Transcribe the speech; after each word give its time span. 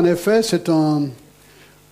en 0.00 0.04
effet, 0.06 0.42
c'est 0.42 0.70
un 0.70 1.08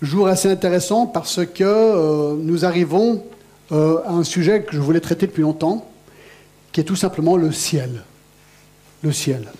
jour 0.01 0.29
assez 0.29 0.51
intéressant 0.51 1.05
parce 1.05 1.45
que 1.45 1.63
euh, 1.63 2.37
nous 2.41 2.65
arrivons 2.65 3.23
euh, 3.71 3.99
à 4.07 4.13
un 4.13 4.25
sujet 4.25 4.63
que 4.63 4.73
je 4.73 4.81
voulais 4.81 5.01
traiter 5.01 5.27
depuis 5.27 5.43
longtemps, 5.43 5.87
qui 6.73 6.81
est 6.81 6.85
tout 6.85 6.97
simplement 6.97 7.37
le 7.37 7.53
ciel. 7.53 8.03
Le 9.03 9.13
ciel. 9.13 9.53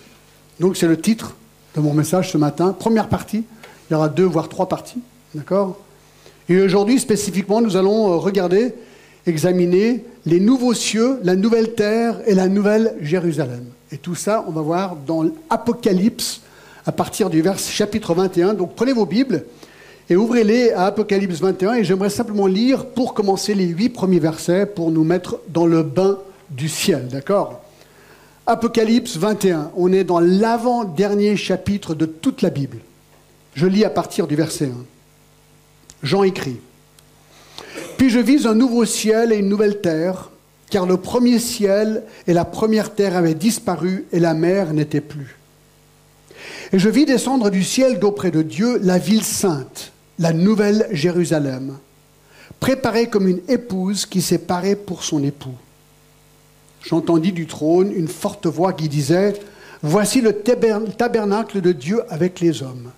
Donc 0.59 0.77
c'est 0.77 0.87
le 0.87 0.99
titre 0.99 1.35
de 1.75 1.81
mon 1.81 1.93
message 1.93 2.31
ce 2.31 2.39
matin. 2.39 2.73
Première 2.73 3.07
partie, 3.07 3.43
il 3.87 3.93
y 3.93 3.95
aura 3.95 4.09
deux 4.09 4.25
voire 4.25 4.49
trois 4.49 4.67
parties, 4.67 5.01
d'accord? 5.35 5.77
Et 6.49 6.59
aujourd'hui 6.59 6.99
spécifiquement, 6.99 7.61
nous 7.61 7.77
allons 7.77 8.13
euh, 8.13 8.15
regarder, 8.15 8.73
examiner 9.27 10.03
les 10.25 10.39
nouveaux 10.39 10.73
cieux, 10.73 11.19
la 11.21 11.35
nouvelle 11.35 11.75
terre 11.75 12.19
et 12.25 12.33
la 12.33 12.47
nouvelle 12.47 12.95
Jérusalem. 12.99 13.65
Et 13.91 13.97
tout 13.97 14.15
ça, 14.15 14.43
on 14.47 14.51
va 14.51 14.61
voir 14.61 14.95
dans 14.95 15.21
l'Apocalypse 15.21 16.41
à 16.85 16.91
partir 16.91 17.29
du 17.29 17.41
vers 17.41 17.59
chapitre 17.59 18.13
21. 18.13 18.53
Donc 18.53 18.75
prenez 18.75 18.93
vos 18.93 19.05
Bibles 19.05 19.45
et 20.09 20.15
ouvrez-les 20.15 20.71
à 20.71 20.85
Apocalypse 20.85 21.39
21 21.39 21.75
et 21.75 21.83
j'aimerais 21.83 22.09
simplement 22.09 22.47
lire 22.47 22.85
pour 22.85 23.13
commencer 23.13 23.53
les 23.53 23.67
huit 23.67 23.89
premiers 23.89 24.19
versets 24.19 24.65
pour 24.65 24.91
nous 24.91 25.03
mettre 25.03 25.39
dans 25.49 25.65
le 25.65 25.83
bain 25.83 26.17
du 26.49 26.67
ciel, 26.67 27.07
d'accord? 27.07 27.61
Apocalypse 28.47 29.17
21, 29.17 29.71
on 29.75 29.93
est 29.93 30.03
dans 30.03 30.19
l'avant-dernier 30.19 31.37
chapitre 31.37 31.93
de 31.93 32.07
toute 32.07 32.41
la 32.41 32.49
Bible. 32.49 32.77
Je 33.53 33.67
lis 33.67 33.85
à 33.85 33.91
partir 33.91 34.25
du 34.25 34.35
verset 34.35 34.65
1. 34.65 34.69
Jean 36.01 36.23
écrit 36.23 36.57
Puis 37.97 38.09
je 38.09 38.19
vis 38.19 38.47
un 38.47 38.55
nouveau 38.55 38.85
ciel 38.85 39.31
et 39.31 39.37
une 39.37 39.49
nouvelle 39.49 39.81
terre, 39.81 40.31
car 40.71 40.87
le 40.87 40.97
premier 40.97 41.37
ciel 41.37 42.03
et 42.25 42.33
la 42.33 42.45
première 42.45 42.95
terre 42.95 43.15
avaient 43.15 43.35
disparu 43.35 44.05
et 44.11 44.19
la 44.19 44.33
mer 44.33 44.73
n'était 44.73 45.01
plus. 45.01 45.38
Et 46.71 46.79
je 46.79 46.89
vis 46.89 47.05
descendre 47.05 47.49
du 47.49 47.63
ciel 47.63 47.99
d'auprès 47.99 48.31
de 48.31 48.41
Dieu 48.41 48.79
la 48.83 48.99
ville 48.99 49.23
sainte, 49.23 49.91
la 50.19 50.33
nouvelle 50.33 50.87
Jérusalem, 50.91 51.77
préparée 52.59 53.07
comme 53.07 53.27
une 53.27 53.41
épouse 53.47 54.05
qui 54.05 54.21
s'est 54.21 54.37
parée 54.37 54.75
pour 54.75 55.03
son 55.03 55.23
époux. 55.23 55.55
J'entendis 56.83 57.31
du 57.31 57.47
trône 57.47 57.91
une 57.91 58.07
forte 58.07 58.45
voix 58.45 58.73
qui 58.73 58.87
disait, 58.87 59.33
Voici 59.81 60.21
le 60.21 60.33
tabernacle 60.33 61.61
de 61.61 61.71
Dieu 61.71 62.01
avec 62.09 62.39
les 62.39 62.61
hommes. 62.61 62.91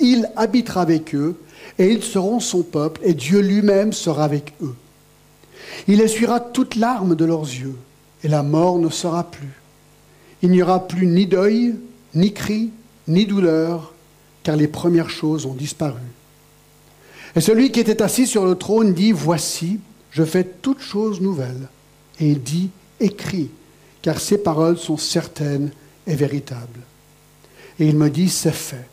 Il 0.00 0.28
habitera 0.36 0.82
avec 0.82 1.14
eux, 1.14 1.40
et 1.78 1.90
ils 1.90 2.02
seront 2.02 2.40
son 2.40 2.62
peuple, 2.62 3.00
et 3.04 3.14
Dieu 3.14 3.40
lui-même 3.40 3.92
sera 3.92 4.24
avec 4.24 4.52
eux. 4.60 4.74
Il 5.88 6.00
essuiera 6.00 6.40
toute 6.40 6.74
larmes 6.74 7.14
de 7.14 7.24
leurs 7.24 7.44
yeux, 7.44 7.76
et 8.24 8.28
la 8.28 8.42
mort 8.42 8.78
ne 8.78 8.90
sera 8.90 9.30
plus. 9.30 9.60
Il 10.42 10.50
n'y 10.50 10.62
aura 10.62 10.86
plus 10.86 11.06
ni 11.06 11.26
deuil, 11.26 11.76
ni 12.14 12.32
cri, 12.32 12.70
ni 13.08 13.26
douleur, 13.26 13.92
car 14.42 14.56
les 14.56 14.68
premières 14.68 15.10
choses 15.10 15.46
ont 15.46 15.54
disparu. 15.54 16.00
Et 17.34 17.40
celui 17.40 17.70
qui 17.70 17.80
était 17.80 18.02
assis 18.02 18.26
sur 18.26 18.46
le 18.46 18.54
trône 18.54 18.94
dit, 18.94 19.12
Voici, 19.12 19.80
je 20.10 20.24
fais 20.24 20.44
toutes 20.44 20.80
choses 20.80 21.20
nouvelles. 21.20 21.68
Et 22.20 22.30
il 22.30 22.42
dit, 22.42 22.70
Écris, 23.00 23.50
car 24.02 24.20
ces 24.20 24.38
paroles 24.38 24.78
sont 24.78 24.96
certaines 24.96 25.70
et 26.06 26.14
véritables. 26.14 26.80
Et 27.78 27.86
il 27.86 27.96
me 27.96 28.08
dit, 28.08 28.28
C'est 28.28 28.52
fait. 28.52 28.88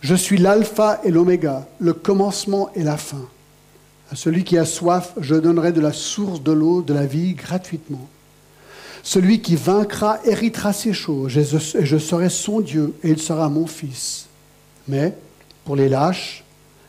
Je 0.00 0.14
suis 0.14 0.38
l'alpha 0.38 1.00
et 1.04 1.10
l'oméga, 1.10 1.66
le 1.78 1.92
commencement 1.92 2.70
et 2.74 2.82
la 2.82 2.96
fin. 2.96 3.26
À 4.10 4.16
celui 4.16 4.44
qui 4.44 4.56
a 4.56 4.64
soif, 4.64 5.14
je 5.20 5.34
donnerai 5.34 5.72
de 5.72 5.80
la 5.80 5.92
source 5.92 6.42
de 6.42 6.52
l'eau 6.52 6.80
de 6.80 6.94
la 6.94 7.06
vie 7.06 7.34
gratuitement. 7.34 8.08
Celui 9.06 9.40
qui 9.40 9.54
vaincra 9.54 10.18
héritera 10.24 10.72
ces 10.72 10.92
choses, 10.92 11.38
et 11.38 11.44
je 11.44 11.96
serai 11.96 12.28
son 12.28 12.58
Dieu, 12.58 12.92
et 13.04 13.10
il 13.10 13.20
sera 13.20 13.48
mon 13.48 13.68
fils. 13.68 14.26
Mais 14.88 15.16
pour 15.64 15.76
les 15.76 15.88
lâches, 15.88 16.42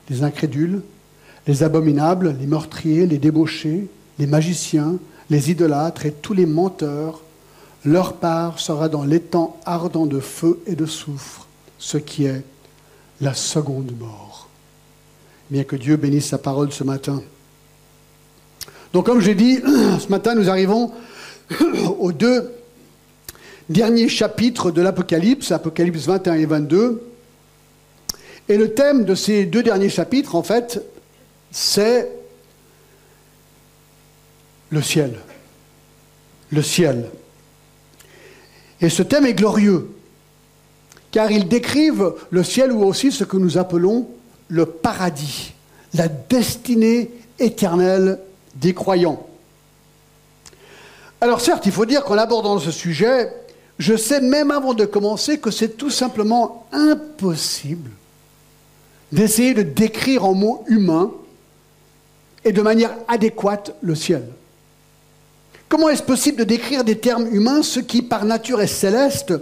les 0.09 0.23
incrédules, 0.23 0.81
les 1.45 1.61
abominables, 1.61 2.35
les 2.39 2.47
meurtriers, 2.47 3.05
les 3.05 3.19
débauchés, 3.19 3.87
les 4.17 4.25
magiciens, 4.25 4.97
les 5.29 5.51
idolâtres 5.51 6.07
et 6.07 6.11
tous 6.11 6.33
les 6.33 6.47
menteurs, 6.47 7.21
leur 7.86 8.14
part 8.14 8.59
sera 8.59 8.89
dans 8.89 9.03
l'étang 9.03 9.55
ardent 9.63 10.08
de 10.08 10.19
feu 10.19 10.59
et 10.65 10.73
de 10.73 10.87
soufre, 10.87 11.45
ce 11.77 11.99
qui 11.99 12.25
est 12.25 12.43
la 13.21 13.36
seconde 13.36 13.92
mort. 13.95 14.49
Bien 15.52 15.63
que 15.63 15.75
Dieu 15.75 15.97
bénisse 15.97 16.30
sa 16.30 16.39
parole 16.39 16.71
ce 16.71 16.83
matin. 16.83 17.21
Donc 18.92 19.05
comme 19.05 19.21
j'ai 19.21 19.36
dit, 19.36 19.59
ce 19.99 20.09
matin 20.09 20.33
nous 20.33 20.49
arrivons 20.49 20.92
aux 21.99 22.11
deux 22.11 22.52
derniers 23.69 24.09
chapitres 24.09 24.71
de 24.71 24.81
l'Apocalypse, 24.81 25.52
Apocalypse 25.52 26.05
21 26.05 26.33
et 26.35 26.45
22. 26.45 27.03
Et 28.49 28.58
le 28.58 28.73
thème 28.73 29.03
de 29.03 29.15
ces 29.15 29.45
deux 29.45 29.63
derniers 29.63 29.89
chapitres, 29.89 30.36
en 30.36 30.43
fait, 30.43 30.81
c'est 31.52 32.09
le 34.69 34.81
ciel. 34.81 35.19
Le 36.52 36.61
ciel. 36.61 37.09
Et 38.80 38.89
ce 38.89 39.03
thème 39.03 39.25
est 39.25 39.33
glorieux, 39.33 39.89
car 41.11 41.31
ils 41.31 41.47
décrivent 41.47 42.13
le 42.30 42.43
ciel 42.43 42.71
ou 42.71 42.83
aussi 42.83 43.11
ce 43.11 43.23
que 43.23 43.37
nous 43.37 43.57
appelons 43.57 44.07
le 44.47 44.65
paradis, 44.65 45.53
la 45.93 46.07
destinée 46.07 47.11
éternelle 47.39 48.19
des 48.55 48.73
croyants. 48.73 49.27
Alors 51.22 51.42
certes, 51.42 51.66
il 51.66 51.72
faut 51.72 51.86
dire 51.86 52.04
qu'en 52.04 52.17
abordant 52.17 52.60
ce 52.60 52.72
sujet, 52.72 53.33
je 53.80 53.95
sais 53.95 54.22
même 54.22 54.52
avant 54.52 54.73
de 54.73 54.86
commencer 54.86 55.39
que 55.39 55.52
c'est 55.52 55.78
tout 55.78 55.89
simplement 55.89 56.67
impossible 56.72 57.92
d'essayer 59.11 59.54
de 59.54 59.61
décrire 59.61 60.26
en 60.26 60.33
mots 60.33 60.64
humains 60.67 61.11
et 62.44 62.52
de 62.52 62.61
manière 62.61 62.94
adéquate 63.08 63.76
le 63.82 63.95
ciel. 63.95 64.23
Comment 65.70 65.89
est-ce 65.89 66.04
possible 66.04 66.39
de 66.39 66.44
décrire 66.44 66.83
des 66.83 66.98
termes 66.98 67.28
humains 67.34 67.61
ce 67.61 67.80
qui 67.80 68.02
par 68.02 68.26
nature 68.26 68.61
est 68.61 68.67
céleste, 68.67 69.34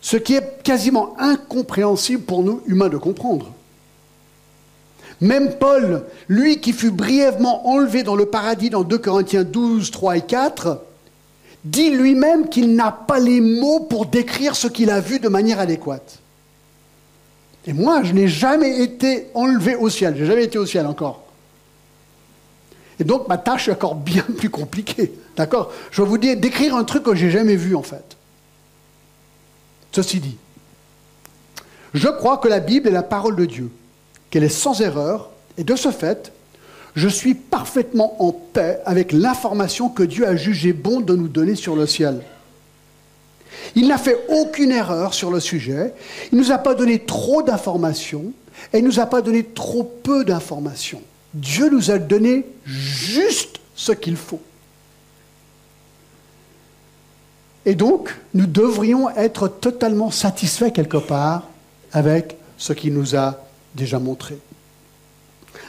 ce 0.00 0.16
qui 0.16 0.34
est 0.34 0.62
quasiment 0.62 1.14
incompréhensible 1.18 2.22
pour 2.22 2.42
nous 2.42 2.62
humains 2.66 2.88
de 2.88 2.96
comprendre? 2.96 3.52
Même 5.24 5.56
Paul, 5.58 6.04
lui 6.28 6.60
qui 6.60 6.72
fut 6.72 6.90
brièvement 6.90 7.66
enlevé 7.68 8.02
dans 8.02 8.14
le 8.14 8.26
paradis 8.26 8.68
dans 8.68 8.82
2 8.82 8.98
Corinthiens 8.98 9.42
12, 9.42 9.90
3 9.90 10.18
et 10.18 10.20
4, 10.20 10.82
dit 11.64 11.90
lui-même 11.90 12.50
qu'il 12.50 12.74
n'a 12.74 12.92
pas 12.92 13.18
les 13.18 13.40
mots 13.40 13.80
pour 13.80 14.04
décrire 14.04 14.54
ce 14.54 14.68
qu'il 14.68 14.90
a 14.90 15.00
vu 15.00 15.20
de 15.20 15.28
manière 15.28 15.60
adéquate. 15.60 16.18
Et 17.66 17.72
moi, 17.72 18.02
je 18.02 18.12
n'ai 18.12 18.28
jamais 18.28 18.82
été 18.82 19.28
enlevé 19.32 19.74
au 19.76 19.88
ciel, 19.88 20.14
je 20.14 20.20
n'ai 20.20 20.26
jamais 20.26 20.44
été 20.44 20.58
au 20.58 20.66
ciel 20.66 20.86
encore. 20.86 21.22
Et 23.00 23.04
donc 23.04 23.26
ma 23.26 23.38
tâche 23.38 23.68
est 23.68 23.72
encore 23.72 23.94
bien 23.94 24.24
plus 24.36 24.50
compliquée. 24.50 25.10
D'accord? 25.36 25.72
Je 25.90 26.02
vais 26.02 26.08
vous 26.08 26.18
dire, 26.18 26.36
décrire 26.36 26.76
un 26.76 26.84
truc 26.84 27.02
que 27.02 27.14
j'ai 27.14 27.30
jamais 27.30 27.56
vu 27.56 27.74
en 27.74 27.82
fait. 27.82 28.18
Ceci 29.90 30.20
dit, 30.20 30.36
je 31.94 32.08
crois 32.08 32.36
que 32.36 32.46
la 32.48 32.60
Bible 32.60 32.88
est 32.88 32.92
la 32.92 33.02
parole 33.02 33.36
de 33.36 33.46
Dieu 33.46 33.70
qu'elle 34.34 34.42
est 34.42 34.48
sans 34.48 34.80
erreur, 34.80 35.30
et 35.58 35.62
de 35.62 35.76
ce 35.76 35.92
fait, 35.92 36.32
je 36.96 37.06
suis 37.06 37.34
parfaitement 37.34 38.20
en 38.20 38.32
paix 38.32 38.80
avec 38.84 39.12
l'information 39.12 39.88
que 39.88 40.02
Dieu 40.02 40.26
a 40.26 40.34
jugé 40.34 40.72
bon 40.72 40.98
de 41.00 41.14
nous 41.14 41.28
donner 41.28 41.54
sur 41.54 41.76
le 41.76 41.86
ciel. 41.86 42.20
Il 43.76 43.86
n'a 43.86 43.96
fait 43.96 44.18
aucune 44.28 44.72
erreur 44.72 45.14
sur 45.14 45.30
le 45.30 45.38
sujet, 45.38 45.94
il 46.32 46.38
ne 46.38 46.42
nous 46.42 46.50
a 46.50 46.58
pas 46.58 46.74
donné 46.74 46.98
trop 46.98 47.44
d'informations, 47.44 48.32
et 48.72 48.78
il 48.78 48.82
ne 48.82 48.88
nous 48.88 48.98
a 48.98 49.06
pas 49.06 49.22
donné 49.22 49.44
trop 49.44 49.84
peu 49.84 50.24
d'informations. 50.24 51.02
Dieu 51.32 51.70
nous 51.70 51.92
a 51.92 51.98
donné 51.98 52.44
juste 52.64 53.60
ce 53.76 53.92
qu'il 53.92 54.16
faut. 54.16 54.42
Et 57.66 57.76
donc, 57.76 58.12
nous 58.34 58.46
devrions 58.46 59.10
être 59.10 59.46
totalement 59.46 60.10
satisfaits 60.10 60.70
quelque 60.70 60.96
part 60.96 61.44
avec 61.92 62.36
ce 62.58 62.72
qu'il 62.72 62.94
nous 62.94 63.14
a 63.14 63.38
déjà 63.74 63.98
montré. 63.98 64.38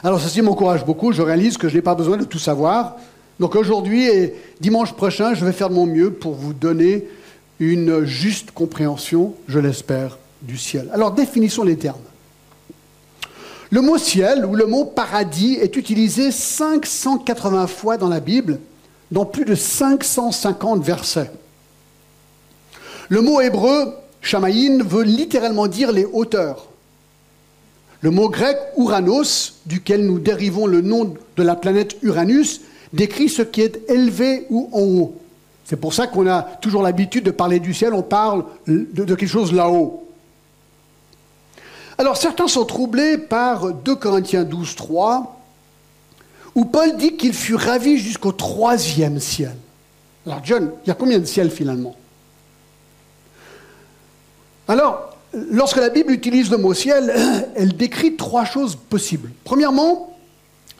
Alors 0.02 0.20
ceci 0.20 0.42
m'encourage 0.42 0.84
beaucoup, 0.84 1.12
je 1.12 1.22
réalise 1.22 1.56
que 1.56 1.68
je 1.68 1.76
n'ai 1.76 1.82
pas 1.82 1.94
besoin 1.94 2.16
de 2.16 2.24
tout 2.24 2.38
savoir. 2.38 2.96
Donc 3.38 3.54
aujourd'hui 3.54 4.06
et 4.06 4.34
dimanche 4.60 4.92
prochain, 4.92 5.34
je 5.34 5.44
vais 5.44 5.52
faire 5.52 5.68
de 5.68 5.74
mon 5.74 5.86
mieux 5.86 6.12
pour 6.12 6.34
vous 6.34 6.52
donner 6.52 7.06
une 7.58 8.04
juste 8.04 8.50
compréhension, 8.50 9.34
je 9.48 9.58
l'espère, 9.58 10.18
du 10.42 10.58
ciel. 10.58 10.90
Alors 10.92 11.12
définissons 11.12 11.64
les 11.64 11.76
termes. 11.76 12.00
Le 13.70 13.80
mot 13.80 13.98
ciel 13.98 14.44
ou 14.44 14.54
le 14.54 14.66
mot 14.66 14.84
paradis 14.84 15.54
est 15.54 15.76
utilisé 15.76 16.30
580 16.30 17.66
fois 17.66 17.96
dans 17.96 18.08
la 18.08 18.20
Bible, 18.20 18.60
dans 19.10 19.24
plus 19.24 19.44
de 19.44 19.54
550 19.54 20.84
versets. 20.84 21.30
Le 23.08 23.20
mot 23.20 23.40
hébreu, 23.40 23.92
shamaïn, 24.20 24.82
veut 24.82 25.02
littéralement 25.02 25.66
dire 25.66 25.92
les 25.92 26.04
hauteurs. 26.04 26.68
Le 28.00 28.10
mot 28.10 28.28
grec 28.28 28.58
Uranos, 28.76 29.54
duquel 29.66 30.04
nous 30.04 30.18
dérivons 30.18 30.66
le 30.66 30.80
nom 30.80 31.14
de 31.36 31.42
la 31.42 31.56
planète 31.56 31.96
Uranus, 32.02 32.60
décrit 32.92 33.28
ce 33.28 33.42
qui 33.42 33.62
est 33.62 33.88
élevé 33.90 34.46
ou 34.50 34.68
en 34.72 34.80
haut. 34.80 35.16
C'est 35.64 35.76
pour 35.76 35.94
ça 35.94 36.06
qu'on 36.06 36.28
a 36.28 36.42
toujours 36.42 36.82
l'habitude 36.82 37.24
de 37.24 37.30
parler 37.30 37.58
du 37.58 37.74
ciel, 37.74 37.92
on 37.92 38.02
parle 38.02 38.44
de, 38.68 39.14
quelque 39.14 39.26
chose 39.26 39.52
là-haut. 39.52 40.06
Alors 41.98 42.16
certains 42.16 42.46
sont 42.46 42.64
troublés 42.64 43.18
par 43.18 43.72
2 43.72 43.96
Corinthiens 43.96 44.44
12, 44.44 44.76
3, 44.76 45.40
où 46.54 46.64
Paul 46.66 46.96
dit 46.96 47.16
qu'il 47.16 47.32
fut 47.32 47.56
ravi 47.56 47.98
jusqu'au 47.98 48.32
troisième 48.32 49.18
ciel. 49.18 49.56
Alors 50.24 50.40
John, 50.44 50.70
il 50.84 50.88
y 50.88 50.90
a 50.90 50.94
combien 50.94 51.18
de 51.18 51.24
ciels 51.24 51.50
finalement? 51.50 51.96
Alors, 54.68 55.15
lorsque 55.50 55.76
la 55.76 55.90
Bible 55.90 56.12
utilise 56.12 56.50
le 56.50 56.56
mot 56.56 56.74
ciel, 56.74 57.12
elle 57.54 57.76
décrit 57.76 58.16
trois 58.16 58.44
choses 58.44 58.76
possibles. 58.76 59.30
Premièrement, 59.44 60.16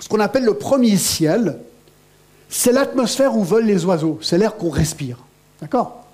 ce 0.00 0.08
qu'on 0.08 0.20
appelle 0.20 0.44
le 0.44 0.54
premier 0.54 0.96
ciel, 0.96 1.58
c'est 2.48 2.72
l'atmosphère 2.72 3.36
où 3.36 3.44
volent 3.44 3.66
les 3.66 3.84
oiseaux, 3.84 4.18
c'est 4.22 4.38
l'air 4.38 4.56
qu'on 4.56 4.70
respire. 4.70 5.18
D'accord? 5.60 6.04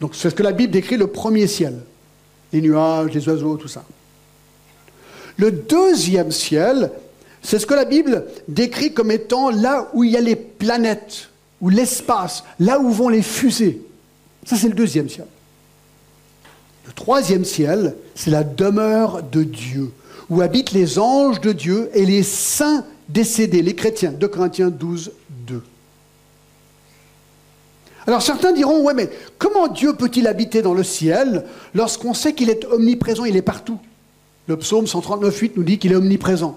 Donc 0.00 0.14
c'est 0.14 0.30
ce 0.30 0.34
que 0.34 0.42
la 0.42 0.52
Bible 0.52 0.72
décrit 0.72 0.96
le 0.96 1.06
premier 1.06 1.46
ciel. 1.46 1.78
Les 2.52 2.60
nuages, 2.60 3.12
les 3.12 3.28
oiseaux, 3.28 3.56
tout 3.56 3.68
ça. 3.68 3.84
Le 5.36 5.50
deuxième 5.50 6.32
ciel, 6.32 6.90
c'est 7.42 7.58
ce 7.58 7.66
que 7.66 7.74
la 7.74 7.84
Bible 7.84 8.26
décrit 8.48 8.92
comme 8.92 9.10
étant 9.10 9.50
là 9.50 9.88
où 9.92 10.04
il 10.04 10.12
y 10.12 10.16
a 10.16 10.20
les 10.20 10.36
planètes, 10.36 11.28
ou 11.60 11.68
l'espace, 11.68 12.44
là 12.58 12.78
où 12.78 12.90
vont 12.90 13.08
les 13.08 13.22
fusées. 13.22 13.82
Ça, 14.44 14.56
c'est 14.56 14.68
le 14.68 14.74
deuxième 14.74 15.08
ciel. 15.08 15.26
Le 16.86 16.92
troisième 16.92 17.44
ciel, 17.44 17.96
c'est 18.14 18.30
la 18.30 18.44
demeure 18.44 19.22
de 19.22 19.42
Dieu, 19.42 19.92
où 20.30 20.40
habitent 20.40 20.72
les 20.72 20.98
anges 20.98 21.40
de 21.40 21.52
Dieu 21.52 21.90
et 21.94 22.06
les 22.06 22.22
saints 22.22 22.84
décédés, 23.08 23.62
les 23.62 23.74
chrétiens. 23.74 24.12
2 24.12 24.28
Corinthiens 24.28 24.70
12, 24.70 25.12
2. 25.46 25.62
Alors 28.06 28.22
certains 28.22 28.52
diront, 28.52 28.82
ouais, 28.82 28.94
mais 28.94 29.10
comment 29.38 29.66
Dieu 29.66 29.94
peut-il 29.94 30.28
habiter 30.28 30.62
dans 30.62 30.74
le 30.74 30.84
ciel 30.84 31.44
lorsqu'on 31.74 32.14
sait 32.14 32.34
qu'il 32.34 32.50
est 32.50 32.64
omniprésent, 32.66 33.24
il 33.24 33.36
est 33.36 33.42
partout? 33.42 33.78
Le 34.46 34.56
psaume 34.56 34.84
139.8 34.84 35.52
nous 35.56 35.64
dit 35.64 35.78
qu'il 35.78 35.90
est 35.92 35.96
omniprésent. 35.96 36.56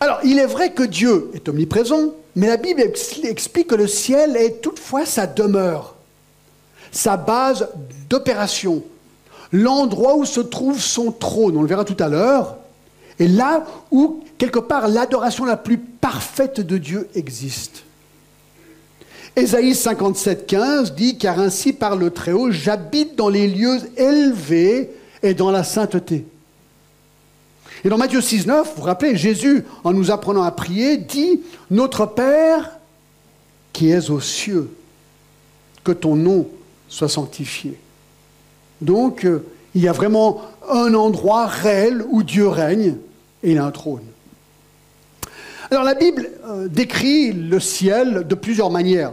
Alors, 0.00 0.20
il 0.24 0.38
est 0.38 0.46
vrai 0.46 0.72
que 0.72 0.82
Dieu 0.82 1.30
est 1.34 1.48
omniprésent, 1.48 2.14
mais 2.34 2.48
la 2.48 2.56
Bible 2.56 2.80
explique 2.80 3.68
que 3.68 3.74
le 3.74 3.86
ciel 3.86 4.36
est 4.36 4.60
toutefois 4.60 5.06
sa 5.06 5.26
demeure, 5.26 5.93
sa 6.96 7.16
base 7.16 7.68
d'opération, 8.08 8.82
l'endroit 9.52 10.16
où 10.16 10.24
se 10.24 10.40
trouve 10.40 10.80
son 10.80 11.12
trône, 11.12 11.56
on 11.56 11.62
le 11.62 11.68
verra 11.68 11.84
tout 11.84 11.96
à 12.02 12.08
l'heure, 12.08 12.56
et 13.18 13.28
là 13.28 13.64
où, 13.90 14.24
quelque 14.38 14.58
part, 14.58 14.88
l'adoration 14.88 15.44
la 15.44 15.56
plus 15.56 15.78
parfaite 15.78 16.60
de 16.60 16.78
Dieu 16.78 17.08
existe. 17.14 17.84
Ésaïe 19.36 19.74
57, 19.74 20.46
15 20.46 20.94
dit 20.94 21.18
Car 21.18 21.40
ainsi 21.40 21.72
par 21.72 21.96
le 21.96 22.10
Très-Haut, 22.10 22.50
j'habite 22.50 23.16
dans 23.16 23.28
les 23.28 23.48
lieux 23.48 23.78
élevés 23.96 24.90
et 25.22 25.34
dans 25.34 25.50
la 25.50 25.64
sainteté. 25.64 26.26
Et 27.84 27.88
dans 27.88 27.98
Matthieu 27.98 28.20
6, 28.20 28.46
9, 28.46 28.66
vous 28.66 28.74
vous 28.76 28.82
rappelez, 28.82 29.16
Jésus, 29.16 29.64
en 29.82 29.92
nous 29.92 30.10
apprenant 30.10 30.42
à 30.42 30.50
prier, 30.50 30.96
dit 30.96 31.40
Notre 31.70 32.06
Père 32.06 32.78
qui 33.72 33.90
es 33.90 34.10
aux 34.10 34.20
cieux, 34.20 34.70
que 35.82 35.92
ton 35.92 36.14
nom 36.14 36.48
soit 36.88 37.08
sanctifié. 37.08 37.78
Donc, 38.80 39.24
euh, 39.24 39.44
il 39.74 39.82
y 39.82 39.88
a 39.88 39.92
vraiment 39.92 40.42
un 40.70 40.94
endroit 40.94 41.46
réel 41.46 42.04
où 42.08 42.22
Dieu 42.22 42.48
règne 42.48 42.96
et 43.42 43.52
il 43.52 43.58
a 43.58 43.64
un 43.64 43.70
trône. 43.70 44.02
Alors 45.70 45.84
la 45.84 45.94
Bible 45.94 46.30
euh, 46.46 46.68
décrit 46.68 47.32
le 47.32 47.58
ciel 47.58 48.26
de 48.28 48.34
plusieurs 48.34 48.70
manières, 48.70 49.12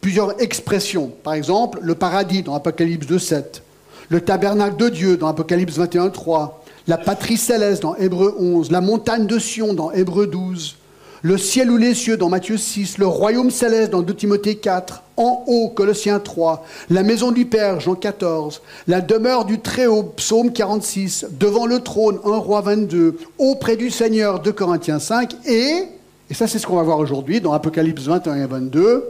plusieurs 0.00 0.40
expressions. 0.42 1.12
Par 1.22 1.34
exemple, 1.34 1.78
le 1.82 1.94
paradis 1.94 2.42
dans 2.42 2.54
Apocalypse 2.54 3.06
2.7, 3.06 3.62
le 4.08 4.20
tabernacle 4.20 4.76
de 4.76 4.88
Dieu 4.88 5.16
dans 5.16 5.28
Apocalypse 5.28 5.78
21.3, 5.78 6.50
la 6.88 6.98
patrie 6.98 7.36
céleste 7.36 7.82
dans 7.82 7.94
Hébreu 7.96 8.34
11, 8.38 8.70
la 8.70 8.80
montagne 8.80 9.26
de 9.26 9.38
Sion 9.38 9.72
dans 9.72 9.92
Hébreu 9.92 10.26
12, 10.26 10.76
le 11.22 11.38
ciel 11.38 11.70
ou 11.70 11.76
les 11.76 11.94
cieux 11.94 12.16
dans 12.16 12.28
Matthieu 12.28 12.56
6, 12.56 12.98
le 12.98 13.06
royaume 13.06 13.50
céleste 13.50 13.92
dans 13.92 14.02
2 14.02 14.14
Timothée 14.14 14.56
4, 14.56 15.02
en 15.16 15.44
haut 15.46 15.68
Colossiens 15.68 16.20
3, 16.20 16.64
la 16.90 17.02
maison 17.02 17.32
du 17.32 17.44
Père 17.46 17.80
Jean 17.80 17.94
14, 17.94 18.62
la 18.86 19.00
demeure 19.00 19.44
du 19.44 19.60
Très-Haut 19.60 20.04
Psaume 20.16 20.52
46, 20.52 21.26
devant 21.32 21.66
le 21.66 21.80
trône 21.80 22.18
1 22.24 22.36
Roi 22.36 22.60
22, 22.62 23.18
auprès 23.38 23.76
du 23.76 23.90
Seigneur 23.90 24.40
2 24.40 24.52
Corinthiens 24.52 24.98
5 24.98 25.36
et, 25.46 25.84
et 26.30 26.34
ça 26.34 26.46
c'est 26.46 26.58
ce 26.58 26.66
qu'on 26.66 26.76
va 26.76 26.82
voir 26.82 26.98
aujourd'hui 26.98 27.40
dans 27.40 27.52
Apocalypse 27.52 28.04
21 28.04 28.36
et 28.36 28.46
22, 28.46 29.04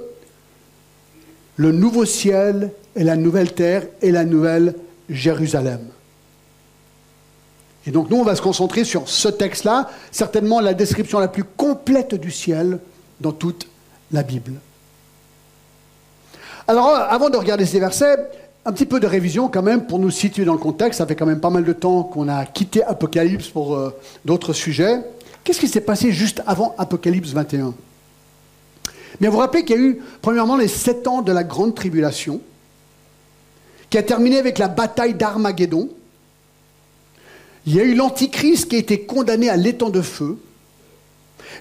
le 1.57 1.73
nouveau 1.73 2.05
ciel 2.05 2.73
et 2.97 3.05
la 3.05 3.17
nouvelle 3.17 3.53
terre 3.53 3.87
et 4.01 4.11
la 4.11 4.25
nouvelle 4.25 4.75
Jérusalem. 5.09 5.81
Et 7.87 7.91
donc 7.91 8.11
nous, 8.11 8.17
on 8.17 8.25
va 8.25 8.37
se 8.37 8.43
concentrer 8.43 8.85
sur 8.85 9.09
ce 9.09 9.29
texte-là, 9.29 9.91
certainement 10.13 10.61
la 10.61 10.75
description 10.75 11.19
la 11.19 11.29
plus 11.29 11.45
complète 11.45 12.15
du 12.15 12.31
ciel 12.31 12.79
dans 13.21 13.33
toute 13.33 13.67
la 14.13 14.23
Bible. 14.23 14.53
Alors, 16.69 16.89
avant 16.89 17.31
de 17.31 17.37
regarder 17.37 17.67
ces 17.67 17.81
versets, 17.81 18.17
un 18.65 18.73
petit 18.73 18.87
peu 18.87 19.01
de 19.01 19.07
révision 19.07 19.49
quand 19.49 19.63
même 19.63 19.87
pour 19.87 19.99
nous 19.99 20.11
situer 20.11 20.45
dans 20.45 20.53
le 20.53 20.59
contexte. 20.59 20.99
Ça 20.99 21.07
fait 21.07 21.17
quand 21.17 21.27
même 21.27 21.41
pas 21.41 21.51
mal 21.51 21.65
de 21.65 21.73
temps 21.73 22.05
qu'on 22.05 22.29
a 22.29 22.47
quitté 22.47 22.83
Apocalypse 22.85 23.49
pour 23.49 23.75
euh, 23.75 23.91
d'autres 24.25 24.53
sujets. 24.53 25.01
Qu'est-ce 25.43 25.59
qui 25.59 25.69
s'est 25.69 25.81
passé 25.81 26.13
juste 26.13 26.43
avant 26.47 26.75
Apocalypse 26.79 27.31
21 27.31 27.75
Bien, 29.21 29.29
vous 29.29 29.37
vous 29.37 29.41
rappelez 29.41 29.65
qu'il 29.65 29.77
y 29.77 29.79
a 29.79 29.83
eu, 29.83 30.03
premièrement, 30.23 30.57
les 30.57 30.69
sept 30.69 31.07
ans 31.07 31.23
de 31.23 31.33
la 31.33 31.45
grande 31.45 31.75
tribulation, 31.75 32.41
qui 33.91 33.99
a 33.99 34.03
terminé 34.03 34.39
avec 34.39 34.59
la 34.59 34.69
bataille 34.69 35.15
d'Armageddon, 35.15 35.89
il 37.67 37.75
y 37.75 37.81
a 37.81 37.85
eu 37.85 37.95
l'Antichrist 37.95 38.69
qui 38.69 38.77
a 38.77 38.79
été 38.79 39.03
condamné 39.03 39.49
à 39.49 39.57
l'étang 39.57 39.91
de 39.91 40.01
feu. 40.01 40.39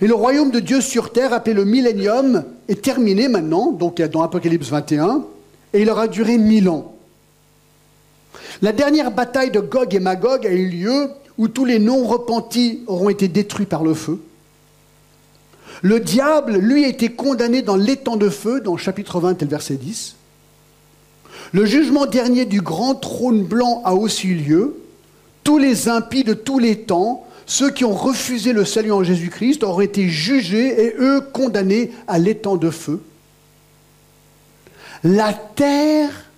Et 0.02 0.08
le 0.08 0.16
royaume 0.16 0.50
de 0.50 0.60
Dieu 0.60 0.82
sur 0.82 1.14
terre, 1.14 1.32
appelé 1.32 1.54
le 1.54 1.64
millénium, 1.64 2.44
est 2.68 2.82
terminé 2.82 3.28
maintenant, 3.28 3.72
donc 3.72 4.02
dans 4.02 4.24
Apocalypse 4.24 4.70
21, 4.70 5.24
et 5.74 5.82
il 5.82 5.90
aura 5.90 6.08
duré 6.08 6.40
mille 6.40 6.70
ans. 6.70 6.96
La 8.64 8.72
dernière 8.72 9.12
bataille 9.12 9.52
de 9.52 9.60
Gog 9.60 9.94
et 9.94 10.00
Magog 10.00 10.46
a 10.46 10.52
eu 10.52 10.68
lieu 10.68 11.10
où 11.38 11.48
tous 11.48 11.66
les 11.66 11.78
non-repentis 11.78 12.84
auront 12.88 13.10
été 13.10 13.28
détruits 13.28 13.68
par 13.68 13.84
le 13.84 13.94
feu. 13.94 14.20
Le 15.84 16.00
diable, 16.00 16.58
lui, 16.58 16.84
a 16.84 16.88
été 16.88 17.10
condamné 17.10 17.62
dans 17.62 17.76
l'étang 17.76 18.18
de 18.18 18.30
feu, 18.30 18.60
dans 18.60 18.78
chapitre 18.78 19.20
20 19.20 19.42
et 19.42 19.46
verset 19.46 19.76
10. 19.76 20.16
Le 21.54 21.66
jugement 21.66 22.06
dernier 22.06 22.46
du 22.46 22.62
grand 22.62 22.96
trône 22.96 23.44
blanc 23.44 23.82
a 23.86 23.94
aussi 23.94 24.30
eu 24.30 24.36
lieu, 24.36 24.78
tous 25.44 25.58
les 25.58 25.90
impies 25.90 26.24
de 26.24 26.34
tous 26.34 26.60
les 26.60 26.80
temps, 26.80 27.26
ceux 27.52 27.70
qui 27.70 27.84
ont 27.84 27.94
refusé 27.94 28.54
le 28.54 28.64
salut 28.64 28.94
en 28.94 29.04
Jésus-Christ, 29.04 29.66
auraient 29.66 29.84
été 29.84 30.08
jugés 30.08 30.86
et 30.86 30.96
eux 30.98 31.20
condamnés 31.20 31.92
à 32.08 32.18
l'étang 32.18 32.56
de 32.56 32.70
feu. 32.70 33.04
La 35.04 35.34
terre 35.34 36.30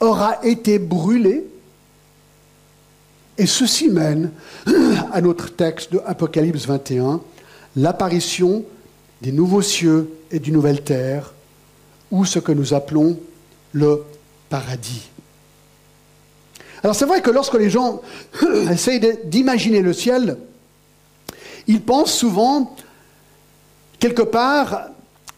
aura 0.00 0.42
été 0.42 0.78
brûlée. 0.78 1.44
Et 3.36 3.44
ceci 3.44 3.90
mène 3.90 4.30
à 5.12 5.20
notre 5.20 5.54
texte 5.54 5.92
de 5.92 6.00
Apocalypse 6.06 6.64
21, 6.64 7.20
l'apparition 7.76 8.64
des 9.20 9.32
nouveaux 9.32 9.60
cieux 9.60 10.10
et 10.30 10.38
d'une 10.38 10.54
nouvelle 10.54 10.82
terre, 10.82 11.34
ou 12.10 12.24
ce 12.24 12.38
que 12.38 12.52
nous 12.52 12.72
appelons 12.72 13.20
le 13.72 14.04
paradis. 14.48 15.10
Alors 16.82 16.96
c'est 16.96 17.04
vrai 17.04 17.20
que 17.20 17.30
lorsque 17.30 17.54
les 17.54 17.70
gens 17.70 18.00
essayent 18.70 19.18
d'imaginer 19.24 19.82
le 19.82 19.92
ciel, 19.92 20.38
ils 21.66 21.80
pensent 21.80 22.12
souvent 22.12 22.74
quelque 23.98 24.22
part 24.22 24.88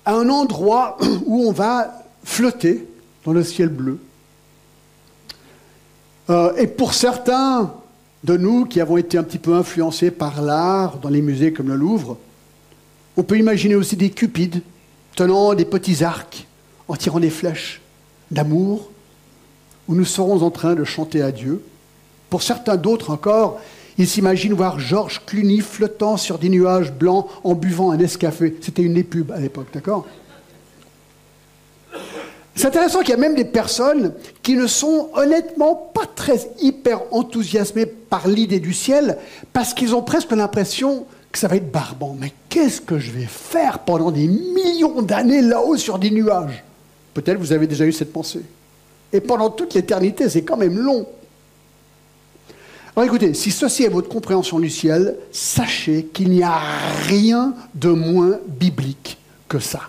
à 0.05 0.15
un 0.15 0.29
endroit 0.29 0.97
où 1.27 1.47
on 1.47 1.53
va 1.53 2.05
flotter 2.25 2.87
dans 3.25 3.33
le 3.33 3.43
ciel 3.43 3.69
bleu. 3.69 3.99
Euh, 6.31 6.55
et 6.57 6.69
pour 6.69 6.95
certains 6.95 7.75
de 8.23 8.37
nous 8.37 8.65
qui 8.65 8.81
avons 8.81 8.97
été 8.97 9.19
un 9.19 9.25
petit 9.25 9.39
peu 9.39 9.55
influencés 9.55 10.13
par 10.13 10.43
l'art 10.43 10.99
dans 10.99 11.09
les 11.09 11.23
musées 11.23 11.53
comme 11.53 11.69
le 11.69 11.75
Louvre, 11.75 12.17
on 13.17 13.25
peut 13.25 13.37
imaginer 13.37 13.75
aussi 13.75 13.97
des 13.97 14.11
cupides 14.11 14.63
tenant 15.17 15.55
des 15.55 15.65
petits 15.65 16.05
arcs 16.05 16.47
en 16.87 16.95
tirant 16.95 17.19
des 17.19 17.31
flèches 17.31 17.81
d'amour 18.31 18.92
où 19.89 19.95
nous 19.95 20.05
serons 20.05 20.43
en 20.43 20.51
train 20.51 20.75
de 20.75 20.85
chanter 20.85 21.23
à 21.23 21.33
Dieu. 21.33 21.63
Pour 22.31 22.43
certains 22.43 22.77
d'autres 22.77 23.11
encore, 23.11 23.61
ils 23.99 24.09
s'imaginent 24.09 24.55
voir 24.55 24.79
Georges 24.79 25.23
Cluny 25.27 25.61
flottant 25.61 26.17
sur 26.17 26.39
des 26.39 26.49
nuages 26.49 26.93
blancs 26.93 27.27
en 27.45 27.55
buvant 27.55 27.91
un 27.91 27.99
escafé. 27.99 28.57
C'était 28.61 28.83
une 28.83 28.97
épube 28.97 29.33
à 29.33 29.41
l'époque, 29.41 29.69
d'accord? 29.73 30.07
C'est 32.55 32.67
intéressant 32.67 33.01
qu'il 33.01 33.11
y 33.11 33.15
a 33.15 33.17
même 33.19 33.35
des 33.35 33.47
personnes 33.47 34.13
qui 34.43 34.57
ne 34.57 34.67
sont 34.67 35.09
honnêtement 35.15 35.75
pas 35.75 36.07
très 36.07 36.51
hyper 36.61 37.01
enthousiasmées 37.13 37.87
par 37.87 38.29
l'idée 38.29 38.61
du 38.61 38.75
ciel 38.75 39.19
parce 39.53 39.73
qu'ils 39.73 39.95
ont 39.95 40.03
presque 40.03 40.33
l'impression 40.33 41.07
que 41.31 41.39
ça 41.39 41.49
va 41.49 41.57
être 41.57 41.73
barbant. 41.73 42.15
Mais 42.19 42.33
qu'est-ce 42.51 42.81
que 42.81 42.99
je 42.99 43.11
vais 43.11 43.27
faire 43.27 43.79
pendant 43.81 44.11
des 44.11 44.27
millions 44.27 45.01
d'années 45.01 45.41
là-haut 45.41 45.79
sur 45.79 45.99
des 45.99 46.11
nuages? 46.11 46.63
Peut-être 47.15 47.39
vous 47.39 47.53
avez 47.53 47.67
déjà 47.67 47.87
eu 47.87 47.93
cette 47.93 48.13
pensée. 48.13 48.43
Et 49.13 49.21
pendant 49.21 49.51
toute 49.51 49.75
l'éternité, 49.75 50.29
c'est 50.29 50.43
quand 50.43 50.57
même 50.57 50.79
long. 50.79 51.07
Alors 52.95 53.07
écoutez, 53.07 53.33
si 53.35 53.51
ceci 53.51 53.85
est 53.85 53.89
votre 53.89 54.09
compréhension 54.09 54.59
du 54.59 54.69
ciel, 54.69 55.17
sachez 55.31 56.05
qu'il 56.13 56.31
n'y 56.31 56.43
a 56.43 56.61
rien 57.07 57.55
de 57.75 57.89
moins 57.89 58.39
biblique 58.47 59.19
que 59.49 59.59
ça. 59.59 59.81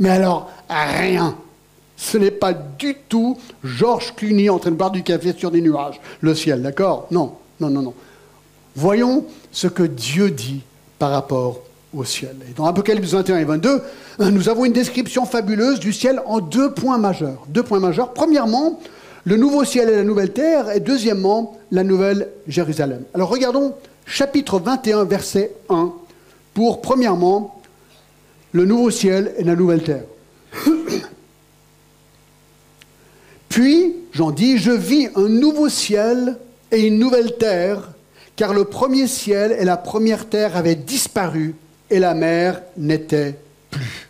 Mais 0.00 0.10
alors, 0.10 0.50
rien. 0.68 1.36
Ce 1.96 2.18
n'est 2.18 2.32
pas 2.32 2.52
du 2.52 2.96
tout 3.08 3.38
Georges 3.62 4.14
Clooney 4.16 4.48
en 4.48 4.58
train 4.58 4.72
de 4.72 4.76
boire 4.76 4.90
du 4.90 5.04
café 5.04 5.32
sur 5.36 5.52
des 5.52 5.60
nuages, 5.60 6.00
le 6.20 6.34
ciel, 6.34 6.62
d'accord? 6.62 7.06
Non, 7.12 7.34
non, 7.60 7.70
non, 7.70 7.82
non. 7.82 7.94
Voyons 8.74 9.26
ce 9.52 9.68
que 9.68 9.84
Dieu 9.84 10.30
dit 10.30 10.62
par 10.98 11.12
rapport 11.12 11.60
au 11.94 12.04
ciel. 12.04 12.36
Et 12.48 12.52
dans 12.54 12.66
Apocalypse 12.66 13.10
21 13.10 13.38
et 13.38 13.44
22, 13.44 13.82
nous 14.30 14.48
avons 14.48 14.64
une 14.64 14.72
description 14.72 15.26
fabuleuse 15.26 15.80
du 15.80 15.92
ciel 15.92 16.20
en 16.26 16.40
deux 16.40 16.72
points 16.72 16.98
majeurs. 16.98 17.44
Deux 17.48 17.62
points 17.62 17.80
majeurs. 17.80 18.12
Premièrement, 18.12 18.80
le 19.24 19.36
nouveau 19.36 19.64
ciel 19.64 19.88
et 19.88 19.96
la 19.96 20.04
nouvelle 20.04 20.32
terre, 20.32 20.70
et 20.70 20.80
deuxièmement, 20.80 21.58
la 21.70 21.82
nouvelle 21.82 22.28
Jérusalem. 22.46 23.04
Alors 23.14 23.30
regardons 23.30 23.74
chapitre 24.06 24.58
21, 24.58 25.04
verset 25.04 25.52
1, 25.68 25.92
pour 26.52 26.82
premièrement, 26.82 27.60
le 28.52 28.64
nouveau 28.64 28.90
ciel 28.90 29.34
et 29.38 29.44
la 29.44 29.56
nouvelle 29.56 29.82
terre. 29.82 30.04
Puis, 33.48 33.94
j'en 34.12 34.30
dis, 34.30 34.58
je 34.58 34.70
vis 34.70 35.08
un 35.16 35.28
nouveau 35.28 35.68
ciel 35.68 36.36
et 36.70 36.86
une 36.86 36.98
nouvelle 36.98 37.36
terre, 37.36 37.92
car 38.36 38.52
le 38.52 38.64
premier 38.64 39.06
ciel 39.06 39.56
et 39.58 39.64
la 39.64 39.76
première 39.76 40.28
terre 40.28 40.56
avaient 40.56 40.74
disparu 40.74 41.54
et 41.94 42.00
la 42.00 42.12
mer 42.14 42.60
n'était 42.76 43.36
plus. 43.70 44.08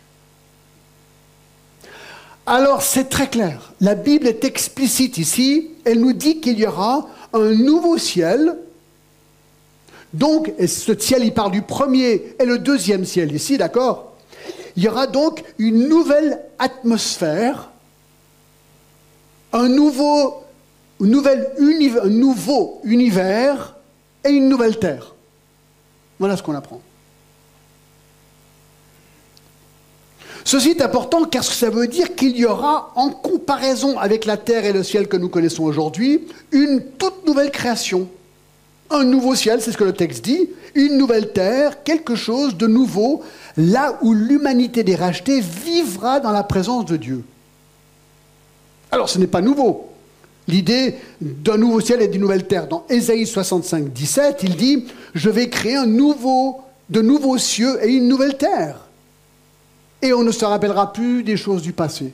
Alors 2.47 2.81
c'est 2.81 3.09
très 3.09 3.29
clair, 3.29 3.73
la 3.79 3.93
Bible 3.93 4.27
est 4.27 4.43
explicite 4.43 5.19
ici, 5.19 5.69
elle 5.85 5.99
nous 5.99 6.13
dit 6.13 6.41
qu'il 6.41 6.57
y 6.59 6.65
aura 6.65 7.07
un 7.33 7.51
nouveau 7.53 7.99
ciel, 7.99 8.57
donc, 10.13 10.51
et 10.57 10.65
ce 10.65 10.97
ciel, 10.97 11.23
il 11.23 11.33
parle 11.33 11.51
du 11.51 11.61
premier 11.61 12.35
et 12.39 12.45
le 12.45 12.57
deuxième 12.57 13.05
ciel 13.05 13.35
ici, 13.35 13.57
d'accord? 13.57 14.13
Il 14.75 14.83
y 14.83 14.87
aura 14.87 15.05
donc 15.05 15.43
une 15.59 15.87
nouvelle 15.87 16.39
atmosphère 16.57 17.69
un 19.53 19.69
nouveau, 19.69 20.43
un 21.01 22.09
nouveau 22.09 22.81
univers 22.83 23.75
et 24.23 24.29
une 24.29 24.49
nouvelle 24.49 24.79
terre. 24.79 25.13
Voilà 26.19 26.35
ce 26.35 26.43
qu'on 26.43 26.55
apprend. 26.55 26.81
Ceci 30.45 30.69
est 30.69 30.81
important 30.83 31.23
car 31.25 31.43
ça 31.43 31.71
veut 31.71 31.87
dire 31.87 32.13
qu'il 32.13 32.37
y 32.37 32.45
aura, 32.45 32.91
en 32.95 33.09
comparaison 33.09 33.97
avec 33.97 34.25
la 34.25 34.37
terre 34.37 34.63
et 34.63 34.73
le 34.73 34.83
ciel 34.83 35.07
que 35.07 35.17
nous 35.17 35.27
connaissons 35.27 35.63
aujourd'hui, 35.63 36.27
une 36.51 36.83
toute 36.99 37.25
nouvelle 37.25 37.49
création. 37.49 38.07
Un 38.91 39.03
nouveau 39.03 39.33
ciel, 39.33 39.59
c'est 39.59 39.71
ce 39.71 39.77
que 39.77 39.83
le 39.83 39.93
texte 39.93 40.23
dit, 40.23 40.47
une 40.75 40.99
nouvelle 40.99 41.33
terre, 41.33 41.83
quelque 41.83 42.13
chose 42.13 42.55
de 42.55 42.67
nouveau, 42.67 43.23
là 43.57 43.97
où 44.03 44.13
l'humanité 44.13 44.83
des 44.83 44.95
rachetés 44.95 45.41
vivra 45.41 46.19
dans 46.19 46.31
la 46.31 46.43
présence 46.43 46.85
de 46.85 46.97
Dieu. 46.97 47.23
Alors 48.91 49.09
ce 49.09 49.17
n'est 49.17 49.25
pas 49.25 49.41
nouveau. 49.41 49.89
L'idée 50.47 50.93
d'un 51.19 51.57
nouveau 51.57 51.81
ciel 51.81 52.03
et 52.03 52.07
d'une 52.07 52.21
nouvelle 52.21 52.45
terre. 52.45 52.67
Dans 52.67 52.85
Ésaïe 52.87 53.25
65, 53.25 53.91
17, 53.91 54.41
il 54.43 54.55
dit 54.55 54.85
Je 55.15 55.31
vais 55.31 55.49
créer 55.49 55.75
un 55.75 55.87
nouveau, 55.87 56.61
de 56.91 57.01
nouveaux 57.01 57.39
cieux 57.39 57.83
et 57.83 57.91
une 57.91 58.07
nouvelle 58.07 58.37
terre. 58.37 58.84
Et 60.05 60.13
on 60.13 60.21
ne 60.21 60.31
se 60.31 60.45
rappellera 60.45 60.93
plus 60.93 61.23
des 61.23 61.35
choses 61.35 61.63
du 61.63 61.73
passé. 61.73 62.13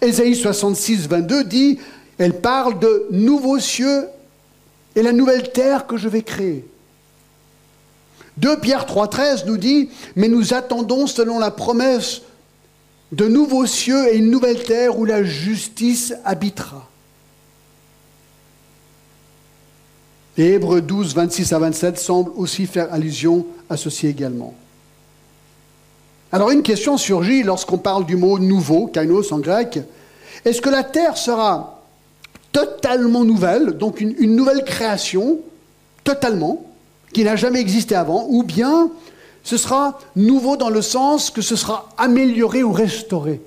Ésaïe 0.00 0.34
66, 0.34 1.08
22 1.08 1.44
dit 1.44 1.78
Elle 2.16 2.40
parle 2.40 2.78
de 2.78 3.06
nouveaux 3.10 3.58
cieux 3.58 4.06
et 4.96 5.02
la 5.02 5.12
nouvelle 5.12 5.52
terre 5.52 5.86
que 5.86 5.98
je 5.98 6.08
vais 6.08 6.22
créer. 6.22 6.66
2 8.38 8.60
Pierre 8.60 8.86
3, 8.86 9.08
13 9.08 9.44
nous 9.44 9.58
dit 9.58 9.90
Mais 10.16 10.28
nous 10.28 10.54
attendons, 10.54 11.06
selon 11.06 11.38
la 11.38 11.50
promesse 11.50 12.22
de 13.12 13.28
nouveaux 13.28 13.66
cieux 13.66 14.08
et 14.10 14.16
une 14.16 14.30
nouvelle 14.30 14.62
terre 14.64 14.98
où 14.98 15.04
la 15.04 15.22
justice 15.22 16.14
habitera. 16.24 16.88
Et 20.38 20.54
Hébreux 20.54 20.80
12, 20.80 21.14
26 21.14 21.52
à 21.52 21.58
27 21.58 21.98
semble 21.98 22.30
aussi 22.36 22.66
faire 22.66 22.90
allusion 22.90 23.46
à 23.68 23.76
ceci 23.76 24.06
également. 24.06 24.54
Alors 26.34 26.50
une 26.50 26.64
question 26.64 26.96
surgit 26.96 27.44
lorsqu'on 27.44 27.78
parle 27.78 28.06
du 28.06 28.16
mot 28.16 28.40
nouveau, 28.40 28.88
kainos 28.88 29.30
en 29.30 29.38
grec. 29.38 29.78
Est-ce 30.44 30.60
que 30.60 30.68
la 30.68 30.82
terre 30.82 31.16
sera 31.16 31.80
totalement 32.50 33.24
nouvelle, 33.24 33.78
donc 33.78 34.00
une, 34.00 34.34
nouvelle 34.34 34.64
création, 34.64 35.38
totalement, 36.02 36.64
qui 37.12 37.22
n'a 37.22 37.36
jamais 37.36 37.60
existé 37.60 37.94
avant, 37.94 38.26
ou 38.28 38.42
bien 38.42 38.90
ce 39.44 39.56
sera 39.56 40.00
nouveau 40.16 40.56
dans 40.56 40.70
le 40.70 40.82
sens 40.82 41.30
que 41.30 41.40
ce 41.40 41.54
sera 41.54 41.88
amélioré 41.98 42.64
ou 42.64 42.72
restauré? 42.72 43.40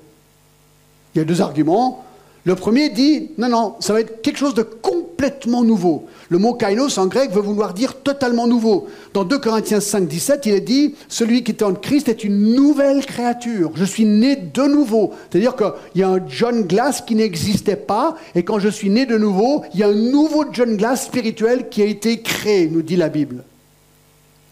Il 1.14 1.18
y 1.18 1.20
a 1.20 1.24
deux 1.26 1.42
arguments. 1.42 2.06
Le 2.44 2.54
premier 2.54 2.88
dit, 2.88 3.32
non, 3.36 3.50
non, 3.50 3.76
ça 3.80 3.92
va 3.92 4.00
être 4.00 4.22
quelque 4.22 4.38
chose 4.38 4.54
de 4.54 4.62
complètement 4.62 5.07
nouveau. 5.46 6.06
Le 6.28 6.38
mot 6.38 6.54
kainos 6.54 6.98
en 6.98 7.06
grec 7.06 7.30
veut 7.30 7.40
vouloir 7.40 7.74
dire 7.74 7.94
totalement 8.02 8.46
nouveau. 8.46 8.86
Dans 9.14 9.24
2 9.24 9.38
Corinthiens 9.38 9.80
5, 9.80 10.06
17, 10.06 10.46
il 10.46 10.54
est 10.54 10.60
dit, 10.60 10.94
celui 11.08 11.42
qui 11.42 11.52
est 11.52 11.62
en 11.62 11.74
Christ 11.74 12.08
est 12.08 12.24
une 12.24 12.54
nouvelle 12.54 13.04
créature. 13.04 13.72
Je 13.74 13.84
suis 13.84 14.04
né 14.04 14.36
de 14.36 14.62
nouveau. 14.62 15.12
C'est-à-dire 15.30 15.56
qu'il 15.56 15.72
y 15.96 16.02
a 16.02 16.08
un 16.08 16.20
John 16.28 16.62
Glass 16.62 17.00
qui 17.00 17.14
n'existait 17.14 17.76
pas, 17.76 18.16
et 18.34 18.42
quand 18.42 18.58
je 18.58 18.68
suis 18.68 18.90
né 18.90 19.06
de 19.06 19.18
nouveau, 19.18 19.62
il 19.74 19.80
y 19.80 19.82
a 19.82 19.88
un 19.88 19.94
nouveau 19.94 20.44
John 20.52 20.76
Glass 20.76 21.06
spirituel 21.06 21.68
qui 21.68 21.82
a 21.82 21.86
été 21.86 22.20
créé, 22.20 22.68
nous 22.68 22.82
dit 22.82 22.96
la 22.96 23.08
Bible. 23.08 23.44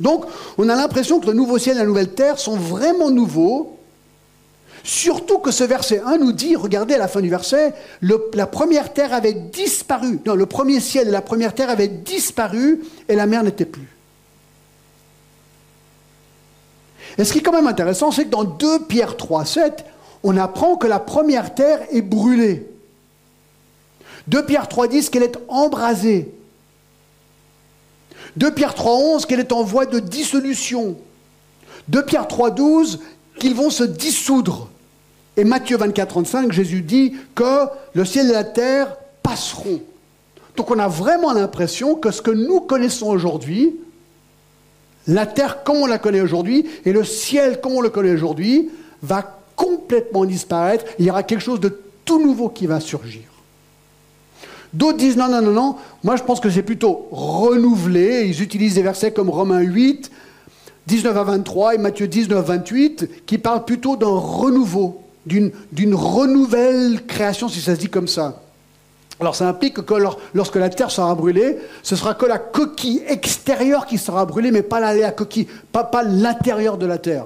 Donc, 0.00 0.24
on 0.58 0.68
a 0.68 0.74
l'impression 0.74 1.20
que 1.20 1.26
le 1.26 1.32
nouveau 1.32 1.58
ciel 1.58 1.76
et 1.76 1.80
la 1.80 1.86
nouvelle 1.86 2.12
terre 2.12 2.38
sont 2.38 2.56
vraiment 2.56 3.10
nouveaux, 3.10 3.75
surtout 4.86 5.38
que 5.38 5.50
ce 5.50 5.64
verset 5.64 6.00
1 6.04 6.18
nous 6.18 6.32
dit, 6.32 6.54
regardez 6.54 6.94
à 6.94 6.98
la 6.98 7.08
fin 7.08 7.20
du 7.20 7.28
verset, 7.28 7.74
la 8.02 8.46
première 8.46 8.92
terre 8.92 9.12
avait 9.12 9.32
disparu. 9.32 10.20
Non, 10.24 10.34
le 10.34 10.46
premier 10.46 10.78
ciel 10.78 11.08
et 11.08 11.10
la 11.10 11.22
première 11.22 11.54
terre 11.54 11.70
avaient 11.70 11.88
disparu 11.88 12.84
et 13.08 13.16
la 13.16 13.26
mer 13.26 13.42
n'était 13.42 13.64
plus. 13.64 13.88
Et 17.18 17.24
ce 17.24 17.32
qui 17.32 17.38
est 17.40 17.42
quand 17.42 17.52
même 17.52 17.66
intéressant, 17.66 18.12
c'est 18.12 18.26
que 18.26 18.30
dans 18.30 18.44
2 18.44 18.84
Pierre 18.84 19.16
3, 19.16 19.44
7, 19.44 19.84
on 20.22 20.36
apprend 20.36 20.76
que 20.76 20.86
la 20.86 21.00
première 21.00 21.54
terre 21.54 21.80
est 21.90 22.02
brûlée. 22.02 22.70
2 24.28 24.46
Pierre 24.46 24.68
3, 24.68 24.86
10 24.86 25.10
qu'elle 25.10 25.24
est 25.24 25.38
embrasée. 25.48 26.32
2 28.36 28.54
Pierre 28.54 28.74
3.11 28.74 29.26
qu'elle 29.26 29.40
est 29.40 29.52
en 29.52 29.64
voie 29.64 29.86
de 29.86 29.98
dissolution. 29.98 30.96
2 31.88 32.04
Pierre 32.04 32.26
3.12 32.26 32.98
qu'ils 33.40 33.54
vont 33.54 33.70
se 33.70 33.84
dissoudre. 33.84 34.68
Et 35.36 35.44
Matthieu 35.44 35.76
24.35, 35.76 36.52
Jésus 36.52 36.82
dit 36.82 37.14
que 37.34 37.66
le 37.94 38.04
ciel 38.04 38.30
et 38.30 38.32
la 38.32 38.44
terre 38.44 38.96
passeront. 39.22 39.82
Donc 40.56 40.70
on 40.70 40.78
a 40.78 40.88
vraiment 40.88 41.32
l'impression 41.32 41.94
que 41.94 42.10
ce 42.10 42.22
que 42.22 42.30
nous 42.30 42.60
connaissons 42.60 43.08
aujourd'hui, 43.08 43.76
la 45.06 45.26
terre 45.26 45.62
comme 45.62 45.76
on 45.76 45.86
la 45.86 45.98
connaît 45.98 46.20
aujourd'hui 46.20 46.66
et 46.84 46.92
le 46.92 47.04
ciel 47.04 47.60
comme 47.60 47.72
on 47.72 47.80
le 47.80 47.90
connaît 47.90 48.12
aujourd'hui, 48.12 48.70
va 49.02 49.38
complètement 49.54 50.24
disparaître. 50.24 50.84
Il 50.98 51.04
y 51.04 51.10
aura 51.10 51.22
quelque 51.22 51.42
chose 51.42 51.60
de 51.60 51.78
tout 52.04 52.20
nouveau 52.20 52.48
qui 52.48 52.66
va 52.66 52.80
surgir. 52.80 53.22
D'autres 54.72 54.98
disent 54.98 55.16
non, 55.16 55.28
non, 55.28 55.42
non, 55.42 55.52
non. 55.52 55.76
Moi, 56.02 56.16
je 56.16 56.22
pense 56.22 56.40
que 56.40 56.50
c'est 56.50 56.62
plutôt 56.62 57.08
renouvelé. 57.10 58.26
Ils 58.26 58.42
utilisent 58.42 58.74
des 58.74 58.82
versets 58.82 59.12
comme 59.12 59.30
Romains 59.30 59.60
8, 59.60 60.10
19 60.86 61.16
à 61.16 61.24
23 61.24 61.74
et 61.74 61.78
Matthieu 61.78 62.06
19, 62.06 62.44
28, 62.44 63.26
qui 63.26 63.38
parlent 63.38 63.64
plutôt 63.64 63.96
d'un 63.96 64.06
renouveau, 64.06 65.02
d'une 65.26 65.94
renouvelle 65.94 67.04
création, 67.06 67.48
si 67.48 67.60
ça 67.60 67.74
se 67.74 67.80
dit 67.80 67.88
comme 67.88 68.08
ça. 68.08 68.42
Alors 69.18 69.34
ça 69.34 69.48
implique 69.48 69.80
que 69.82 69.94
lorsque 70.34 70.56
la 70.56 70.68
terre 70.68 70.90
sera 70.90 71.14
brûlée, 71.14 71.58
ce 71.82 71.96
sera 71.96 72.14
que 72.14 72.26
la 72.26 72.38
coquille 72.38 73.02
extérieure 73.08 73.86
qui 73.86 73.98
sera 73.98 74.26
brûlée, 74.26 74.50
mais 74.50 74.62
pas 74.62 74.80
la, 74.80 75.10
coquille, 75.10 75.48
pas, 75.72 75.84
pas 75.84 76.02
l'intérieur 76.02 76.76
de 76.76 76.86
la 76.86 76.98
terre. 76.98 77.24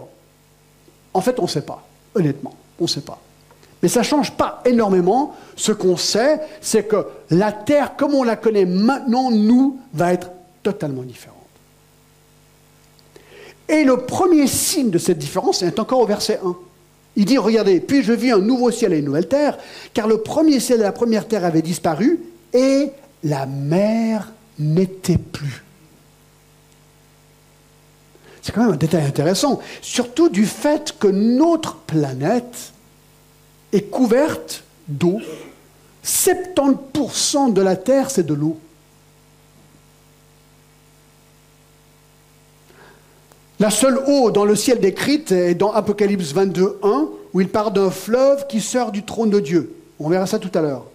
En 1.12 1.20
fait, 1.20 1.38
on 1.40 1.42
ne 1.42 1.48
sait 1.48 1.62
pas, 1.62 1.82
honnêtement, 2.14 2.54
on 2.78 2.84
ne 2.84 2.88
sait 2.88 3.00
pas. 3.00 3.20
Mais 3.82 3.88
ça 3.88 4.00
ne 4.00 4.04
change 4.04 4.32
pas 4.32 4.62
énormément. 4.64 5.34
Ce 5.56 5.72
qu'on 5.72 5.96
sait, 5.96 6.40
c'est 6.60 6.84
que 6.84 7.06
la 7.30 7.50
Terre, 7.50 7.96
comme 7.96 8.14
on 8.14 8.22
la 8.22 8.36
connaît 8.36 8.66
maintenant, 8.66 9.30
nous, 9.30 9.80
va 9.94 10.12
être 10.12 10.30
totalement 10.62 11.02
différente. 11.02 11.36
Et 13.68 13.84
le 13.84 13.98
premier 13.98 14.46
signe 14.46 14.90
de 14.90 14.98
cette 14.98 15.18
différence 15.18 15.62
est 15.62 15.78
encore 15.78 16.00
au 16.00 16.06
verset 16.06 16.40
1. 16.44 16.56
Il 17.16 17.24
dit, 17.24 17.38
regardez, 17.38 17.80
puis 17.80 18.02
je 18.02 18.12
vis 18.12 18.30
un 18.30 18.38
nouveau 18.38 18.70
ciel 18.70 18.92
et 18.92 18.98
une 18.98 19.06
nouvelle 19.06 19.28
terre, 19.28 19.58
car 19.92 20.06
le 20.06 20.18
premier 20.18 20.60
ciel 20.60 20.80
et 20.80 20.84
la 20.84 20.92
première 20.92 21.26
terre 21.26 21.44
avaient 21.44 21.62
disparu, 21.62 22.20
et 22.52 22.90
la 23.24 23.46
mer 23.46 24.32
n'était 24.58 25.18
plus. 25.18 25.64
C'est 28.42 28.52
quand 28.52 28.62
même 28.62 28.72
un 28.72 28.76
détail 28.76 29.04
intéressant, 29.04 29.60
surtout 29.82 30.28
du 30.28 30.46
fait 30.46 30.94
que 30.98 31.08
notre 31.08 31.76
planète 31.76 32.72
est 33.72 33.90
couverte 33.90 34.64
d'eau. 34.88 35.20
70% 36.04 37.52
de 37.52 37.60
la 37.60 37.76
Terre, 37.76 38.10
c'est 38.10 38.24
de 38.24 38.34
l'eau. 38.34 38.58
La 43.60 43.68
seule 43.68 43.98
eau 44.06 44.30
dans 44.30 44.46
le 44.46 44.56
ciel 44.56 44.80
décrite 44.80 45.32
est 45.32 45.54
dans 45.54 45.70
Apocalypse 45.70 46.32
22, 46.32 46.78
1, 46.82 47.08
où 47.34 47.42
il 47.42 47.48
parle 47.50 47.74
d'un 47.74 47.90
fleuve 47.90 48.46
qui 48.46 48.58
sort 48.58 48.90
du 48.90 49.02
trône 49.02 49.28
de 49.28 49.38
Dieu. 49.38 49.74
On 49.98 50.08
verra 50.08 50.26
ça 50.26 50.38
tout 50.38 50.50
à 50.54 50.62
l'heure. 50.62 50.86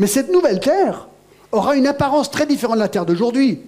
Mais 0.00 0.08
cette 0.08 0.32
nouvelle 0.32 0.58
terre 0.58 1.06
aura 1.52 1.76
une 1.76 1.86
apparence 1.86 2.32
très 2.32 2.46
différente 2.46 2.74
de 2.74 2.80
la 2.80 2.88
terre 2.88 3.06
d'aujourd'hui. 3.06 3.60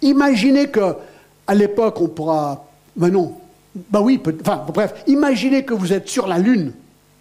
Imaginez 0.00 0.68
que, 0.68 0.94
à 1.48 1.56
l'époque, 1.56 2.00
on 2.00 2.06
pourra. 2.06 2.66
Ben 2.94 3.08
non. 3.08 3.34
Ben 3.90 4.00
oui, 4.00 4.22
enfin, 4.40 4.64
bref, 4.72 4.94
imaginez 5.08 5.64
que 5.64 5.74
vous 5.74 5.92
êtes 5.92 6.08
sur 6.08 6.28
la 6.28 6.38
Lune, 6.38 6.72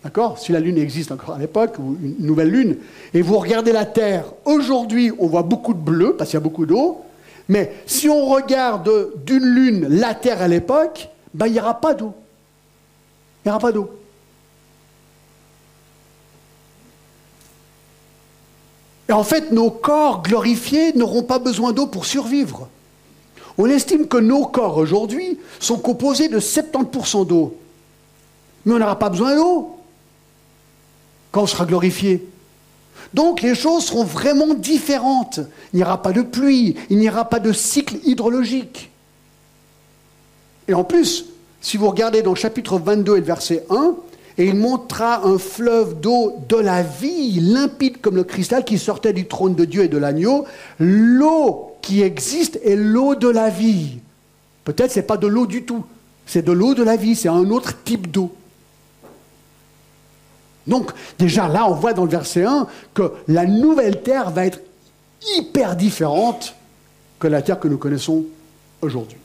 d'accord? 0.04 0.38
Si 0.38 0.52
la 0.52 0.60
Lune 0.60 0.78
existe 0.78 1.12
encore 1.12 1.34
à 1.34 1.40
l'époque, 1.40 1.80
ou 1.80 1.98
une 2.04 2.24
nouvelle 2.24 2.50
Lune, 2.50 2.78
et 3.16 3.24
vous 3.24 3.40
regardez 3.40 3.72
la 3.72 3.86
Terre. 3.86 4.26
Aujourd'hui, 4.46 5.12
on 5.18 5.26
voit 5.26 5.42
beaucoup 5.42 5.74
de 5.74 5.80
bleu, 5.80 6.14
parce 6.16 6.30
qu'il 6.30 6.38
y 6.38 6.42
a 6.42 6.44
beaucoup 6.44 6.68
d'eau. 6.68 7.02
Mais 7.50 7.74
si 7.86 8.10
on 8.10 8.26
regarde 8.26 9.14
d'une 9.26 9.46
lune 9.46 9.88
la 9.90 10.14
Terre 10.14 10.42
à 10.42 10.48
l'époque, 10.48 11.10
ben, 11.34 11.48
il 11.48 11.54
n'y 11.54 11.60
aura 11.60 11.80
pas 11.80 11.94
d'eau. 11.94 12.14
Il 13.44 13.48
n'y 13.48 13.52
aura 13.52 13.60
pas 13.60 13.72
d'eau. 13.72 13.90
Et 19.10 19.14
en 19.14 19.24
fait, 19.24 19.52
nos 19.52 19.72
corps 19.72 20.22
glorifiés 20.22 20.94
n'auront 20.94 21.24
pas 21.24 21.40
besoin 21.40 21.72
d'eau 21.72 21.88
pour 21.88 22.06
survivre. 22.06 22.68
On 23.58 23.66
estime 23.68 24.08
que 24.08 24.18
nos 24.18 24.46
corps 24.46 24.78
aujourd'hui 24.78 25.40
sont 25.60 25.80
composés 25.80 26.28
de 26.28 26.40
70% 26.40 27.26
d'eau. 27.26 27.58
Mais 28.66 28.74
on 28.74 28.80
n'aura 28.80 29.00
pas 29.00 29.10
besoin 29.10 29.36
d'eau 29.36 29.78
quand 31.32 31.44
on 31.44 31.48
sera 31.48 31.66
glorifié. 31.66 32.28
Donc 33.14 33.42
les 33.42 33.56
choses 33.56 33.86
seront 33.86 34.04
vraiment 34.04 34.54
différentes. 34.54 35.40
Il 35.74 35.78
n'y 35.78 35.84
aura 35.84 36.02
pas 36.02 36.12
de 36.12 36.22
pluie, 36.22 36.76
il 36.90 36.98
n'y 36.98 37.10
aura 37.10 37.26
pas 37.26 37.40
de 37.40 37.52
cycle 37.52 37.96
hydrologique. 38.04 38.92
Et 40.68 40.74
en 40.74 40.84
plus, 40.84 41.26
si 41.62 41.78
vous 41.78 41.90
regardez 41.90 42.22
dans 42.22 42.32
le 42.32 42.38
chapitre 42.38 42.78
22 42.78 43.18
et 43.18 43.22
verset 43.22 43.66
1, 43.70 43.96
et 44.38 44.46
il 44.46 44.56
montra 44.56 45.26
un 45.26 45.40
fleuve 45.40 46.00
d'eau 46.00 46.36
de 46.48 46.58
la 46.58 46.84
vie, 46.84 47.40
limpide 47.40 48.00
comme 48.02 48.16
le 48.16 48.24
cristal, 48.24 48.64
qui 48.64 48.78
sortait 48.78 49.14
du 49.14 49.26
trône 49.26 49.56
de 49.56 49.66
Dieu 49.66 49.84
et 49.84 49.88
de 49.88 49.98
l'agneau. 49.98 50.46
L'eau 50.80 51.72
qui 51.82 52.04
existe 52.04 52.60
est 52.64 52.76
l'eau 52.76 53.16
de 53.16 53.30
la 53.30 53.50
vie. 53.50 53.98
Peut-être 54.64 54.92
ce 54.92 55.00
n'est 55.00 55.06
pas 55.06 55.18
de 55.18 55.28
l'eau 55.28 55.48
du 55.48 55.64
tout, 55.64 55.84
c'est 56.26 56.46
de 56.46 56.52
l'eau 56.52 56.76
de 56.76 56.84
la 56.84 56.98
vie, 56.98 57.16
c'est 57.16 57.30
un 57.30 57.50
autre 57.50 57.84
type 57.84 58.12
d'eau. 58.12 58.32
Donc 60.68 60.92
déjà 61.18 61.48
là, 61.48 61.68
on 61.70 61.74
voit 61.74 61.94
dans 61.94 62.04
le 62.04 62.12
verset 62.12 62.44
1 62.44 62.68
que 62.94 63.14
la 63.28 63.46
nouvelle 63.46 64.02
terre 64.04 64.32
va 64.32 64.46
être 64.46 64.60
hyper 65.38 65.76
différente 65.76 66.56
que 67.20 67.28
la 67.28 67.42
terre 67.42 67.60
que 67.60 67.68
nous 67.68 67.78
connaissons 67.78 68.26
aujourd'hui. 68.82 69.18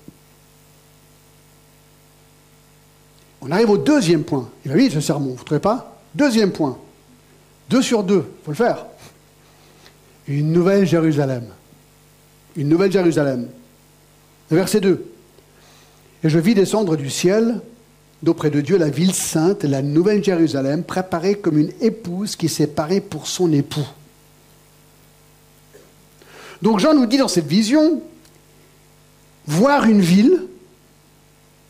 On 3.43 3.51
arrive 3.51 3.71
au 3.71 3.79
deuxième 3.79 4.23
point. 4.23 4.49
Il 4.65 4.71
va 4.71 4.77
vite 4.77 4.93
ce 4.93 5.01
sermon, 5.01 5.31
vous 5.31 5.41
ne 5.41 5.45
trouvez 5.45 5.61
pas? 5.61 5.99
Deuxième 6.15 6.53
point. 6.53 6.79
Deux 7.69 7.83
sur 7.83 8.05
deux, 8.05 8.25
il 8.41 8.45
faut 8.45 8.51
le 8.53 8.57
faire. 8.57 8.87
Une 10.29 10.53
nouvelle 10.53 10.87
Jérusalem. 10.87 11.47
Une 12.55 12.69
nouvelle 12.69 12.93
Jérusalem. 12.93 13.49
verset 14.51 14.81
2. 14.81 15.05
Et 16.23 16.29
je 16.29 16.39
vis 16.39 16.55
descendre 16.55 16.97
du 16.97 17.11
ciel 17.11 17.61
d'auprès 18.23 18.51
de 18.51 18.61
Dieu 18.61 18.79
la 18.79 18.89
ville 18.89 19.15
sainte, 19.15 19.65
la 19.65 19.83
nouvelle 19.83 20.23
Jérusalem, 20.23 20.85
préparée 20.85 21.35
comme 21.37 21.59
une 21.59 21.73
épouse 21.81 22.37
qui 22.37 22.49
s'est 22.49 22.69
parée 22.69 23.01
pour 23.01 23.27
son 23.27 23.53
époux. 23.53 23.87
Donc 26.63 26.79
Jean 26.79 26.95
nous 26.95 27.07
dit 27.07 27.19
dans 27.19 27.29
cette 27.29 27.47
vision, 27.47 28.01
voir 29.47 29.85
une 29.85 30.01
ville, 30.01 30.47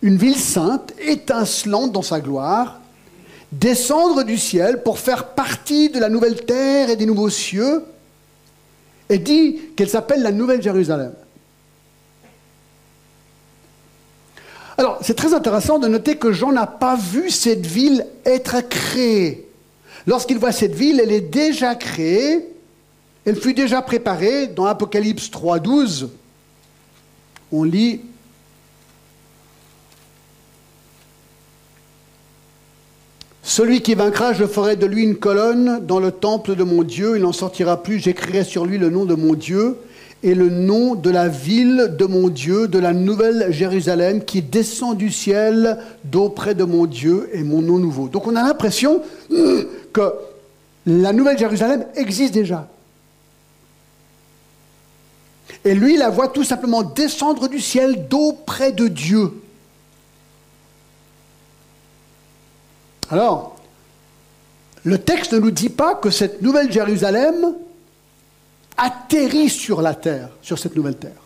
une 0.03 0.17
ville 0.17 0.37
sainte, 0.37 0.93
étincelante 1.01 1.93
dans 1.93 2.03
sa 2.03 2.21
gloire, 2.21 2.81
descendre 3.53 4.23
du 4.23 4.37
ciel 4.37 4.83
pour 4.83 4.99
faire 4.99 5.29
partie 5.29 5.89
de 5.89 5.99
la 5.99 6.09
nouvelle 6.09 6.45
terre 6.45 6.91
et 6.91 6.97
des 6.97 7.07
nouveaux 7.07 7.31
cieux, 7.31 7.85
et 9.09 9.19
dit 9.19 9.61
qu'elle 9.77 9.89
s'appelle 9.89 10.23
la 10.23 10.33
Nouvelle 10.33 10.63
Jérusalem. 10.63 11.13
Alors, 14.79 14.99
c'est 15.03 15.15
très 15.15 15.35
intéressant 15.35 15.79
de 15.79 15.89
noter 15.89 16.17
que 16.17 16.33
Jean 16.33 16.53
n'a 16.53 16.67
pas 16.67 16.97
vu 16.97 17.31
cette 17.31 17.67
ville 17.67 18.07
être 18.25 18.61
créée. 18.69 19.49
Lorsqu'il 20.07 20.39
voit 20.39 20.53
cette 20.53 20.75
ville, 20.75 21.01
elle 21.01 21.13
est 21.13 21.21
déjà 21.21 21.75
créée, 21.75 22.49
elle 23.25 23.37
fut 23.37 23.55
déjà 23.55 23.83
préparée. 23.83 24.47
Dans 24.49 24.65
Apocalypse 24.65 25.31
3.12, 25.31 26.09
on 27.53 27.65
lit. 27.65 28.01
Celui 33.43 33.83
qui 33.83 33.95
vaincra, 33.95 34.33
je 34.33 34.47
ferai 34.47 34.77
de 34.77 34.87
lui 34.87 35.03
une 35.03 35.17
colonne 35.17 35.85
dans 35.85 36.01
le 36.01 36.11
temple 36.11 36.55
de 36.55 36.65
mon 36.65 36.83
Dieu, 36.83 37.17
il 37.17 37.23
n'en 37.23 37.33
sortira 37.33 37.83
plus, 37.83 37.99
j'écrirai 37.99 38.45
sur 38.45 38.65
lui 38.65 38.79
le 38.79 38.89
nom 38.89 39.05
de 39.05 39.15
mon 39.15 39.35
Dieu 39.35 39.77
et 40.23 40.35
le 40.35 40.51
nom 40.51 40.95
de 40.95 41.11
la 41.11 41.29
ville 41.29 41.95
de 41.99 42.05
mon 42.05 42.29
Dieu, 42.29 42.69
de 42.69 42.79
la 42.79 42.93
nouvelle 42.93 43.53
Jérusalem 43.53 44.25
qui 44.25 44.41
descend 44.41 44.97
du 44.97 45.11
ciel 45.11 45.79
d'auprès 46.05 46.55
de 46.55 46.65
mon 46.65 46.87
Dieu 46.87 47.29
et 47.33 47.43
mon 47.43 47.61
nom 47.61 47.79
nouveau. 47.79 48.09
Donc 48.09 48.27
on 48.27 48.37
a 48.37 48.43
l'impression 48.43 49.03
que 49.93 50.13
la 50.87 51.13
nouvelle 51.13 51.39
Jérusalem 51.39 51.85
existe 51.97 52.35
déjà. 52.35 52.69
Et 55.65 55.75
lui, 55.75 55.97
la 55.97 56.09
voit 56.09 56.29
tout 56.29 56.45
simplement 56.45 56.83
descendre 56.83 57.49
du 57.49 57.61
ciel 57.61 58.09
d'auprès 58.09 58.73
de 58.73 58.89
Dieu. 58.89 59.33
Alors, 63.11 63.57
le 64.85 64.99
texte 64.99 65.33
ne 65.33 65.39
nous 65.39 65.51
dit 65.51 65.69
pas 65.69 65.95
que 65.95 66.11
cette 66.11 66.43
nouvelle 66.43 66.73
Jérusalem 66.73 67.55
atterrit 68.83 69.49
sur 69.49 69.81
la 69.81 69.95
terre, 69.95 70.29
sur 70.43 70.59
cette 70.59 70.75
nouvelle 70.75 70.97
terre. 70.97 71.23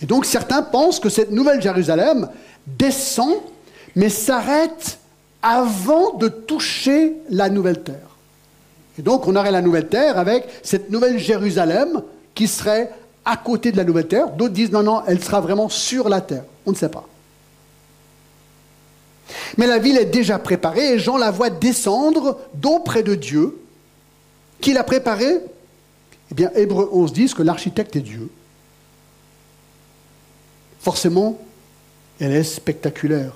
Et 0.00 0.06
donc 0.06 0.24
certains 0.24 0.62
pensent 0.62 1.00
que 1.00 1.08
cette 1.08 1.32
nouvelle 1.32 1.60
Jérusalem 1.60 2.28
descend, 2.66 3.34
mais 3.96 4.08
s'arrête 4.08 4.98
avant 5.42 6.14
de 6.14 6.28
toucher 6.28 7.14
la 7.28 7.48
nouvelle 7.48 7.82
terre. 7.82 8.16
Et 8.98 9.02
donc 9.02 9.26
on 9.26 9.34
aurait 9.34 9.50
la 9.50 9.62
nouvelle 9.62 9.88
terre 9.88 10.16
avec 10.16 10.46
cette 10.62 10.90
nouvelle 10.90 11.18
Jérusalem 11.18 12.02
qui 12.34 12.46
serait 12.46 12.90
à 13.24 13.36
côté 13.36 13.72
de 13.72 13.76
la 13.76 13.84
nouvelle 13.84 14.06
terre. 14.06 14.30
D'autres 14.30 14.54
disent 14.54 14.70
non, 14.70 14.84
non, 14.84 15.02
elle 15.08 15.22
sera 15.22 15.40
vraiment 15.40 15.68
sur 15.68 16.08
la 16.08 16.20
terre. 16.20 16.44
On 16.66 16.70
ne 16.70 16.76
sait 16.76 16.88
pas. 16.88 17.08
Mais 19.56 19.66
la 19.66 19.78
ville 19.78 19.98
est 19.98 20.04
déjà 20.04 20.38
préparée 20.38 20.94
et 20.94 20.98
Jean 21.00 21.16
la 21.16 21.32
voit 21.32 21.50
descendre 21.50 22.38
d'auprès 22.54 23.02
de 23.02 23.16
Dieu. 23.16 23.58
Qui 24.60 24.72
l'a 24.72 24.84
préparée 24.84 25.40
Eh 26.30 26.34
bien, 26.34 26.50
Hébreu 26.54 26.88
11 26.92 27.12
dit 27.12 27.32
que 27.32 27.42
l'architecte 27.42 27.96
est 27.96 28.00
Dieu. 28.00 28.30
Forcément, 30.80 31.38
elle 32.20 32.32
est 32.32 32.44
spectaculaire. 32.44 33.32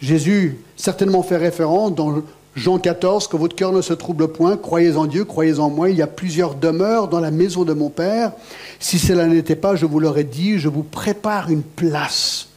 Jésus 0.00 0.58
certainement 0.76 1.22
fait 1.22 1.36
référence 1.36 1.94
dans 1.94 2.22
Jean 2.54 2.78
14 2.78 3.26
que 3.26 3.36
votre 3.36 3.56
cœur 3.56 3.72
ne 3.72 3.80
se 3.80 3.92
trouble 3.92 4.28
point, 4.28 4.56
croyez 4.56 4.96
en 4.96 5.06
Dieu, 5.06 5.24
croyez 5.24 5.58
en 5.58 5.70
moi, 5.70 5.90
il 5.90 5.96
y 5.96 6.02
a 6.02 6.06
plusieurs 6.06 6.54
demeures 6.54 7.08
dans 7.08 7.20
la 7.20 7.30
maison 7.30 7.64
de 7.64 7.72
mon 7.72 7.90
Père. 7.90 8.32
Si 8.78 8.98
cela 8.98 9.26
n'était 9.26 9.56
pas, 9.56 9.74
je 9.74 9.86
vous 9.86 9.98
l'aurais 9.98 10.24
dit, 10.24 10.58
je 10.58 10.68
vous 10.68 10.82
prépare 10.82 11.50
une 11.50 11.62
place. 11.62 12.48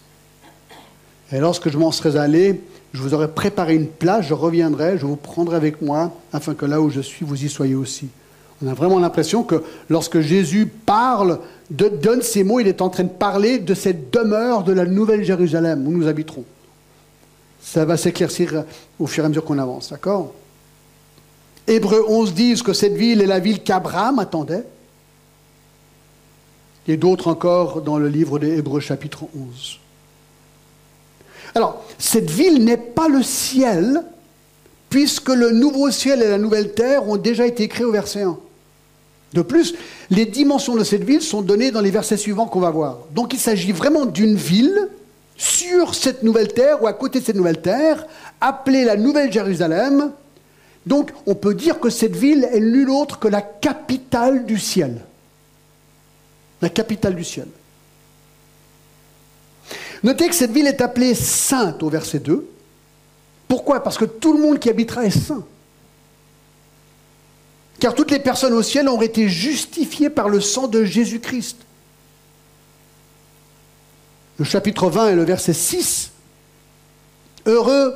Et 1.32 1.40
lorsque 1.40 1.70
je 1.70 1.78
m'en 1.78 1.92
serais 1.92 2.16
allé, 2.18 2.62
je 2.94 3.02
vous 3.02 3.14
aurais 3.14 3.32
préparé 3.32 3.76
une 3.76 3.88
place, 3.88 4.28
je 4.28 4.34
reviendrai, 4.34 4.98
je 4.98 5.06
vous 5.06 5.16
prendrai 5.16 5.56
avec 5.56 5.82
moi, 5.82 6.14
afin 6.32 6.54
que 6.54 6.66
là 6.66 6.80
où 6.82 6.90
je 6.90 7.02
suis, 7.02 7.26
vous 7.26 7.44
y 7.44 7.50
soyez 7.50 7.76
aussi. 7.76 8.10
On 8.64 8.68
a 8.68 8.74
vraiment 8.74 9.00
l'impression 9.00 9.44
que 9.44 9.64
lorsque 9.90 10.20
Jésus 10.20 10.66
parle, 10.66 11.40
donne 11.70 12.22
ces 12.22 12.44
mots, 12.44 12.60
il 12.60 12.68
est 12.68 12.82
en 12.82 12.90
train 12.90 13.04
de 13.04 13.10
parler 13.10 13.60
de 13.60 13.74
cette 13.74 14.12
demeure 14.12 14.64
de 14.64 14.74
la 14.74 14.86
nouvelle 14.86 15.24
Jérusalem 15.24 15.88
où 15.88 15.92
nous 15.92 16.08
habiterons. 16.08 16.46
Ça 17.62 17.86
va 17.86 17.98
s'éclaircir 17.98 18.64
au 19.00 19.06
fur 19.06 19.24
et 19.24 19.26
à 19.26 19.30
mesure 19.30 19.46
qu'on 19.46 19.60
avance, 19.60 19.90
d'accord? 19.90 20.34
Hébreu 21.68 22.04
11 22.08 22.34
disent 22.34 22.64
que 22.64 22.74
cette 22.74 22.94
ville 22.94 23.22
est 23.22 23.28
la 23.28 23.40
ville 23.40 23.62
qu'Abraham 23.62 24.20
attendait. 24.20 24.64
Et 26.88 26.96
d'autres 26.96 27.28
encore 27.28 27.82
dans 27.82 28.00
le 28.00 28.08
livre 28.08 28.40
des 28.40 28.58
Hébreux 28.58 28.80
chapitre 28.80 29.26
11. 29.38 29.80
Alors, 31.54 31.84
cette 32.00 32.30
ville 32.30 32.64
n'est 32.64 32.78
pas 32.78 33.10
le 33.10 33.22
ciel, 33.22 34.04
puisque 34.90 35.30
le 35.30 35.52
nouveau 35.52 35.92
ciel 35.92 36.22
et 36.22 36.30
la 36.30 36.38
nouvelle 36.38 36.74
terre 36.74 37.08
ont 37.10 37.18
déjà 37.18 37.46
été 37.46 37.68
créés 37.68 37.86
au 37.86 37.92
verset 37.92 38.22
1. 38.22 38.40
De 39.38 39.44
plus, 39.44 39.76
les 40.10 40.26
dimensions 40.26 40.76
de 40.76 40.84
cette 40.84 41.04
ville 41.04 41.22
sont 41.22 41.44
données 41.44 41.70
dans 41.70 41.82
les 41.82 41.92
versets 41.92 42.18
suivants 42.18 42.48
qu'on 42.48 42.60
va 42.60 42.72
voir. 42.72 43.02
Donc 43.12 43.36
il 43.36 43.40
s'agit 43.40 43.72
vraiment 43.72 44.08
d'une 44.08 44.36
ville 44.36 44.90
sur 45.36 45.94
cette 45.94 46.24
nouvelle 46.24 46.52
terre 46.54 46.82
ou 46.82 46.88
à 46.88 46.94
côté 46.94 47.20
de 47.20 47.26
cette 47.26 47.36
nouvelle 47.36 47.62
terre, 47.62 48.08
appelée 48.42 48.84
la 48.84 48.98
Nouvelle 48.98 49.32
Jérusalem. 49.32 50.12
Donc 50.88 51.12
on 51.28 51.36
peut 51.36 51.54
dire 51.54 51.80
que 51.80 51.92
cette 51.92 52.16
ville 52.16 52.50
est 52.52 52.60
nulle 52.60 52.90
autre 52.90 53.20
que 53.20 53.28
la 53.28 53.44
capitale 53.44 54.48
du 54.48 54.58
ciel. 54.58 55.06
La 56.64 56.70
capitale 56.70 57.14
du 57.14 57.24
ciel. 57.24 57.46
Notez 60.02 60.30
que 60.30 60.36
cette 60.36 60.52
ville 60.52 60.66
est 60.66 60.82
appelée 60.82 61.14
sainte 61.14 61.84
au 61.84 61.90
verset 61.90 62.18
2. 62.18 62.44
Pourquoi? 63.48 63.84
Parce 63.84 64.00
que 64.00 64.06
tout 64.06 64.34
le 64.34 64.42
monde 64.42 64.58
qui 64.58 64.72
habitera 64.72 65.06
est 65.06 65.12
saint. 65.12 65.46
Car 67.80 67.94
toutes 67.94 68.12
les 68.12 68.20
personnes 68.20 68.54
au 68.54 68.64
ciel 68.64 68.90
ont 68.90 69.02
été 69.02 69.30
justifiées 69.30 70.10
par 70.10 70.30
le 70.30 70.42
sang 70.42 70.68
de 70.68 70.84
Jésus-Christ. 70.84 71.58
Le 74.40 74.46
chapitre 74.46 74.90
20 74.90 75.10
et 75.10 75.16
le 75.16 75.24
verset 75.24 75.54
6. 75.54 76.12
Heureux 77.46 77.96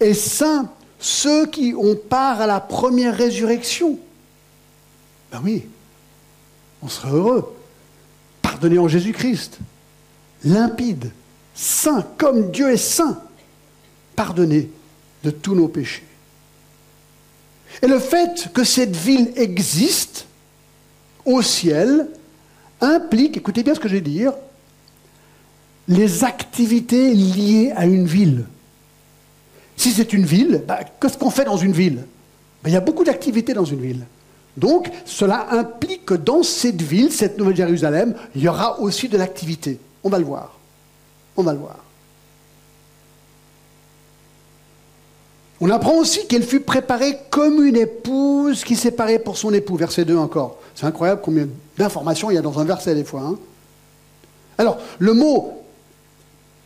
et 0.00 0.14
saints 0.14 0.70
ceux 0.98 1.46
qui 1.46 1.74
ont 1.76 1.96
part 1.96 2.40
à 2.40 2.46
la 2.46 2.60
première 2.60 3.16
résurrection. 3.16 3.98
Ben 5.30 5.40
oui, 5.44 5.66
on 6.82 6.88
serait 6.88 7.10
heureux. 7.10 7.54
Pardonné 8.42 8.78
en 8.78 8.88
Jésus-Christ. 8.88 9.58
Limpide, 10.44 11.10
saint, 11.54 12.06
comme 12.16 12.50
Dieu 12.50 12.70
est 12.72 12.76
saint. 12.76 13.20
Pardonné 14.14 14.70
de 15.24 15.30
tous 15.30 15.54
nos 15.54 15.68
péchés. 15.68 16.04
Et 17.82 17.86
le 17.86 17.98
fait 17.98 18.48
que 18.52 18.64
cette 18.64 18.96
ville 18.96 19.32
existe 19.36 20.26
au 21.24 21.42
ciel 21.42 22.08
implique, 22.80 23.36
écoutez 23.36 23.62
bien 23.62 23.74
ce 23.74 23.80
que 23.80 23.88
je 23.88 23.94
vais 23.94 24.00
dire, 24.00 24.32
les 25.88 26.24
activités 26.24 27.14
liées 27.14 27.72
à 27.76 27.86
une 27.86 28.06
ville. 28.06 28.44
Si 29.76 29.92
c'est 29.92 30.12
une 30.12 30.24
ville, 30.24 30.62
bah, 30.66 30.80
qu'est-ce 31.00 31.18
qu'on 31.18 31.30
fait 31.30 31.44
dans 31.44 31.56
une 31.56 31.72
ville? 31.72 32.04
Bah, 32.62 32.70
Il 32.70 32.72
y 32.72 32.76
a 32.76 32.80
beaucoup 32.80 33.04
d'activités 33.04 33.52
dans 33.52 33.64
une 33.64 33.80
ville. 33.80 34.06
Donc, 34.56 34.90
cela 35.04 35.48
implique 35.50 36.06
que 36.06 36.14
dans 36.14 36.42
cette 36.42 36.80
ville, 36.80 37.12
cette 37.12 37.36
Nouvelle 37.38 37.56
Jérusalem, 37.56 38.14
il 38.34 38.42
y 38.42 38.48
aura 38.48 38.80
aussi 38.80 39.08
de 39.08 39.18
l'activité. 39.18 39.78
On 40.02 40.08
va 40.08 40.18
le 40.18 40.24
voir. 40.24 40.58
On 41.36 41.42
va 41.42 41.52
le 41.52 41.58
voir. 41.58 41.85
On 45.60 45.70
apprend 45.70 45.96
aussi 45.96 46.26
qu'elle 46.26 46.42
fut 46.42 46.60
préparée 46.60 47.18
comme 47.30 47.64
une 47.64 47.76
épouse 47.76 48.64
qui 48.64 48.76
s'est 48.76 48.90
parée 48.90 49.18
pour 49.18 49.38
son 49.38 49.52
époux. 49.54 49.76
Verset 49.76 50.04
2 50.04 50.16
encore. 50.16 50.58
C'est 50.74 50.86
incroyable 50.86 51.22
combien 51.24 51.48
d'informations 51.78 52.30
il 52.30 52.34
y 52.34 52.38
a 52.38 52.42
dans 52.42 52.58
un 52.58 52.64
verset 52.64 52.94
des 52.94 53.04
fois. 53.04 53.22
Hein. 53.22 53.38
Alors, 54.58 54.78
le 54.98 55.14
mot 55.14 55.62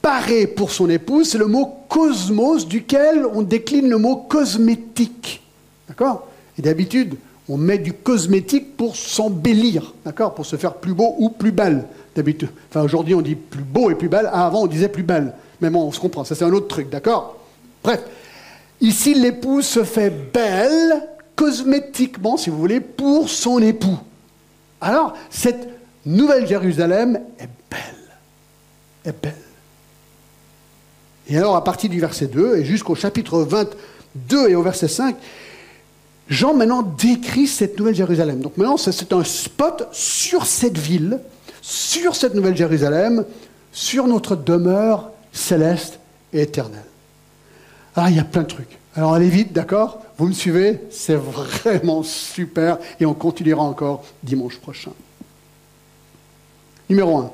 paré 0.02 0.46
pour 0.46 0.70
son 0.70 0.88
épouse, 0.90 1.30
c'est 1.30 1.38
le 1.38 1.46
mot 1.46 1.72
cosmos 1.88 2.66
duquel 2.66 3.24
on 3.32 3.42
décline 3.42 3.88
le 3.88 3.98
mot 3.98 4.16
cosmétique. 4.16 5.42
D'accord? 5.88 6.28
Et 6.58 6.62
d'habitude, 6.62 7.16
on 7.48 7.56
met 7.56 7.78
du 7.78 7.92
cosmétique 7.92 8.76
pour 8.76 8.96
s'embellir, 8.96 9.94
d'accord? 10.04 10.34
Pour 10.34 10.46
se 10.46 10.56
faire 10.56 10.74
plus 10.74 10.94
beau 10.94 11.16
ou 11.18 11.30
plus 11.30 11.52
belle, 11.52 11.84
d'habitude. 12.14 12.50
Enfin, 12.70 12.82
aujourd'hui, 12.82 13.14
on 13.14 13.22
dit 13.22 13.34
plus 13.34 13.62
beau 13.62 13.90
et 13.90 13.94
plus 13.94 14.08
belle. 14.08 14.28
Ah, 14.32 14.46
avant, 14.46 14.62
on 14.62 14.66
disait 14.66 14.88
plus 14.88 15.02
belle. 15.02 15.34
Mais 15.60 15.68
bon, 15.68 15.82
on 15.82 15.92
se 15.92 16.00
comprend, 16.00 16.24
ça 16.24 16.34
c'est 16.34 16.44
un 16.44 16.52
autre 16.52 16.68
truc, 16.68 16.90
d'accord? 16.90 17.36
Bref, 17.82 18.02
ici, 18.80 19.14
l'épouse 19.14 19.66
se 19.66 19.84
fait 19.84 20.10
belle, 20.10 21.08
cosmétiquement, 21.36 22.36
si 22.36 22.50
vous 22.50 22.58
voulez, 22.58 22.80
pour 22.80 23.28
son 23.28 23.60
époux. 23.60 23.98
Alors, 24.80 25.14
cette 25.30 25.68
nouvelle 26.06 26.46
Jérusalem 26.46 27.20
est 27.38 27.48
belle. 27.70 27.80
Est 29.04 29.22
belle. 29.22 29.34
Et 31.28 31.36
alors, 31.36 31.56
à 31.56 31.64
partir 31.64 31.90
du 31.90 32.00
verset 32.00 32.26
2 32.26 32.56
et 32.56 32.64
jusqu'au 32.64 32.94
chapitre 32.94 33.40
22 33.42 34.48
et 34.48 34.54
au 34.54 34.62
verset 34.62 34.88
5, 34.88 35.16
Jean 36.28 36.54
maintenant 36.54 36.82
décrit 36.82 37.46
cette 37.46 37.78
nouvelle 37.78 37.94
Jérusalem. 37.94 38.40
Donc 38.40 38.56
maintenant, 38.56 38.76
c'est 38.76 39.12
un 39.12 39.24
spot 39.24 39.88
sur 39.92 40.46
cette 40.46 40.78
ville, 40.78 41.20
sur 41.60 42.14
cette 42.14 42.34
nouvelle 42.34 42.56
Jérusalem, 42.56 43.24
sur 43.72 44.06
notre 44.06 44.36
demeure 44.36 45.10
céleste 45.32 45.98
et 46.32 46.42
éternelle. 46.42 46.89
Alors, 47.96 48.08
il 48.08 48.16
y 48.16 48.20
a 48.20 48.24
plein 48.24 48.42
de 48.42 48.48
trucs. 48.48 48.78
Alors, 48.94 49.14
allez 49.14 49.28
vite, 49.28 49.52
d'accord 49.52 50.02
Vous 50.18 50.26
me 50.26 50.32
suivez 50.32 50.80
C'est 50.90 51.14
vraiment 51.14 52.02
super 52.02 52.78
et 52.98 53.06
on 53.06 53.14
continuera 53.14 53.62
encore 53.62 54.04
dimanche 54.22 54.58
prochain. 54.58 54.92
Numéro 56.88 57.18
1. 57.18 57.32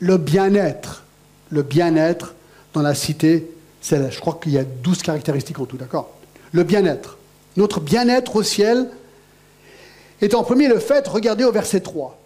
Le 0.00 0.16
bien-être. 0.18 1.04
Le 1.50 1.62
bien-être 1.62 2.34
dans 2.74 2.82
la 2.82 2.94
cité 2.94 3.50
céleste. 3.80 4.16
Je 4.16 4.20
crois 4.20 4.38
qu'il 4.42 4.52
y 4.52 4.58
a 4.58 4.64
12 4.64 5.02
caractéristiques 5.02 5.58
en 5.58 5.64
tout, 5.64 5.76
d'accord 5.76 6.10
Le 6.52 6.64
bien-être. 6.64 7.16
Notre 7.56 7.80
bien-être 7.80 8.36
au 8.36 8.42
ciel 8.42 8.90
est 10.20 10.34
en 10.34 10.42
premier 10.44 10.68
le 10.68 10.78
fait, 10.78 11.06
regardez 11.08 11.44
au 11.44 11.52
verset 11.52 11.80
3. 11.80 12.18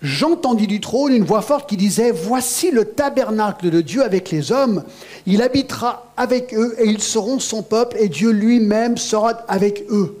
J'entendis 0.00 0.68
du 0.68 0.80
trône 0.80 1.12
une 1.12 1.24
voix 1.24 1.42
forte 1.42 1.68
qui 1.68 1.76
disait, 1.76 2.12
Voici 2.12 2.70
le 2.70 2.84
tabernacle 2.84 3.70
de 3.70 3.80
Dieu 3.80 4.02
avec 4.02 4.30
les 4.30 4.52
hommes, 4.52 4.84
il 5.26 5.42
habitera 5.42 6.06
avec 6.16 6.54
eux 6.54 6.76
et 6.78 6.86
ils 6.86 7.02
seront 7.02 7.40
son 7.40 7.62
peuple 7.62 7.96
et 7.98 8.08
Dieu 8.08 8.30
lui-même 8.30 8.96
sera 8.96 9.30
avec 9.48 9.84
eux. 9.90 10.16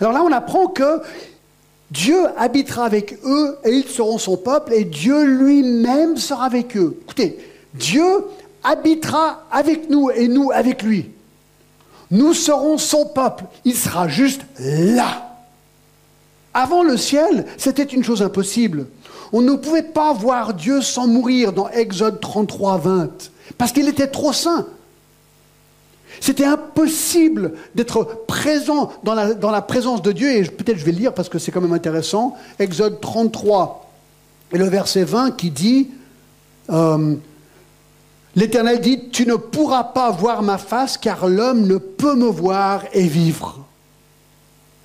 Alors 0.00 0.12
là, 0.12 0.22
on 0.24 0.32
apprend 0.32 0.66
que 0.66 1.00
Dieu 1.92 2.26
habitera 2.36 2.84
avec 2.84 3.18
eux 3.24 3.56
et 3.64 3.70
ils 3.70 3.86
seront 3.86 4.18
son 4.18 4.36
peuple 4.36 4.72
et 4.72 4.84
Dieu 4.84 5.24
lui-même 5.24 6.16
sera 6.16 6.46
avec 6.46 6.76
eux. 6.76 6.98
Écoutez, 7.02 7.38
Dieu 7.74 8.24
habitera 8.64 9.44
avec 9.52 9.90
nous 9.90 10.10
et 10.10 10.26
nous 10.26 10.50
avec 10.50 10.82
lui. 10.82 11.10
Nous 12.10 12.34
serons 12.34 12.78
son 12.78 13.06
peuple. 13.06 13.44
Il 13.64 13.74
sera 13.74 14.08
juste 14.08 14.42
là. 14.58 15.31
Avant 16.54 16.82
le 16.82 16.96
ciel, 16.96 17.46
c'était 17.56 17.82
une 17.82 18.04
chose 18.04 18.22
impossible. 18.22 18.86
On 19.32 19.40
ne 19.40 19.54
pouvait 19.54 19.82
pas 19.82 20.12
voir 20.12 20.54
Dieu 20.54 20.82
sans 20.82 21.06
mourir 21.06 21.52
dans 21.52 21.68
Exode 21.70 22.20
33, 22.20 22.78
20, 22.78 23.30
parce 23.56 23.72
qu'il 23.72 23.88
était 23.88 24.08
trop 24.08 24.32
saint. 24.32 24.66
C'était 26.20 26.44
impossible 26.44 27.54
d'être 27.74 28.24
présent 28.26 28.92
dans 29.02 29.14
la, 29.14 29.62
présence 29.62 30.02
de 30.02 30.12
Dieu, 30.12 30.30
et 30.30 30.42
peut-être 30.44 30.76
je 30.76 30.84
vais 30.84 30.92
le 30.92 30.98
lire 30.98 31.14
parce 31.14 31.30
que 31.30 31.38
c'est 31.38 31.50
quand 31.50 31.62
même 31.62 31.72
intéressant. 31.72 32.36
Exode 32.58 33.00
33, 33.00 33.90
et 34.52 34.58
le 34.58 34.68
verset 34.68 35.04
20 35.04 35.30
qui 35.32 35.50
dit, 35.50 35.90
euh, 36.70 37.16
L'Éternel 38.34 38.80
dit, 38.80 39.10
tu 39.10 39.26
ne 39.26 39.34
pourras 39.34 39.84
pas 39.84 40.10
voir 40.10 40.42
ma 40.42 40.56
face 40.56 40.96
car 40.96 41.28
l'homme 41.28 41.66
ne 41.66 41.76
peut 41.76 42.14
me 42.14 42.26
voir 42.26 42.84
et 42.92 43.06
vivre. 43.06 43.61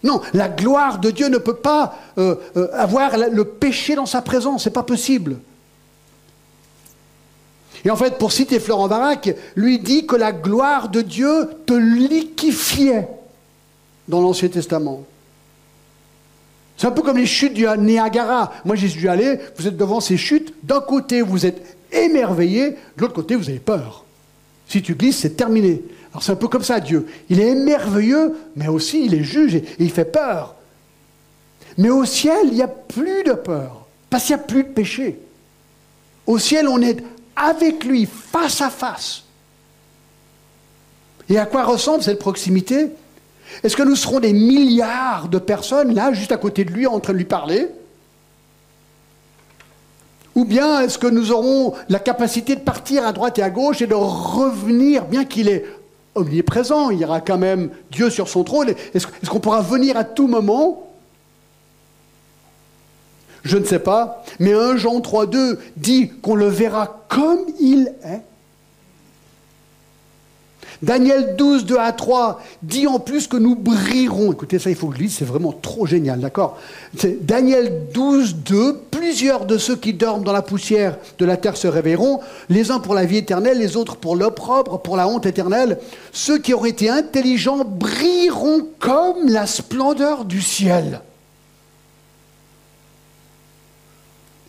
Non, 0.03 0.21
la 0.33 0.47
gloire 0.47 0.99
de 0.99 1.11
Dieu 1.11 1.27
ne 1.27 1.37
peut 1.37 1.55
pas 1.55 1.97
euh, 2.17 2.35
euh, 2.55 2.67
avoir 2.73 3.17
le 3.17 3.43
péché 3.45 3.95
dans 3.95 4.05
sa 4.05 4.21
présence, 4.21 4.63
c'est 4.63 4.69
pas 4.69 4.83
possible. 4.83 5.37
Et 7.85 7.89
en 7.89 7.95
fait, 7.95 8.17
pour 8.17 8.31
citer 8.31 8.59
Florent 8.59 8.87
Barak, 8.87 9.35
lui 9.55 9.79
dit 9.79 10.05
que 10.05 10.15
la 10.15 10.31
gloire 10.31 10.89
de 10.89 11.01
Dieu 11.01 11.49
te 11.65 11.73
liquifiait 11.73 13.07
dans 14.07 14.21
l'Ancien 14.21 14.49
Testament. 14.49 15.03
C'est 16.77 16.87
un 16.87 16.91
peu 16.91 17.01
comme 17.01 17.17
les 17.17 17.25
chutes 17.25 17.53
du 17.53 17.65
Niagara. 17.77 18.51
Moi, 18.65 18.75
j'y 18.75 18.89
suis 18.89 19.07
allé, 19.07 19.39
vous 19.57 19.67
êtes 19.67 19.77
devant 19.77 19.99
ces 19.99 20.17
chutes, 20.17 20.53
d'un 20.63 20.79
côté, 20.79 21.21
vous 21.21 21.45
êtes 21.45 21.77
émerveillé, 21.91 22.71
de 22.71 23.01
l'autre 23.01 23.13
côté, 23.13 23.35
vous 23.35 23.49
avez 23.49 23.59
peur. 23.59 24.05
Si 24.67 24.81
tu 24.81 24.93
glisses, 24.93 25.19
c'est 25.19 25.35
terminé. 25.35 25.81
Alors 26.11 26.23
c'est 26.23 26.31
un 26.31 26.35
peu 26.35 26.47
comme 26.47 26.63
ça, 26.63 26.79
Dieu. 26.79 27.07
Il 27.29 27.39
est 27.39 27.55
merveilleux, 27.55 28.35
mais 28.55 28.67
aussi 28.67 29.05
il 29.05 29.13
est 29.13 29.23
juge 29.23 29.55
et, 29.55 29.63
il 29.79 29.91
fait 29.91 30.05
peur. 30.05 30.55
Mais 31.77 31.89
au 31.89 32.05
ciel, 32.05 32.39
il 32.45 32.53
n'y 32.53 32.63
a 32.63 32.67
plus 32.67 33.23
de 33.23 33.33
peur, 33.33 33.85
parce 34.09 34.23
qu'il 34.25 34.35
n'y 34.35 34.41
a 34.41 34.45
plus 34.45 34.63
de 34.63 34.69
péché. 34.69 35.19
Au 36.25 36.39
ciel, 36.39 36.67
on 36.67 36.81
est 36.81 37.03
avec 37.35 37.83
lui, 37.83 38.07
face 38.07 38.61
à 38.61 38.69
face. 38.69 39.23
Et 41.29 41.37
à 41.37 41.45
quoi 41.45 41.63
ressemble 41.63 42.03
cette 42.03 42.19
proximité? 42.19 42.87
Est-ce 43.63 43.75
que 43.75 43.83
nous 43.83 43.95
serons 43.95 44.19
des 44.19 44.33
milliards 44.33 45.27
de 45.29 45.39
personnes 45.39 45.93
là, 45.93 46.13
juste 46.13 46.31
à 46.31 46.37
côté 46.37 46.65
de 46.65 46.71
lui, 46.71 46.87
en 46.87 46.99
train 46.99 47.13
de 47.13 47.17
lui 47.17 47.25
parler? 47.25 47.67
Ou 50.35 50.45
bien 50.45 50.81
est-ce 50.81 50.99
que 50.99 51.07
nous 51.07 51.31
aurons 51.31 51.73
la 51.89 51.99
capacité 51.99 52.55
de 52.55 52.61
partir 52.61 53.05
à 53.05 53.11
droite 53.11 53.39
et 53.39 53.41
à 53.41 53.49
gauche 53.49 53.81
et 53.81 53.87
de 53.87 53.95
revenir, 53.95 55.05
bien 55.05 55.25
qu'il 55.25 55.49
est 55.49 55.65
omniprésent, 56.17 56.89
il 56.89 56.99
y 56.99 57.05
aura 57.05 57.21
quand 57.21 57.37
même 57.37 57.69
Dieu 57.91 58.09
sur 58.09 58.27
son 58.27 58.43
trône. 58.43 58.73
Est-ce 58.93 59.29
qu'on 59.29 59.39
pourra 59.39 59.61
venir 59.61 59.97
à 59.97 60.03
tout 60.03 60.27
moment? 60.27 60.83
Je 63.43 63.57
ne 63.57 63.63
sais 63.63 63.79
pas, 63.79 64.23
mais 64.39 64.53
1 64.53 64.75
Jean 64.77 64.99
3.2 64.99 65.57
dit 65.77 66.09
qu'on 66.21 66.35
le 66.35 66.47
verra 66.47 67.05
comme 67.07 67.39
il 67.59 67.93
est 68.03 68.21
Daniel 70.81 71.35
12, 71.37 71.65
2 71.65 71.77
à 71.77 71.91
3 71.91 72.41
dit 72.61 72.87
en 72.87 72.99
plus 72.99 73.27
que 73.27 73.37
nous 73.37 73.55
brillerons. 73.55 74.31
Écoutez, 74.31 74.59
ça, 74.59 74.69
il 74.69 74.75
faut 74.75 74.87
que 74.87 74.97
je 74.97 75.01
lise, 75.01 75.15
c'est 75.15 75.25
vraiment 75.25 75.51
trop 75.53 75.85
génial, 75.85 76.19
d'accord? 76.19 76.57
Daniel 77.21 77.87
12, 77.93 78.35
2, 78.35 78.81
plusieurs 78.91 79.45
de 79.45 79.57
ceux 79.57 79.75
qui 79.75 79.93
dorment 79.93 80.23
dans 80.23 80.33
la 80.33 80.41
poussière 80.41 80.97
de 81.17 81.25
la 81.25 81.37
terre 81.37 81.57
se 81.57 81.67
réveilleront, 81.67 82.19
les 82.49 82.71
uns 82.71 82.79
pour 82.79 82.93
la 82.93 83.05
vie 83.05 83.17
éternelle, 83.17 83.59
les 83.59 83.77
autres 83.77 83.95
pour 83.95 84.15
l'opprobre, 84.15 84.79
pour 84.79 84.97
la 84.97 85.07
honte 85.07 85.25
éternelle. 85.25 85.79
Ceux 86.11 86.37
qui 86.37 86.53
auraient 86.53 86.69
été 86.69 86.89
intelligents 86.89 87.63
brilleront 87.65 88.67
comme 88.79 89.27
la 89.27 89.45
splendeur 89.47 90.25
du 90.25 90.41
ciel. 90.41 91.01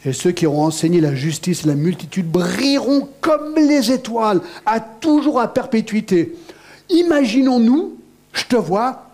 Et 0.05 0.13
ceux 0.13 0.31
qui 0.31 0.47
auront 0.47 0.65
enseigné 0.65 1.01
la 1.01 1.15
justice 1.15 1.67
la 1.67 1.75
multitude 1.75 2.31
brilleront 2.31 3.09
comme 3.21 3.57
les 3.57 3.91
étoiles, 3.91 4.41
à 4.65 4.81
toujours 4.81 5.41
à 5.41 5.53
perpétuité. 5.53 6.37
Imaginons-nous, 6.89 7.97
je 8.33 8.45
te 8.45 8.57
vois, 8.57 9.11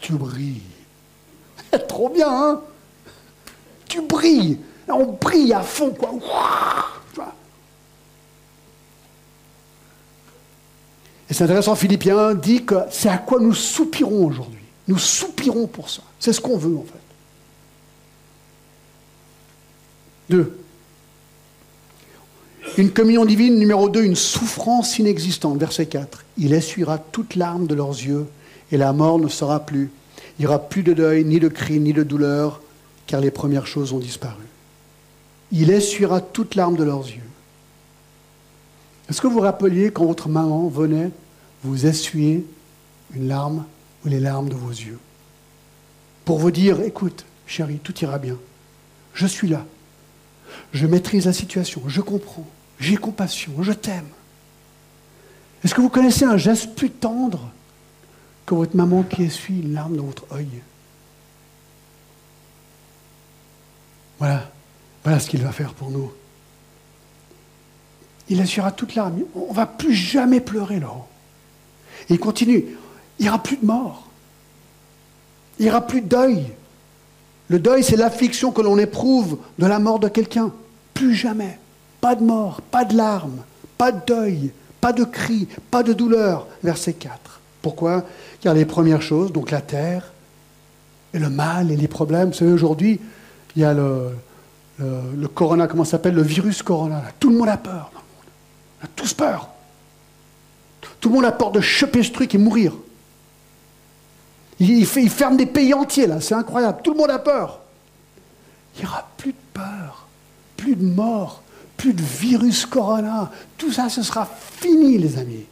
tu 0.00 0.12
brilles. 0.12 0.62
Trop 1.88 2.10
bien, 2.10 2.28
hein? 2.30 2.60
Tu 3.88 4.02
brilles. 4.02 4.58
On 4.88 5.04
brille 5.04 5.52
à 5.52 5.62
fond, 5.62 5.90
quoi. 5.90 6.14
Et 11.30 11.34
c'est 11.34 11.44
intéressant, 11.44 11.74
Philippiens 11.74 12.34
dit 12.34 12.64
que 12.64 12.76
c'est 12.90 13.10
à 13.10 13.18
quoi 13.18 13.38
nous 13.38 13.54
soupirons 13.54 14.26
aujourd'hui. 14.26 14.64
Nous 14.86 14.98
soupirons 14.98 15.66
pour 15.66 15.90
ça. 15.90 16.02
C'est 16.18 16.32
ce 16.32 16.40
qu'on 16.40 16.56
veut, 16.56 16.76
en 16.76 16.84
fait. 16.84 17.07
Deux. 20.30 20.58
Une 22.76 22.90
communion 22.90 23.24
divine, 23.24 23.58
numéro 23.58 23.88
2, 23.88 24.04
une 24.04 24.16
souffrance 24.16 24.98
inexistante. 24.98 25.58
Verset 25.58 25.86
4. 25.86 26.24
Il 26.36 26.52
essuiera 26.52 26.98
toute 26.98 27.34
larme 27.34 27.66
de 27.66 27.74
leurs 27.74 27.90
yeux 27.90 28.26
et 28.70 28.76
la 28.76 28.92
mort 28.92 29.18
ne 29.18 29.28
sera 29.28 29.60
plus. 29.60 29.90
Il 30.38 30.42
n'y 30.42 30.46
aura 30.46 30.68
plus 30.68 30.82
de 30.82 30.92
deuil, 30.92 31.24
ni 31.24 31.40
de 31.40 31.48
cri, 31.48 31.80
ni 31.80 31.92
de 31.92 32.02
douleur, 32.02 32.60
car 33.06 33.20
les 33.20 33.30
premières 33.30 33.66
choses 33.66 33.92
ont 33.92 33.98
disparu. 33.98 34.44
Il 35.50 35.70
essuiera 35.70 36.20
toute 36.20 36.54
larme 36.54 36.76
de 36.76 36.84
leurs 36.84 37.06
yeux. 37.06 37.22
Est-ce 39.08 39.20
que 39.20 39.26
vous 39.26 39.34
vous 39.34 39.40
rappeliez 39.40 39.90
quand 39.90 40.04
votre 40.04 40.28
maman 40.28 40.68
venait 40.68 41.10
vous 41.64 41.86
essuyer 41.86 42.46
une 43.14 43.28
larme 43.28 43.64
ou 44.04 44.08
les 44.08 44.20
larmes 44.20 44.50
de 44.50 44.54
vos 44.54 44.70
yeux? 44.70 44.98
Pour 46.26 46.38
vous 46.38 46.50
dire, 46.50 46.82
écoute, 46.82 47.24
chérie, 47.46 47.80
tout 47.82 47.98
ira 48.00 48.18
bien. 48.18 48.36
Je 49.14 49.26
suis 49.26 49.48
là. 49.48 49.64
Je 50.72 50.86
maîtrise 50.86 51.26
la 51.26 51.32
situation. 51.32 51.82
Je 51.86 52.00
comprends. 52.00 52.46
J'ai 52.78 52.96
compassion. 52.96 53.52
Je 53.62 53.72
t'aime. 53.72 54.08
Est-ce 55.64 55.74
que 55.74 55.80
vous 55.80 55.88
connaissez 55.88 56.24
un 56.24 56.36
geste 56.36 56.74
plus 56.74 56.90
tendre 56.90 57.50
que 58.46 58.54
votre 58.54 58.76
maman 58.76 59.02
qui 59.02 59.24
essuie 59.24 59.60
une 59.60 59.74
larme 59.74 59.96
dans 59.96 60.04
votre 60.04 60.24
œil 60.32 60.62
Voilà. 64.18 64.50
Voilà 65.04 65.20
ce 65.20 65.28
qu'il 65.28 65.42
va 65.42 65.52
faire 65.52 65.74
pour 65.74 65.90
nous. 65.90 66.12
Il 68.28 68.40
assurera 68.40 68.72
toute 68.72 68.94
larme. 68.94 69.22
On 69.34 69.50
ne 69.50 69.56
va 69.56 69.66
plus 69.66 69.94
jamais 69.94 70.40
pleurer, 70.40 70.80
Laurent. 70.80 71.08
Il 72.08 72.18
continue. 72.18 72.64
Il 73.18 73.22
n'y 73.22 73.28
aura 73.28 73.42
plus 73.42 73.56
de 73.56 73.66
mort. 73.66 74.06
Il 75.58 75.64
n'y 75.64 75.70
aura 75.70 75.86
plus 75.86 76.02
de 76.02 76.08
deuil. 76.08 76.46
Le 77.48 77.58
deuil, 77.58 77.82
c'est 77.82 77.96
l'affliction 77.96 78.52
que 78.52 78.60
l'on 78.60 78.78
éprouve 78.78 79.38
de 79.58 79.66
la 79.66 79.78
mort 79.78 79.98
de 79.98 80.08
quelqu'un. 80.08 80.52
Plus 80.94 81.14
jamais. 81.14 81.58
Pas 82.00 82.14
de 82.14 82.22
mort, 82.22 82.60
pas 82.60 82.84
de 82.84 82.96
larmes, 82.96 83.42
pas 83.76 83.90
de 83.90 84.00
deuil, 84.06 84.52
pas 84.80 84.92
de 84.92 85.04
cris, 85.04 85.48
pas 85.70 85.82
de 85.82 85.92
douleur. 85.92 86.46
Verset 86.62 86.92
4. 86.92 87.40
Pourquoi? 87.62 88.04
Car 88.40 88.54
les 88.54 88.64
premières 88.64 89.02
choses, 89.02 89.32
donc 89.32 89.50
la 89.50 89.60
terre, 89.60 90.12
et 91.14 91.18
le 91.18 91.30
mal 91.30 91.70
et 91.70 91.76
les 91.76 91.88
problèmes, 91.88 92.28
vous 92.28 92.34
savez, 92.34 92.52
aujourd'hui, 92.52 93.00
il 93.56 93.62
y 93.62 93.64
a 93.64 93.72
le, 93.72 94.10
le, 94.78 95.28
corona, 95.28 95.66
comment 95.66 95.84
ça 95.84 95.92
s'appelle? 95.92 96.14
Le 96.14 96.22
virus 96.22 96.62
corona. 96.62 97.02
Tout 97.18 97.30
le 97.30 97.36
monde 97.36 97.48
a 97.48 97.56
peur 97.56 97.90
dans 97.94 98.00
le 98.00 98.06
monde. 98.06 98.32
On 98.80 98.84
a 98.84 98.88
tous 98.94 99.14
peur. 99.14 99.48
Tout 101.00 101.08
le 101.08 101.14
monde 101.14 101.24
a 101.24 101.32
peur 101.32 101.50
de 101.50 101.60
choper 101.60 102.02
ce 102.02 102.12
truc 102.12 102.34
et 102.34 102.38
mourir. 102.38 102.74
Il, 104.60 104.86
ferme 104.86 105.36
des 105.36 105.46
pays 105.46 105.72
entiers, 105.72 106.06
là. 106.06 106.20
C'est 106.20 106.34
incroyable. 106.34 106.80
Tout 106.82 106.92
le 106.92 106.98
monde 106.98 107.10
a 107.10 107.18
peur. 107.18 107.60
Il 108.76 108.80
n'y 108.80 108.86
aura 108.86 109.08
plus 109.16 109.32
de 109.32 109.38
peur, 109.54 110.06
plus 110.56 110.76
de 110.76 110.84
mort, 110.84 111.42
plus 111.76 111.94
de 111.94 112.02
virus 112.02 112.66
corona. 112.66 113.30
Tout 113.56 113.72
ça, 113.72 113.88
ce 113.88 114.02
sera 114.02 114.28
fini, 114.60 114.98
les 114.98 115.16
amis. 115.18 115.44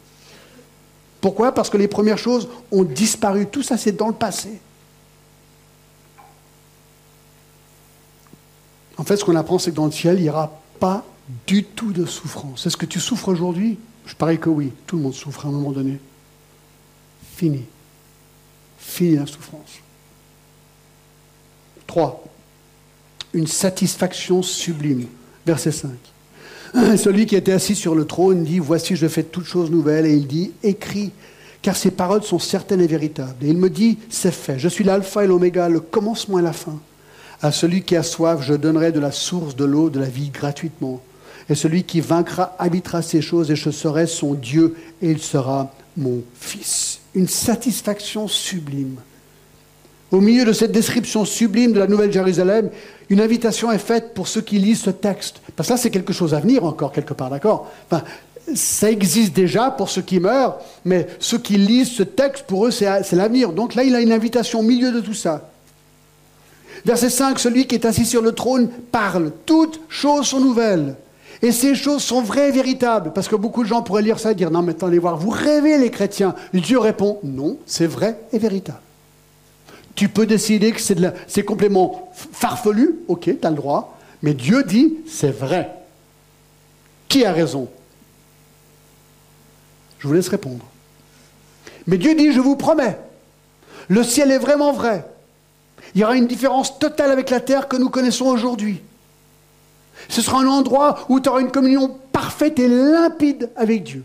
Pourquoi? 1.20 1.52
Parce 1.52 1.70
que 1.70 1.76
les 1.76 1.88
premières 1.88 2.18
choses 2.18 2.48
ont 2.70 2.84
disparu. 2.84 3.46
Tout 3.46 3.62
ça, 3.62 3.76
c'est 3.76 3.92
dans 3.92 4.08
le 4.08 4.14
passé. 4.14 4.60
En 8.96 9.04
fait, 9.04 9.16
ce 9.16 9.24
qu'on 9.24 9.36
apprend, 9.36 9.58
c'est 9.58 9.70
que 9.70 9.76
dans 9.76 9.86
le 9.86 9.92
ciel, 9.92 10.18
il 10.18 10.22
n'y 10.22 10.30
aura 10.30 10.60
pas 10.80 11.04
du 11.46 11.64
tout 11.64 11.92
de 11.92 12.06
souffrance. 12.06 12.66
Est-ce 12.66 12.76
que 12.76 12.86
tu 12.86 13.00
souffres 13.00 13.28
aujourd'hui? 13.28 13.78
Je 14.06 14.14
parie 14.14 14.38
que 14.38 14.48
oui. 14.48 14.72
Tout 14.86 14.96
le 14.96 15.02
monde 15.02 15.14
souffre 15.14 15.46
à 15.46 15.48
un 15.48 15.52
moment 15.52 15.72
donné. 15.72 15.98
Fini. 17.36 17.64
Fini 18.86 19.16
la 19.16 19.26
souffrance. 19.26 19.80
3. 21.88 22.24
Une 23.34 23.46
satisfaction 23.46 24.42
sublime. 24.42 25.06
Verset 25.44 25.72
5. 25.72 25.90
Celui 26.96 27.26
qui 27.26 27.36
était 27.36 27.52
assis 27.52 27.74
sur 27.74 27.94
le 27.94 28.06
trône 28.06 28.44
dit, 28.44 28.58
Voici, 28.58 28.96
je 28.96 29.08
fais 29.08 29.24
toutes 29.24 29.44
choses 29.44 29.70
nouvelles. 29.70 30.06
Et 30.06 30.14
il 30.14 30.26
dit, 30.26 30.52
Écris, 30.62 31.10
car 31.62 31.76
ces 31.76 31.90
paroles 31.90 32.22
sont 32.22 32.38
certaines 32.38 32.80
et 32.80 32.86
véritables. 32.86 33.44
Et 33.44 33.48
il 33.48 33.58
me 33.58 33.68
dit, 33.68 33.98
C'est 34.08 34.32
fait. 34.32 34.58
Je 34.58 34.68
suis 34.68 34.84
l'alpha 34.84 35.24
et 35.24 35.26
l'oméga, 35.26 35.68
le 35.68 35.80
commencement 35.80 36.38
et 36.38 36.42
la 36.42 36.54
fin. 36.54 36.80
À 37.42 37.52
celui 37.52 37.82
qui 37.82 37.96
a 37.96 38.02
soif, 38.02 38.40
je 38.40 38.54
donnerai 38.54 38.92
de 38.92 39.00
la 39.00 39.12
source 39.12 39.56
de 39.56 39.64
l'eau 39.64 39.90
de 39.90 39.98
la 39.98 40.08
vie 40.08 40.30
gratuitement. 40.30 41.02
Et 41.50 41.54
celui 41.54 41.82
qui 41.84 42.00
vaincra 42.00 42.56
habitera 42.58 43.02
ces 43.02 43.20
choses, 43.20 43.50
et 43.50 43.56
je 43.56 43.70
serai 43.70 44.06
son 44.06 44.34
Dieu, 44.34 44.76
et 45.02 45.10
il 45.10 45.18
sera 45.18 45.74
mon 45.96 46.22
fils. 46.38 47.00
Une 47.16 47.26
satisfaction 47.26 48.28
sublime. 48.28 48.98
Au 50.12 50.20
milieu 50.20 50.44
de 50.44 50.52
cette 50.52 50.70
description 50.70 51.24
sublime 51.24 51.72
de 51.72 51.80
la 51.80 51.88
Nouvelle 51.88 52.12
Jérusalem, 52.12 52.70
une 53.10 53.20
invitation 53.20 53.72
est 53.72 53.78
faite 53.78 54.14
pour 54.14 54.28
ceux 54.28 54.40
qui 54.42 54.58
lisent 54.58 54.82
ce 54.82 54.90
texte. 54.90 55.40
Parce 55.56 55.68
que 55.68 55.72
là, 55.74 55.78
c'est 55.78 55.90
quelque 55.90 56.12
chose 56.12 56.32
à 56.32 56.38
venir 56.38 56.64
encore, 56.64 56.92
quelque 56.92 57.14
part, 57.14 57.30
d'accord? 57.30 57.68
Enfin, 57.90 58.04
Ça 58.54 58.88
existe 58.88 59.32
déjà 59.32 59.72
pour 59.72 59.90
ceux 59.90 60.02
qui 60.02 60.20
meurent, 60.20 60.60
mais 60.84 61.08
ceux 61.18 61.38
qui 61.38 61.56
lisent 61.56 61.90
ce 61.90 62.04
texte, 62.04 62.44
pour 62.46 62.66
eux, 62.66 62.70
c'est 62.70 63.12
l'avenir. 63.12 63.52
Donc 63.52 63.74
là, 63.74 63.82
il 63.82 63.94
a 63.96 64.00
une 64.00 64.12
invitation 64.12 64.60
au 64.60 64.62
milieu 64.62 64.92
de 64.92 65.00
tout 65.00 65.14
ça. 65.14 65.50
Verset 66.84 67.10
5, 67.10 67.40
celui 67.40 67.66
qui 67.66 67.74
est 67.74 67.84
assis 67.84 68.06
sur 68.06 68.22
le 68.22 68.32
trône 68.32 68.68
parle. 68.92 69.32
Toutes 69.44 69.80
choses 69.88 70.28
sont 70.28 70.38
nouvelles. 70.38 70.94
Et 71.42 71.52
ces 71.52 71.74
choses 71.74 72.02
sont 72.02 72.22
vraies 72.22 72.48
et 72.48 72.52
véritables. 72.52 73.12
Parce 73.12 73.28
que 73.28 73.36
beaucoup 73.36 73.62
de 73.62 73.68
gens 73.68 73.82
pourraient 73.82 74.02
lire 74.02 74.18
ça 74.18 74.32
et 74.32 74.34
dire, 74.34 74.50
non 74.50 74.62
mais 74.62 74.72
attendez 74.72 74.98
voir, 74.98 75.16
vous 75.16 75.30
rêvez 75.30 75.78
les 75.78 75.90
chrétiens. 75.90 76.34
Dieu 76.54 76.78
répond, 76.78 77.18
non, 77.22 77.58
c'est 77.66 77.86
vrai 77.86 78.18
et 78.32 78.38
véritable. 78.38 78.80
Tu 79.94 80.08
peux 80.08 80.26
décider 80.26 80.72
que 80.72 80.80
c'est, 80.80 80.96
c'est 81.26 81.44
complètement 81.44 82.10
farfelu, 82.14 82.96
ok, 83.08 83.30
tu 83.40 83.46
as 83.46 83.50
le 83.50 83.56
droit. 83.56 83.98
Mais 84.22 84.34
Dieu 84.34 84.62
dit, 84.62 84.96
c'est 85.08 85.30
vrai. 85.30 85.70
Qui 87.08 87.24
a 87.24 87.32
raison? 87.32 87.68
Je 89.98 90.08
vous 90.08 90.14
laisse 90.14 90.28
répondre. 90.28 90.64
Mais 91.86 91.98
Dieu 91.98 92.14
dit, 92.14 92.32
je 92.32 92.40
vous 92.40 92.56
promets, 92.56 92.98
le 93.88 94.02
ciel 94.02 94.30
est 94.32 94.38
vraiment 94.38 94.72
vrai. 94.72 95.06
Il 95.94 96.00
y 96.00 96.04
aura 96.04 96.16
une 96.16 96.26
différence 96.26 96.78
totale 96.78 97.10
avec 97.10 97.30
la 97.30 97.40
terre 97.40 97.68
que 97.68 97.76
nous 97.76 97.90
connaissons 97.90 98.26
aujourd'hui. 98.26 98.82
Ce 100.08 100.22
sera 100.22 100.40
un 100.40 100.46
endroit 100.46 101.06
où 101.08 101.20
tu 101.20 101.28
auras 101.28 101.40
une 101.40 101.50
communion 101.50 101.96
parfaite 102.12 102.58
et 102.58 102.68
limpide 102.68 103.50
avec 103.56 103.82
Dieu. 103.82 104.04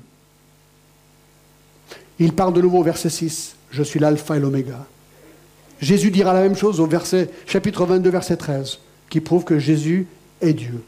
Il 2.20 2.34
parle 2.34 2.54
de 2.54 2.62
nouveau 2.62 2.80
au 2.80 2.84
verset 2.84 3.10
6. 3.10 3.56
Je 3.72 3.84
suis 3.84 4.00
l'alpha 4.00 4.38
et 4.38 4.40
l'oméga. 4.40 4.86
Jésus 5.82 6.12
dira 6.12 6.34
la 6.34 6.42
même 6.42 6.56
chose 6.56 6.80
au 6.80 6.86
verset, 6.86 7.30
chapitre 7.48 7.86
22, 7.86 8.10
verset 8.10 8.38
13, 8.38 8.78
qui 9.10 9.20
prouve 9.20 9.44
que 9.44 9.58
Jésus 9.58 10.08
est 10.40 10.54
Dieu. 10.54 10.84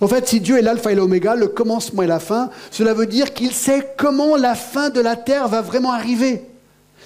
En 0.00 0.08
fait, 0.08 0.26
si 0.26 0.40
Dieu 0.40 0.58
est 0.58 0.62
l'alpha 0.62 0.90
et 0.90 0.94
l'oméga, 0.96 1.36
le 1.36 1.46
commencement 1.46 2.02
et 2.02 2.06
la 2.06 2.18
fin, 2.18 2.50
cela 2.70 2.94
veut 2.94 3.06
dire 3.06 3.34
qu'il 3.34 3.52
sait 3.52 3.94
comment 3.96 4.36
la 4.36 4.54
fin 4.54 4.90
de 4.90 5.00
la 5.00 5.14
terre 5.14 5.46
va 5.46 5.60
vraiment 5.60 5.92
arriver. 5.92 6.42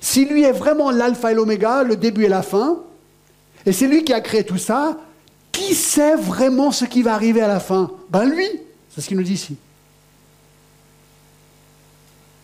Si 0.01 0.25
lui 0.25 0.45
est 0.45 0.53
vraiment 0.53 0.91
l'alpha 0.91 1.33
et 1.33 1.35
l'oméga, 1.35 1.83
le 1.83 1.97
début 1.97 2.25
et 2.25 2.29
la 2.29 2.43
fin, 2.43 2.79
et 3.67 3.73
c'est 3.73 3.89
lui 3.89 4.05
qui 4.05 4.13
a 4.13 4.21
créé 4.21 4.45
tout 4.45 4.59
ça, 4.59 4.97
qui 5.67 5.75
sait 5.75 6.17
vraiment 6.17 6.71
ce 6.71 6.85
qui 6.85 7.03
va 7.03 7.15
arriver 7.15 7.41
à 7.41 7.49
la 7.49 7.61
fin 7.61 7.91
Ben 8.11 8.25
lui, 8.25 8.47
c'est 8.95 9.01
ce 9.01 9.09
qu'il 9.09 9.17
nous 9.17 9.23
dit 9.23 9.35
ici. 9.35 9.57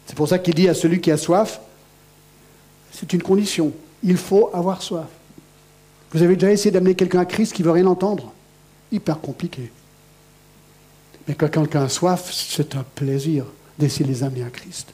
C'est 0.06 0.16
pour 0.16 0.28
ça 0.28 0.38
qu'il 0.38 0.54
dit 0.54 0.68
à 0.68 0.74
celui 0.74 1.00
qui 1.00 1.10
a 1.10 1.16
soif, 1.16 1.60
c'est 2.90 3.12
une 3.12 3.22
condition, 3.22 3.72
il 4.02 4.16
faut 4.16 4.50
avoir 4.52 4.82
soif. 4.82 5.06
Vous 6.12 6.22
avez 6.22 6.34
déjà 6.34 6.52
essayé 6.52 6.70
d'amener 6.70 6.94
quelqu'un 6.94 7.20
à 7.20 7.24
Christ 7.24 7.54
qui 7.54 7.62
veut 7.62 7.70
rien 7.70 7.86
entendre? 7.86 8.32
Hyper 8.90 9.18
compliqué. 9.20 9.72
Mais 11.26 11.34
quand 11.34 11.48
quelqu'un 11.48 11.84
a 11.84 11.88
soif, 11.88 12.30
c'est 12.32 12.74
un 12.74 12.84
plaisir 12.94 13.46
d'essayer 13.78 14.04
de 14.04 14.10
les 14.10 14.22
amener 14.22 14.42
à 14.42 14.50
Christ. 14.50 14.92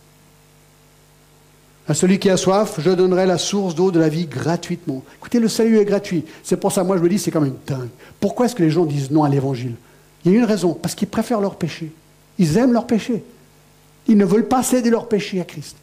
À 1.88 1.94
celui 1.94 2.18
qui 2.18 2.28
a 2.28 2.36
soif, 2.36 2.80
je 2.80 2.90
donnerai 2.90 3.24
la 3.24 3.38
source 3.38 3.74
d'eau 3.74 3.90
de 3.90 3.98
la 3.98 4.10
vie 4.10 4.26
gratuitement. 4.26 5.02
Écoutez, 5.16 5.40
le 5.40 5.48
salut 5.48 5.78
est 5.78 5.86
gratuit. 5.86 6.24
C'est 6.42 6.58
pour 6.58 6.70
ça, 6.70 6.84
moi, 6.84 6.98
je 6.98 7.02
me 7.02 7.08
dis, 7.08 7.18
c'est 7.18 7.30
quand 7.30 7.40
même 7.40 7.56
dingue. 7.66 7.88
Pourquoi 8.20 8.44
est-ce 8.44 8.54
que 8.54 8.62
les 8.62 8.70
gens 8.70 8.84
disent 8.84 9.10
non 9.10 9.24
à 9.24 9.28
l'évangile? 9.30 9.74
Il 10.24 10.32
y 10.32 10.34
a 10.34 10.38
une 10.38 10.44
raison, 10.44 10.74
parce 10.74 10.94
qu'ils 10.94 11.08
préfèrent 11.08 11.40
leur 11.40 11.56
péché. 11.56 11.90
Ils 12.38 12.58
aiment 12.58 12.74
leur 12.74 12.86
péché. 12.86 13.24
Ils 14.06 14.18
ne 14.18 14.26
veulent 14.26 14.48
pas 14.48 14.62
céder 14.62 14.90
leur 14.90 15.08
péché 15.08 15.40
à 15.40 15.44
Christ. 15.44 15.76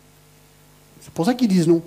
C'est 1.01 1.11
pour 1.11 1.25
ça 1.25 1.33
qu'ils 1.33 1.47
disent 1.47 1.67
non. 1.67 1.81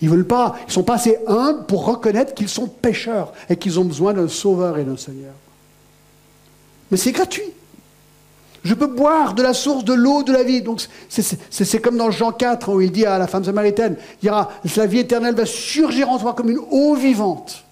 Ils 0.00 0.10
veulent 0.10 0.26
pas, 0.26 0.56
ils 0.66 0.72
sont 0.72 0.82
pas 0.82 0.94
assez 0.94 1.16
humbles 1.28 1.64
pour 1.66 1.84
reconnaître 1.84 2.34
qu'ils 2.34 2.48
sont 2.48 2.66
pécheurs 2.66 3.32
et 3.48 3.56
qu'ils 3.56 3.78
ont 3.78 3.84
besoin 3.84 4.14
d'un 4.14 4.28
sauveur 4.28 4.78
et 4.78 4.84
d'un 4.84 4.96
Seigneur. 4.96 5.32
Mais 6.90 6.96
c'est 6.96 7.12
gratuit. 7.12 7.52
Je 8.66 8.74
peux 8.74 8.88
boire 8.88 9.34
de 9.34 9.42
la 9.42 9.54
source 9.54 9.84
de 9.84 9.94
l'eau 9.94 10.24
de 10.24 10.32
la 10.32 10.42
vie. 10.42 10.60
Donc 10.60 10.82
c'est 11.08 11.80
comme 11.80 11.96
dans 11.96 12.10
Jean 12.10 12.32
4 12.32 12.72
où 12.72 12.80
il 12.80 12.90
dit 12.90 13.06
à 13.06 13.16
la 13.16 13.28
femme 13.28 13.44
samaritaine, 13.44 13.96
la 14.22 14.86
vie 14.86 14.98
éternelle 14.98 15.36
va 15.36 15.46
surgir 15.46 16.10
en 16.10 16.18
toi 16.18 16.34
comme 16.34 16.50
une 16.50 16.60
eau 16.70 16.96
vivante. 16.96 17.64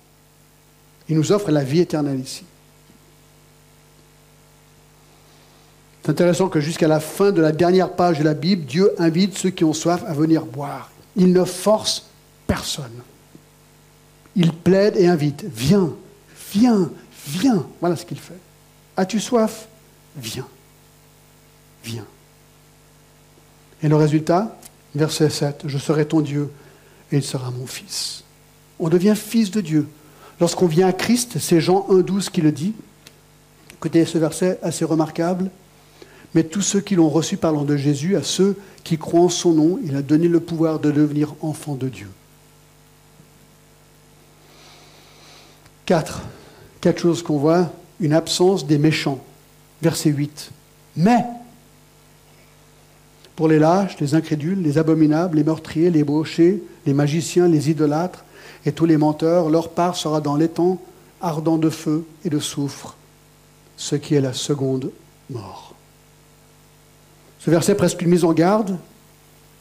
Il 1.08 1.16
nous 1.16 1.32
offre 1.32 1.50
la 1.50 1.64
vie 1.64 1.80
éternelle 1.80 2.20
ici. 2.20 2.44
C'est 6.02 6.10
intéressant 6.10 6.48
que 6.48 6.60
jusqu'à 6.60 6.86
la 6.86 7.00
fin 7.00 7.32
de 7.32 7.40
la 7.40 7.50
dernière 7.50 7.90
page 7.92 8.18
de 8.20 8.24
la 8.24 8.34
Bible, 8.34 8.64
Dieu 8.64 8.92
invite 8.98 9.36
ceux 9.36 9.50
qui 9.50 9.64
ont 9.64 9.72
soif 9.72 10.04
à 10.06 10.12
venir 10.12 10.44
boire. 10.44 10.90
Il 11.16 11.32
ne 11.32 11.44
force 11.44 12.04
personne. 12.46 13.02
Il 14.36 14.52
plaide 14.52 14.96
et 14.96 15.08
invite. 15.08 15.44
Viens, 15.44 15.92
viens, 16.52 16.90
viens. 17.26 17.66
Voilà 17.80 17.96
ce 17.96 18.04
qu'il 18.04 18.20
fait. 18.20 18.38
As-tu 18.96 19.18
soif? 19.18 19.66
Viens. 20.16 20.46
Viens. 21.84 22.06
Et 23.82 23.88
le 23.88 23.96
résultat 23.96 24.58
Verset 24.94 25.30
7. 25.30 25.64
Je 25.66 25.78
serai 25.78 26.06
ton 26.06 26.20
Dieu 26.20 26.50
et 27.10 27.16
il 27.16 27.22
sera 27.22 27.50
mon 27.50 27.66
fils. 27.66 28.22
On 28.78 28.88
devient 28.88 29.14
fils 29.16 29.50
de 29.50 29.60
Dieu. 29.60 29.88
Lorsqu'on 30.40 30.66
vient 30.66 30.88
à 30.88 30.92
Christ, 30.92 31.38
c'est 31.38 31.60
Jean 31.60 31.86
1,12 31.90 32.30
qui 32.30 32.40
le 32.40 32.52
dit. 32.52 32.74
Écoutez 33.72 34.04
ce 34.04 34.18
verset 34.18 34.58
assez 34.62 34.84
remarquable. 34.84 35.50
Mais 36.34 36.44
tous 36.44 36.62
ceux 36.62 36.80
qui 36.80 36.96
l'ont 36.96 37.08
reçu 37.08 37.36
parlant 37.36 37.64
de 37.64 37.76
Jésus, 37.76 38.16
à 38.16 38.22
ceux 38.22 38.56
qui 38.82 38.98
croient 38.98 39.20
en 39.20 39.28
son 39.28 39.52
nom, 39.52 39.78
il 39.84 39.94
a 39.94 40.02
donné 40.02 40.26
le 40.26 40.40
pouvoir 40.40 40.80
de 40.80 40.90
devenir 40.90 41.34
enfants 41.42 41.76
de 41.76 41.88
Dieu. 41.88 42.08
Quatre. 45.86 46.22
Quatre 46.80 47.00
choses 47.00 47.22
qu'on 47.22 47.38
voit. 47.38 47.72
Une 48.00 48.12
absence 48.12 48.66
des 48.66 48.78
méchants. 48.78 49.22
Verset 49.82 50.10
8. 50.10 50.50
Mais, 50.96 51.24
pour 53.36 53.48
les 53.48 53.58
lâches, 53.58 53.98
les 54.00 54.14
incrédules, 54.14 54.62
les 54.62 54.78
abominables, 54.78 55.36
les 55.36 55.44
meurtriers, 55.44 55.90
les 55.90 56.04
bauchers, 56.04 56.62
les 56.86 56.94
magiciens, 56.94 57.48
les 57.48 57.70
idolâtres 57.70 58.24
et 58.66 58.72
tous 58.72 58.86
les 58.86 58.96
menteurs, 58.96 59.50
leur 59.50 59.70
part 59.70 59.96
sera 59.96 60.20
dans 60.20 60.36
l'étang 60.36 60.78
ardent 61.20 61.58
de 61.58 61.70
feu 61.70 62.04
et 62.24 62.30
de 62.30 62.38
soufre, 62.38 62.96
ce 63.76 63.96
qui 63.96 64.14
est 64.14 64.20
la 64.20 64.32
seconde 64.32 64.90
mort. 65.30 65.74
Ce 67.40 67.50
verset 67.50 67.74
presque 67.74 68.02
une 68.02 68.10
mise 68.10 68.24
en 68.24 68.32
garde, 68.32 68.76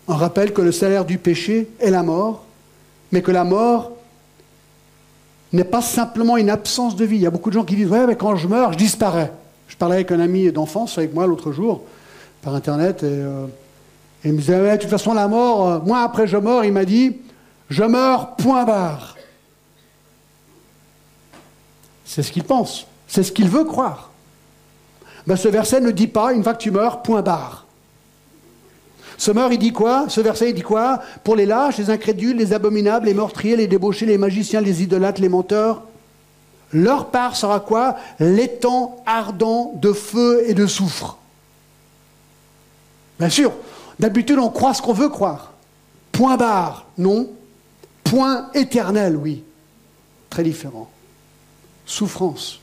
un 0.08 0.16
rappel 0.16 0.54
que 0.54 0.62
le 0.62 0.72
salaire 0.72 1.06
du 1.06 1.18
péché 1.18 1.70
est 1.80 1.90
la 1.90 2.04
mort, 2.04 2.46
mais 3.12 3.22
que 3.22 3.32
la 3.32 3.44
mort 3.44 3.92
n'est 5.54 5.64
pas 5.64 5.82
simplement 5.82 6.36
une 6.38 6.50
absence 6.50 6.96
de 6.96 7.06
vie. 7.06 7.18
Il 7.18 7.22
y 7.22 7.28
a 7.28 7.32
beaucoup 7.32 7.50
de 7.50 7.56
gens 7.56 7.64
qui 7.64 7.76
disent 7.76 7.90
Ouais, 7.90 8.08
mais 8.08 8.16
quand 8.16 8.36
je 8.36 8.48
meurs, 8.48 8.74
je 8.74 8.78
disparais. 8.78 9.32
Je 9.68 9.78
parlais 9.78 9.96
avec 9.96 10.12
un 10.12 10.20
ami 10.20 10.52
d'enfance 10.52 10.98
avec 10.98 11.14
moi 11.14 11.28
l'autre 11.28 11.52
jour, 11.52 11.84
par 12.42 12.56
Internet, 12.56 13.04
et, 13.04 13.08
euh, 13.08 13.46
il 14.26 14.34
me 14.34 14.38
disait 14.40 14.78
De 14.78 14.82
toute 14.82 14.90
façon, 14.90 15.14
la 15.14 15.28
mort, 15.28 15.68
euh, 15.68 15.80
moi 15.80 16.02
après 16.02 16.28
je 16.28 16.38
meurs, 16.38 16.66
il 16.66 16.72
m'a 16.72 16.86
dit 16.86 17.18
Je 17.70 17.84
meurs, 17.84 18.36
point 18.36 18.64
barre. 18.64 19.18
C'est 22.06 22.24
ce 22.24 22.32
qu'il 22.32 22.44
pense, 22.44 22.88
c'est 23.08 23.24
ce 23.24 23.32
qu'il 23.32 23.50
veut 23.50 23.66
croire. 23.66 24.12
Ben, 25.26 25.36
ce 25.36 25.48
verset 25.48 25.82
ne 25.82 25.92
dit 25.92 26.08
pas 26.08 26.34
Une 26.34 26.44
fois 26.44 26.54
que 26.54 26.62
tu 26.62 26.72
meurs, 26.72 27.02
point 27.02 27.22
barre. 27.22 27.66
Ce 29.18 29.32
meurt, 29.32 29.54
il 29.54 29.60
dit 29.60 29.72
quoi? 29.72 30.06
Ce 30.10 30.22
verset, 30.22 30.50
il 30.50 30.56
dit 30.56 30.62
quoi? 30.62 31.02
Pour 31.24 31.36
les 31.36 31.46
lâches, 31.46 31.78
les 31.78 31.90
incrédules, 31.90 32.38
les 32.38 32.54
abominables, 32.54 33.06
les 33.06 33.14
meurtriers, 33.14 33.56
les 33.56 33.68
débauchés, 33.68 34.06
les 34.06 34.18
magiciens, 34.18 34.60
les 34.60 34.82
idolâtres, 34.82 35.22
les 35.22 35.30
menteurs, 35.30 35.84
leur 36.74 37.08
part 37.08 37.36
sera 37.36 37.60
quoi? 37.60 37.96
L'étang 38.20 39.02
ardent 39.06 39.72
de 39.76 39.94
feu 39.94 40.44
et 40.48 40.54
de 40.54 40.66
soufre. 40.66 41.18
Bien 43.20 43.30
sûr, 43.30 43.52
d'habitude, 44.00 44.40
on 44.40 44.50
croit 44.50 44.74
ce 44.74 44.82
qu'on 44.82 44.94
veut 44.94 45.10
croire. 45.10 45.54
Point 46.12 46.38
barre, 46.38 46.88
non. 46.98 47.30
Point 48.04 48.50
éternel, 48.54 49.16
oui. 49.16 49.44
Très 50.30 50.44
différent. 50.44 50.90
Souffrance. 51.86 52.60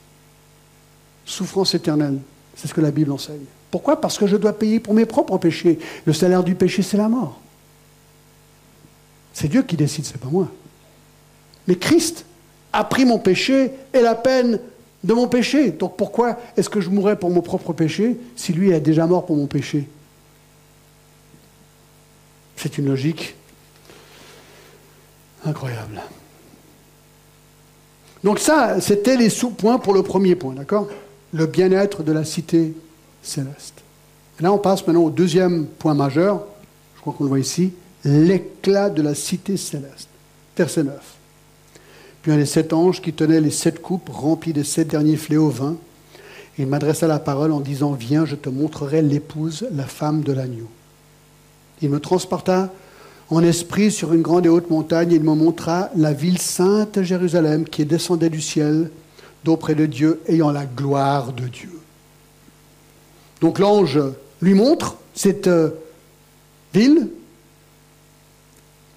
Souffrance 1.25 1.75
éternelle. 1.75 2.19
C'est 2.57 2.69
ce 2.69 2.75
que 2.75 2.81
la 2.81 2.91
Bible 2.91 3.13
enseigne. 3.13 3.45
Pourquoi? 3.71 4.01
Parce 4.01 4.19
que 4.19 4.27
je 4.27 4.37
dois 4.37 4.53
payer 4.53 4.81
pour 4.81 4.95
mes 4.95 5.07
propres 5.07 5.39
péchés. 5.39 5.79
Le 6.05 6.13
salaire 6.13 6.43
du 6.43 6.55
péché, 6.55 6.83
c'est 6.83 6.97
la 6.97 7.09
mort. 7.09 7.41
C'est 9.33 9.49
Dieu 9.49 9.63
qui 9.63 9.77
décide, 9.77 10.05
c'est 10.05 10.19
pas 10.19 10.29
moi. 10.29 10.49
Mais 11.69 11.77
Christ 11.77 12.25
a 12.73 12.85
pris 12.85 13.05
mon 13.05 13.19
péché 13.19 13.71
et 13.93 14.01
la 14.01 14.15
peine 14.15 14.61
de 15.05 15.15
mon 15.15 15.29
péché. 15.29 15.71
Donc 15.71 15.97
pourquoi 15.97 16.39
est-ce 16.57 16.69
que 16.69 16.81
je 16.81 16.91
mourrais 16.91 17.17
pour 17.17 17.31
mon 17.31 17.43
propre 17.43 17.73
péché 17.73 18.19
si 18.37 18.53
lui 18.53 18.71
est 18.71 18.81
déjà 18.81 19.07
mort 19.07 19.27
pour 19.27 19.37
mon 19.37 19.47
péché? 19.47 19.89
C'est 22.61 22.77
une 22.77 22.87
logique 22.87 23.37
incroyable. 25.47 26.03
Donc 28.23 28.39
ça, 28.39 28.83
c'était 28.83 29.17
les 29.17 29.31
sous-points 29.31 29.79
pour 29.79 29.95
le 29.95 30.03
premier 30.03 30.35
point, 30.35 30.53
d'accord? 30.53 30.87
Le 31.33 31.47
bien-être 31.47 32.03
de 32.03 32.13
la 32.13 32.23
cité 32.23 32.75
céleste. 33.23 33.77
Et 34.39 34.43
là, 34.43 34.53
on 34.53 34.59
passe 34.59 34.87
maintenant 34.87 35.05
au 35.05 35.11
deuxième 35.11 35.67
point 35.67 35.95
majeur, 35.95 36.45
je 36.97 37.01
crois 37.01 37.15
qu'on 37.15 37.25
le 37.25 37.31
voit 37.31 37.41
ici, 37.41 37.73
l'éclat 38.05 38.91
de 38.91 39.01
la 39.01 39.15
cité 39.15 39.57
céleste. 39.57 40.09
Verset 40.55 40.85
9. 40.85 40.95
Puis 42.21 42.33
un 42.33 42.37
des 42.37 42.45
sept 42.45 42.75
anges 42.75 43.01
qui 43.01 43.15
tenait 43.15 43.41
les 43.41 43.51
sept 43.51 43.81
coupes 43.81 44.11
remplies 44.11 44.53
des 44.53 44.65
sept 44.65 44.89
derniers 44.89 45.17
fléaux 45.17 45.49
vin, 45.49 45.77
il 46.59 46.67
m'adressa 46.67 47.07
la 47.07 47.21
parole 47.21 47.53
en 47.53 47.61
disant 47.61 47.93
Viens, 47.93 48.27
je 48.27 48.37
te 48.37 48.51
montrerai 48.51 49.01
l'épouse, 49.01 49.67
la 49.73 49.87
femme 49.87 50.21
de 50.21 50.33
l'agneau. 50.33 50.69
Il 51.83 51.91
me 51.91 52.01
transporta 52.01 52.71
en 53.31 53.43
esprit 53.43 53.91
sur 53.91 54.13
une 54.13 54.23
grande 54.23 54.47
et 54.47 54.49
haute 54.49 54.71
montagne, 54.71 55.13
et 55.13 55.17
il 55.17 55.23
me 55.23 55.35
montra 55.35 55.91
la 55.97 56.13
ville 56.13 56.39
sainte 56.39 57.03
Jérusalem 57.03 57.65
qui 57.65 57.85
descendait 57.85 58.31
du 58.31 58.41
ciel 58.41 58.91
d'auprès 59.45 59.75
de 59.75 59.87
Dieu, 59.87 60.21
ayant 60.27 60.51
la 60.51 60.67
gloire 60.67 61.33
de 61.33 61.47
Dieu. 61.47 61.71
Donc 63.41 63.59
l'ange 63.59 63.99
lui 64.43 64.55
montre 64.55 64.97
cette 65.15 65.47
euh, 65.47 65.71
ville 66.75 67.09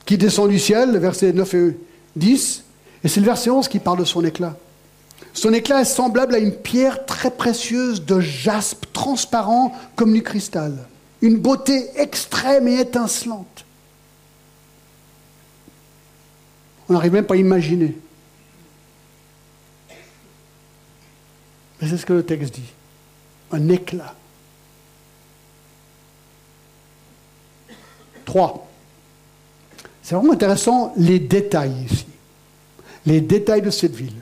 qui 0.05 0.17
descend 0.17 0.49
du 0.49 0.59
ciel, 0.59 0.97
versets 0.97 1.31
9 1.31 1.53
et 1.53 1.77
10, 2.15 2.63
et 3.03 3.07
c'est 3.07 3.19
le 3.19 3.25
verset 3.25 3.49
11 3.49 3.67
qui 3.67 3.79
parle 3.79 3.99
de 3.99 4.05
son 4.05 4.23
éclat. 4.25 4.57
Son 5.33 5.53
éclat 5.53 5.81
est 5.81 5.85
semblable 5.85 6.35
à 6.35 6.39
une 6.39 6.51
pierre 6.51 7.05
très 7.05 7.31
précieuse 7.31 8.05
de 8.05 8.19
jaspe 8.19 8.85
transparent 8.93 9.73
comme 9.95 10.13
du 10.13 10.23
cristal. 10.23 10.87
Une 11.23 11.37
beauté 11.37 11.89
extrême 11.95 12.67
et 12.67 12.81
étincelante. 12.81 13.63
On 16.89 16.93
n'arrive 16.93 17.13
même 17.13 17.25
pas 17.25 17.35
à 17.35 17.37
imaginer. 17.37 17.95
Mais 21.81 21.87
c'est 21.87 21.95
ce 21.95 22.05
que 22.05 22.11
le 22.11 22.25
texte 22.25 22.55
dit. 22.55 22.73
Un 23.53 23.69
éclat. 23.69 24.13
3. 28.25 28.67
C'est 30.01 30.15
vraiment 30.15 30.33
intéressant 30.33 30.91
les 30.97 31.19
détails 31.19 31.85
ici. 31.89 32.05
Les 33.05 33.21
détails 33.21 33.61
de 33.61 33.69
cette 33.69 33.95
ville. 33.95 34.21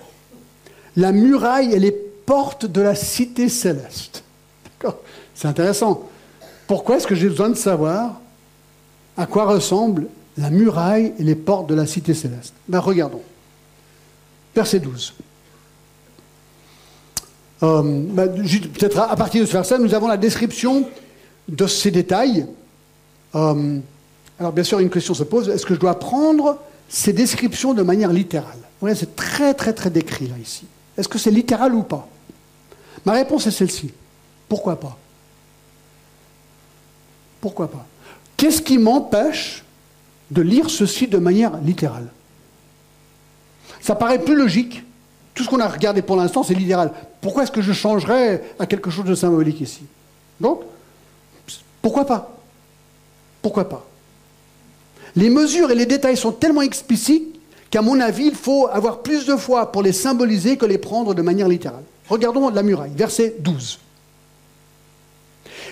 La 0.95 1.11
muraille 1.11 1.73
et 1.73 1.79
les 1.79 1.91
portes 1.91 2.67
de 2.67 2.81
la 2.81 2.93
cité 2.93 3.49
céleste. 3.49 4.23
C'est 5.33 5.47
intéressant. 5.47 6.10
Pourquoi 6.71 6.95
est-ce 6.95 7.05
que 7.05 7.15
j'ai 7.15 7.27
besoin 7.27 7.49
de 7.49 7.55
savoir 7.55 8.21
à 9.17 9.25
quoi 9.25 9.43
ressemblent 9.43 10.07
la 10.37 10.49
muraille 10.49 11.11
et 11.19 11.23
les 11.23 11.35
portes 11.35 11.67
de 11.67 11.75
la 11.75 11.85
cité 11.85 12.13
céleste? 12.13 12.53
Ben, 12.69 12.79
Regardons. 12.79 13.19
Verset 14.55 14.79
12. 14.79 15.13
Euh, 17.63 17.81
ben, 17.83 18.29
peut-être 18.33 18.99
à 18.99 19.13
partir 19.17 19.41
de 19.41 19.47
ce 19.47 19.51
verset, 19.51 19.79
nous 19.79 19.93
avons 19.93 20.07
la 20.07 20.15
description 20.15 20.87
de 21.49 21.67
ces 21.67 21.91
détails. 21.91 22.47
Euh, 23.35 23.79
alors 24.39 24.53
bien 24.53 24.63
sûr, 24.63 24.79
une 24.79 24.89
question 24.89 25.13
se 25.13 25.23
pose, 25.23 25.49
est-ce 25.49 25.65
que 25.65 25.75
je 25.75 25.79
dois 25.81 25.99
prendre 25.99 26.57
ces 26.87 27.11
descriptions 27.11 27.73
de 27.73 27.83
manière 27.83 28.13
littérale? 28.13 28.59
Voyez, 28.79 28.95
c'est 28.95 29.17
très 29.17 29.53
très 29.53 29.73
très 29.73 29.89
décrit 29.89 30.29
là 30.29 30.35
ici. 30.41 30.63
Est-ce 30.97 31.09
que 31.09 31.17
c'est 31.17 31.31
littéral 31.31 31.75
ou 31.75 31.83
pas? 31.83 32.07
Ma 33.05 33.11
réponse 33.11 33.45
est 33.45 33.51
celle-ci. 33.51 33.91
Pourquoi 34.47 34.79
pas? 34.79 34.97
Pourquoi 37.41 37.69
pas? 37.69 37.85
Qu'est-ce 38.37 38.61
qui 38.61 38.77
m'empêche 38.77 39.63
de 40.29 40.41
lire 40.41 40.69
ceci 40.69 41.07
de 41.07 41.17
manière 41.17 41.57
littérale? 41.57 42.07
Ça 43.81 43.95
paraît 43.95 44.19
plus 44.19 44.35
logique. 44.35 44.83
Tout 45.33 45.43
ce 45.43 45.49
qu'on 45.49 45.59
a 45.59 45.67
regardé 45.67 46.01
pour 46.01 46.15
l'instant, 46.15 46.43
c'est 46.43 46.53
littéral. 46.53 46.91
Pourquoi 47.19 47.43
est-ce 47.43 47.51
que 47.51 47.61
je 47.61 47.73
changerais 47.73 48.43
à 48.59 48.65
quelque 48.67 48.89
chose 48.89 49.05
de 49.05 49.15
symbolique 49.15 49.61
ici? 49.61 49.81
Donc, 50.39 50.61
pourquoi 51.81 52.05
pas? 52.05 52.37
Pourquoi 53.41 53.67
pas? 53.67 53.85
Les 55.15 55.29
mesures 55.29 55.71
et 55.71 55.75
les 55.75 55.85
détails 55.85 56.17
sont 56.17 56.31
tellement 56.31 56.61
explicites 56.61 57.39
qu'à 57.69 57.81
mon 57.81 57.99
avis, 57.99 58.27
il 58.27 58.35
faut 58.35 58.67
avoir 58.67 58.99
plus 58.99 59.25
de 59.25 59.35
foi 59.35 59.71
pour 59.71 59.81
les 59.81 59.93
symboliser 59.93 60.57
que 60.57 60.65
les 60.65 60.77
prendre 60.77 61.13
de 61.13 61.21
manière 61.21 61.47
littérale. 61.47 61.83
Regardons 62.09 62.49
la 62.49 62.63
muraille, 62.63 62.91
verset 62.95 63.35
12. 63.39 63.79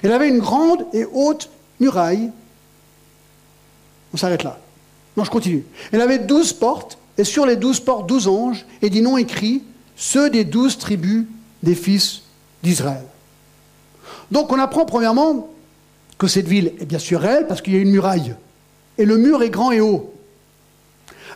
Elle 0.01 0.11
avait 0.11 0.29
une 0.29 0.39
grande 0.39 0.85
et 0.93 1.05
haute 1.05 1.49
muraille. 1.79 2.31
On 4.13 4.17
s'arrête 4.17 4.43
là. 4.43 4.57
Non, 5.17 5.23
je 5.23 5.29
continue. 5.29 5.65
Elle 5.91 6.01
avait 6.01 6.19
douze 6.19 6.53
portes, 6.53 6.97
et 7.17 7.23
sur 7.23 7.45
les 7.45 7.55
douze 7.55 7.79
portes, 7.79 8.07
douze 8.07 8.27
anges, 8.27 8.65
et 8.81 8.89
des 8.89 9.01
noms 9.01 9.17
écrits, 9.17 9.63
ceux 9.95 10.29
des 10.29 10.45
douze 10.45 10.77
tribus 10.77 11.25
des 11.61 11.75
fils 11.75 12.21
d'Israël. 12.63 13.03
Donc 14.31 14.51
on 14.51 14.59
apprend 14.59 14.85
premièrement 14.85 15.49
que 16.17 16.27
cette 16.27 16.47
ville 16.47 16.73
est 16.79 16.85
bien 16.85 16.99
sûr 16.99 17.25
elle, 17.25 17.47
parce 17.47 17.61
qu'il 17.61 17.73
y 17.73 17.77
a 17.77 17.81
une 17.81 17.91
muraille. 17.91 18.35
Et 18.97 19.05
le 19.05 19.17
mur 19.17 19.41
est 19.41 19.49
grand 19.49 19.71
et 19.71 19.81
haut. 19.81 20.13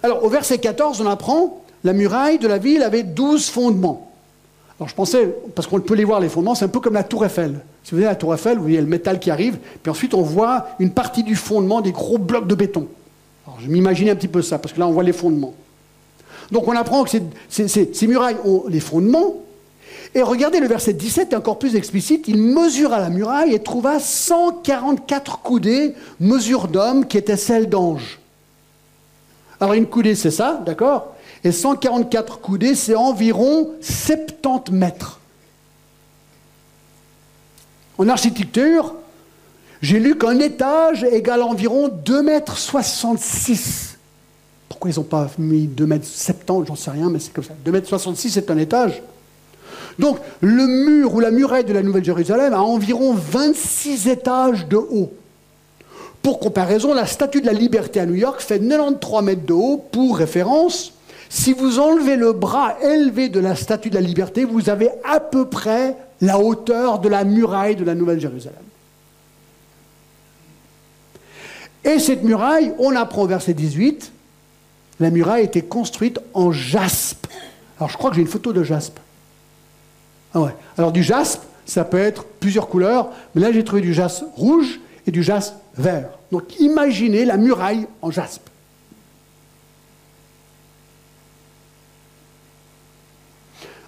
Alors 0.02 0.24
au 0.24 0.30
verset 0.30 0.58
14, 0.58 1.02
on 1.02 1.08
apprend 1.08 1.64
la 1.84 1.94
muraille 1.94 2.40
de 2.40 2.48
la 2.48 2.58
ville 2.58 2.84
avait 2.84 3.04
douze 3.04 3.50
fondements. 3.50 4.12
Alors 4.80 4.90
je 4.90 4.96
pensais, 4.96 5.34
parce 5.56 5.68
qu'on 5.68 5.80
peut 5.80 5.96
les 5.96 6.04
voir 6.04 6.20
les 6.20 6.30
fondements, 6.30 6.56
c'est 6.56 6.66
un 6.66 6.70
peu 6.70 6.80
comme 6.80 6.94
la 6.94 7.04
tour 7.04 7.26
Eiffel. 7.26 7.62
Si 7.84 7.92
vous 7.92 7.98
voyez 7.98 8.08
la 8.08 8.16
tour 8.16 8.34
Eiffel, 8.34 8.58
vous 8.58 8.64
voyez 8.64 8.80
le 8.80 8.88
métal 8.88 9.20
qui 9.20 9.30
arrive, 9.30 9.58
puis 9.82 9.90
ensuite 9.90 10.14
on 10.14 10.22
voit 10.22 10.68
une 10.80 10.92
partie 10.92 11.24
du 11.24 11.36
fondement 11.36 11.82
des 11.82 11.92
gros 11.92 12.18
blocs 12.18 12.48
de 12.48 12.56
béton. 12.56 12.88
Alors 13.46 13.60
je 13.60 13.68
m'imaginais 13.68 14.12
un 14.12 14.16
petit 14.16 14.30
peu 14.30 14.42
ça, 14.42 14.58
parce 14.58 14.74
que 14.74 14.80
là 14.80 14.88
on 14.88 14.92
voit 14.92 15.04
les 15.04 15.14
fondements. 15.14 15.54
Donc 16.52 16.68
on 16.68 16.76
apprend 16.76 17.04
que 17.04 17.10
ces, 17.50 18.08
murailles 18.08 18.38
ont 18.46 18.64
les 18.70 18.80
fondements, 18.80 19.36
et 20.16 20.22
regardez 20.22 20.60
le 20.60 20.68
verset 20.68 20.94
17 20.94 21.34
est 21.34 21.36
encore 21.36 21.60
plus 21.60 21.76
explicite. 21.76 22.28
Il 22.28 22.38
mesura 22.38 23.00
la 23.00 23.10
muraille 23.10 23.54
et 23.54 23.60
trouva 23.60 24.00
144 24.00 25.40
coudées, 25.40 25.94
mesure 26.20 26.68
d'homme, 26.68 27.06
qui 27.06 27.18
était 27.18 27.38
celle 27.38 27.68
d'ange. 27.68 28.20
Alors 29.60 29.74
une 29.74 29.88
coudée, 29.88 30.16
c'est 30.16 30.32
ça, 30.32 30.62
d'accord? 30.66 31.16
Et 31.44 31.52
144 31.52 32.40
coudées, 32.40 32.76
c'est 32.76 32.96
environ 32.96 33.72
70 33.82 34.72
mètres. 34.72 35.20
En 38.04 38.10
architecture, 38.10 38.96
j'ai 39.82 39.98
lu 39.98 40.18
qu'un 40.18 40.38
étage 40.40 41.06
égale 41.06 41.42
environ 41.42 41.88
2 41.88 42.22
mètres 42.22 42.58
66. 42.58 43.98
Pourquoi 44.68 44.92
ils 44.92 44.98
n'ont 44.98 45.04
pas 45.04 45.30
mis 45.38 45.68
2 45.68 45.86
mètres 45.86 46.06
70 46.06 46.68
J'en 46.68 46.76
sais 46.76 46.92
rien, 46.92 47.10
mais 47.10 47.20
c'est 47.20 47.32
comme 47.32 47.46
ça. 47.46 47.54
2 47.64 47.72
mètres 47.72 47.88
66, 47.88 48.32
c'est 48.32 48.52
un 48.52 48.58
étage. 48.58 49.02
Donc, 49.98 50.18
le 50.42 50.68
mur 50.68 51.14
ou 51.14 51.22
la 51.22 51.32
muraille 51.32 51.64
de 51.64 51.72
la 51.72 51.82
Nouvelle-Jérusalem 51.82 52.54
a 52.54 52.62
environ 52.62 53.14
26 53.14 54.10
étages 54.10 54.68
de 54.68 54.76
haut. 54.76 55.14
Pour 56.22 56.40
comparaison, 56.40 56.94
la 56.94 57.06
statue 57.06 57.40
de 57.40 57.46
la 57.46 57.54
liberté 57.54 58.02
à 58.02 58.06
New 58.06 58.16
York 58.16 58.42
fait 58.42 58.60
93 58.60 59.24
mètres 59.24 59.46
de 59.46 59.54
haut. 59.54 59.78
Pour 59.78 60.18
référence, 60.18 60.92
si 61.34 61.52
vous 61.52 61.80
enlevez 61.80 62.16
le 62.16 62.32
bras 62.32 62.78
élevé 62.84 63.28
de 63.28 63.40
la 63.40 63.56
statue 63.56 63.90
de 63.90 63.96
la 63.96 64.02
liberté, 64.02 64.46
vous 64.46 64.70
avez 64.70 64.92
à 65.04 65.20
peu 65.20 65.50
près 65.50 65.98
la 66.22 66.38
hauteur 66.38 67.00
de 67.00 67.10
la 67.10 67.24
muraille 67.24 67.76
de 67.76 67.84
la 67.84 67.96
Nouvelle-Jérusalem. 67.96 68.62
Et 71.86 71.98
cette 71.98 72.24
muraille, 72.24 72.72
on 72.78 72.96
apprend 72.96 73.24
au 73.24 73.28
verset 73.28 73.56
18, 73.56 74.12
la 75.00 75.10
muraille 75.10 75.46
était 75.46 75.64
construite 75.64 76.20
en 76.36 76.52
jaspe. 76.52 77.26
Alors 77.80 77.90
je 77.90 77.98
crois 77.98 78.12
que 78.12 78.16
j'ai 78.16 78.22
une 78.22 78.28
photo 78.28 78.54
de 78.54 78.62
jaspe. 78.62 79.00
Ah 80.36 80.42
ouais. 80.42 80.56
Alors 80.78 80.92
du 80.92 81.02
jaspe, 81.02 81.42
ça 81.66 81.84
peut 81.84 81.98
être 81.98 82.26
plusieurs 82.26 82.68
couleurs, 82.68 83.10
mais 83.34 83.42
là 83.42 83.52
j'ai 83.52 83.64
trouvé 83.64 83.82
du 83.82 83.96
jaspe 83.96 84.24
rouge 84.36 84.80
et 85.08 85.12
du 85.12 85.24
jaspe 85.24 85.56
vert. 85.80 86.12
Donc 86.32 86.60
imaginez 86.60 87.26
la 87.26 87.38
muraille 87.38 87.88
en 88.04 88.12
jaspe. 88.12 88.48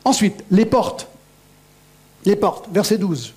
Ensuite, 0.06 0.44
les 0.52 0.66
portes. 0.66 1.08
Les 2.26 2.36
portes, 2.36 2.68
verset 2.72 2.98
12. 2.98 3.34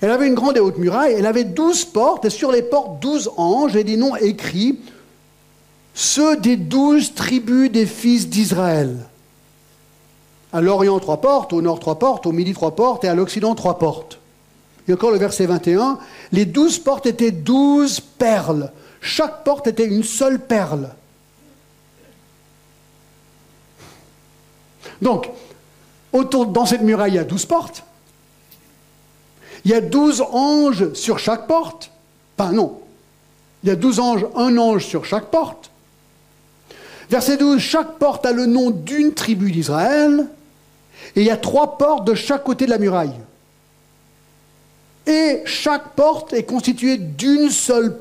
Elle 0.00 0.10
avait 0.10 0.28
une 0.28 0.34
grande 0.34 0.56
et 0.56 0.60
haute 0.60 0.78
muraille, 0.78 1.14
elle 1.14 1.26
avait 1.26 1.44
douze 1.44 1.84
portes, 1.84 2.24
et 2.24 2.30
sur 2.30 2.52
les 2.52 2.62
portes 2.62 3.00
douze 3.00 3.30
anges 3.36 3.76
et 3.76 3.84
des 3.84 3.96
noms 3.96 4.16
écrits, 4.16 4.78
ceux 5.94 6.36
des 6.36 6.56
douze 6.56 7.14
tribus 7.14 7.70
des 7.70 7.86
fils 7.86 8.28
d'Israël. 8.28 8.96
À 10.52 10.60
l'Orient, 10.60 10.98
trois 10.98 11.20
portes, 11.20 11.52
au 11.52 11.62
Nord, 11.62 11.80
trois 11.80 11.98
portes, 11.98 12.26
au 12.26 12.32
Midi, 12.32 12.52
trois 12.52 12.76
portes, 12.76 13.04
et 13.04 13.08
à 13.08 13.14
l'Occident, 13.14 13.54
trois 13.54 13.78
portes. 13.78 14.18
Et 14.88 14.92
encore 14.92 15.12
le 15.12 15.18
verset 15.18 15.46
21, 15.46 15.98
les 16.32 16.44
douze 16.44 16.78
portes 16.78 17.06
étaient 17.06 17.30
douze 17.30 18.00
perles. 18.00 18.72
Chaque 19.00 19.44
porte 19.44 19.66
était 19.66 19.86
une 19.86 20.02
seule 20.02 20.40
perle. 20.40 20.90
Donc, 25.00 25.30
autour, 26.12 26.46
dans 26.46 26.66
cette 26.66 26.82
muraille, 26.82 27.12
il 27.12 27.16
y 27.16 27.18
a 27.18 27.24
douze 27.24 27.46
portes. 27.46 27.84
Il 29.64 29.70
y 29.70 29.74
a 29.74 29.80
douze 29.80 30.22
anges 30.32 30.92
sur 30.94 31.18
chaque 31.18 31.46
porte. 31.46 31.90
Enfin, 32.38 32.52
non. 32.52 32.80
Il 33.62 33.68
y 33.68 33.72
a 33.72 33.76
douze 33.76 34.00
anges, 34.00 34.26
un 34.34 34.56
ange 34.56 34.84
sur 34.84 35.04
chaque 35.04 35.26
porte. 35.26 35.70
Verset 37.10 37.36
12, 37.36 37.60
chaque 37.60 37.98
porte 37.98 38.24
a 38.24 38.32
le 38.32 38.46
nom 38.46 38.70
d'une 38.70 39.12
tribu 39.12 39.52
d'Israël. 39.52 40.26
Et 41.14 41.20
il 41.20 41.26
y 41.26 41.30
a 41.30 41.36
trois 41.36 41.76
portes 41.76 42.06
de 42.06 42.14
chaque 42.14 42.42
côté 42.42 42.64
de 42.64 42.70
la 42.70 42.78
muraille. 42.78 43.12
Et 45.06 45.42
chaque 45.44 45.90
porte 45.94 46.32
est 46.32 46.44
constituée 46.44 46.96
d'une 46.96 47.50
seule, 47.50 47.98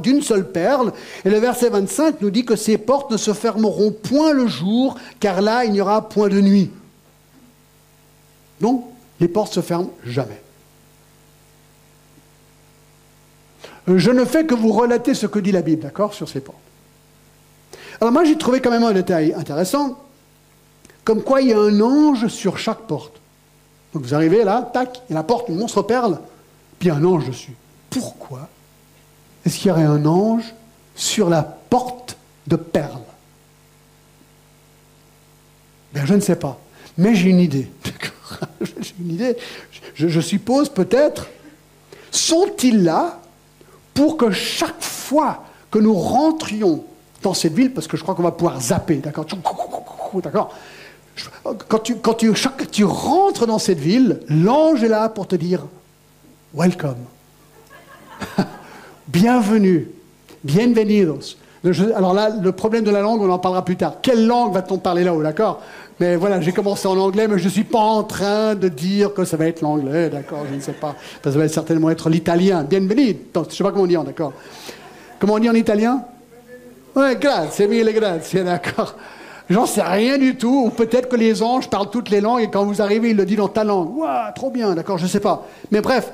d'une 0.00 0.22
seule 0.22 0.50
perle. 0.50 0.92
Et 1.24 1.30
le 1.30 1.38
verset 1.38 1.68
25 1.68 2.22
nous 2.22 2.30
dit 2.30 2.44
que 2.44 2.56
ces 2.56 2.78
portes 2.78 3.10
ne 3.10 3.16
se 3.16 3.32
fermeront 3.32 3.90
point 3.90 4.32
le 4.32 4.46
jour, 4.46 4.96
car 5.20 5.42
là, 5.42 5.64
il 5.64 5.72
n'y 5.72 5.80
aura 5.80 6.08
point 6.08 6.28
de 6.28 6.40
nuit. 6.40 6.70
Donc, 8.60 8.84
les 9.20 9.28
portes 9.28 9.52
se 9.52 9.60
ferment 9.60 9.90
jamais. 10.04 10.40
Je 13.86 14.10
ne 14.10 14.24
fais 14.24 14.46
que 14.46 14.54
vous 14.54 14.72
relater 14.72 15.14
ce 15.14 15.26
que 15.26 15.38
dit 15.38 15.52
la 15.52 15.62
Bible, 15.62 15.82
d'accord, 15.82 16.14
sur 16.14 16.28
ces 16.28 16.40
portes. 16.40 16.58
Alors 18.00 18.12
moi, 18.12 18.24
j'ai 18.24 18.36
trouvé 18.38 18.60
quand 18.60 18.70
même 18.70 18.82
un 18.82 18.92
détail 18.92 19.34
intéressant 19.34 19.98
comme 21.04 21.22
quoi 21.22 21.42
il 21.42 21.48
y 21.48 21.52
a 21.52 21.58
un 21.58 21.80
ange 21.80 22.28
sur 22.28 22.58
chaque 22.58 22.80
porte. 22.80 23.20
Donc 23.92 24.02
vous 24.02 24.14
arrivez 24.14 24.42
là, 24.42 24.68
tac, 24.72 25.02
et 25.10 25.14
la 25.14 25.22
porte, 25.22 25.48
une 25.48 25.56
monstre 25.56 25.82
perle, 25.82 26.18
puis 26.78 26.90
un 26.90 27.04
ange 27.04 27.26
dessus. 27.26 27.54
Pourquoi 27.90 28.48
est-ce 29.44 29.58
qu'il 29.58 29.68
y 29.68 29.70
aurait 29.70 29.84
un 29.84 30.04
ange 30.06 30.54
sur 30.96 31.28
la 31.28 31.42
porte 31.42 32.16
de 32.46 32.56
perles 32.56 33.02
ben, 35.92 36.06
Je 36.06 36.14
ne 36.14 36.20
sais 36.20 36.36
pas, 36.36 36.58
mais 36.96 37.14
j'ai 37.14 37.28
une 37.28 37.40
idée. 37.40 37.70
j'ai 38.60 38.94
une 39.00 39.12
idée. 39.12 39.36
je 39.94 40.20
suppose 40.20 40.68
peut-être, 40.68 41.28
sont-ils 42.10 42.82
là 42.82 43.20
pour 43.92 44.16
que 44.16 44.30
chaque 44.30 44.82
fois 44.82 45.44
que 45.70 45.78
nous 45.78 45.94
rentrions 45.94 46.84
dans 47.22 47.34
cette 47.34 47.54
ville, 47.54 47.72
parce 47.72 47.86
que 47.86 47.96
je 47.96 48.02
crois 48.02 48.14
qu'on 48.14 48.22
va 48.22 48.32
pouvoir 48.32 48.60
zapper, 48.60 48.96
d'accord 48.96 49.26
D'accord 50.22 50.54
quand 51.68 51.78
tu, 51.78 51.96
quand 51.96 52.14
tu, 52.14 52.34
chaque, 52.34 52.70
tu 52.70 52.84
rentres 52.84 53.46
dans 53.46 53.58
cette 53.58 53.78
ville, 53.78 54.20
l'ange 54.28 54.82
est 54.82 54.88
là 54.88 55.08
pour 55.08 55.26
te 55.26 55.36
dire 55.36 55.66
Welcome. 56.54 56.96
Bienvenue. 59.08 59.90
Bienvenidos. 60.42 61.36
alors 61.94 62.14
là, 62.14 62.30
le 62.30 62.52
problème 62.52 62.84
de 62.84 62.90
la 62.90 63.00
langue, 63.00 63.22
on 63.22 63.30
en 63.30 63.38
parlera 63.38 63.64
plus 63.64 63.76
tard. 63.76 63.94
Quelle 64.02 64.26
langue 64.26 64.52
va-t-on 64.52 64.78
parler 64.78 65.04
là-haut, 65.04 65.22
d'accord 65.22 65.62
Mais 66.00 66.16
voilà, 66.16 66.40
j'ai 66.40 66.52
commencé 66.52 66.88
en 66.88 66.98
anglais, 66.98 67.28
mais 67.28 67.38
je 67.38 67.44
ne 67.44 67.50
suis 67.50 67.64
pas 67.64 67.78
en 67.78 68.02
train 68.02 68.56
de 68.56 68.68
dire 68.68 69.14
que 69.14 69.24
ça 69.24 69.36
va 69.36 69.46
être 69.46 69.60
l'anglais, 69.60 70.10
d'accord 70.10 70.44
Je 70.50 70.56
ne 70.56 70.60
sais 70.60 70.72
pas. 70.72 70.96
Ça 71.22 71.30
va 71.30 71.48
certainement 71.48 71.90
être 71.90 72.10
l'italien. 72.10 72.64
Bienvenue. 72.64 73.16
Je 73.34 73.40
ne 73.40 73.44
sais 73.50 73.62
pas 73.62 73.70
comment 73.70 73.84
on 73.84 73.86
dit, 73.86 73.96
d'accord 73.96 74.32
Comment 75.20 75.34
on 75.34 75.38
dit 75.38 75.48
en 75.48 75.54
italien? 75.54 76.04
Ouais, 76.96 77.16
grazie, 77.16 77.68
mille 77.68 77.92
grazie, 77.92 78.42
d'accord. 78.42 78.96
J'en 79.48 79.66
sais 79.66 79.82
rien 79.82 80.18
du 80.18 80.36
tout. 80.36 80.64
Ou 80.66 80.70
peut-être 80.70 81.08
que 81.08 81.16
les 81.16 81.42
anges 81.42 81.70
parlent 81.70 81.90
toutes 81.90 82.10
les 82.10 82.20
langues 82.20 82.42
et 82.42 82.50
quand 82.50 82.64
vous 82.64 82.82
arrivez, 82.82 83.10
ils 83.10 83.16
le 83.16 83.24
disent 83.24 83.36
dans 83.36 83.48
ta 83.48 83.62
langue. 83.62 83.96
Waouh, 83.96 84.32
trop 84.34 84.50
bien, 84.50 84.74
d'accord, 84.74 84.98
je 84.98 85.04
ne 85.04 85.08
sais 85.08 85.20
pas. 85.20 85.46
Mais 85.70 85.80
bref, 85.80 86.12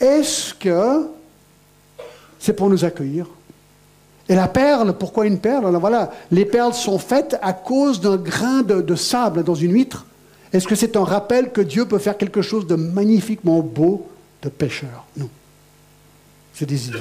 est-ce 0.00 0.54
que 0.54 1.08
c'est 2.38 2.52
pour 2.52 2.68
nous 2.68 2.84
accueillir? 2.84 3.26
Et 4.28 4.34
la 4.34 4.48
perle, 4.48 4.92
pourquoi 4.92 5.26
une 5.26 5.38
perle? 5.38 5.66
Alors 5.66 5.80
voilà, 5.80 6.10
les 6.30 6.44
perles 6.44 6.74
sont 6.74 6.98
faites 6.98 7.38
à 7.40 7.54
cause 7.54 8.00
d'un 8.00 8.16
grain 8.16 8.62
de, 8.62 8.94
sable 8.94 9.42
dans 9.42 9.54
une 9.54 9.72
huître. 9.72 10.06
Est-ce 10.52 10.68
que 10.68 10.74
c'est 10.74 10.96
un 10.96 11.04
rappel 11.04 11.50
que 11.50 11.60
Dieu 11.60 11.86
peut 11.86 11.98
faire 11.98 12.16
quelque 12.16 12.42
chose 12.42 12.66
de 12.66 12.74
magnifiquement 12.74 13.60
beau 13.60 14.06
de 14.42 14.50
pêcheur? 14.50 15.06
Non. 15.16 15.28
C'est 16.54 16.66
des 16.66 16.88
idées. 16.88 16.98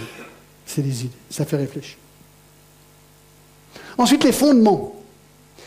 C'est 0.66 0.82
des 0.82 1.06
idées. 1.06 1.16
Ça 1.30 1.46
fait 1.46 1.58
réfléchir. 1.58 1.98
Ensuite, 3.98 4.24
les 4.24 4.32
fondements. 4.32 4.96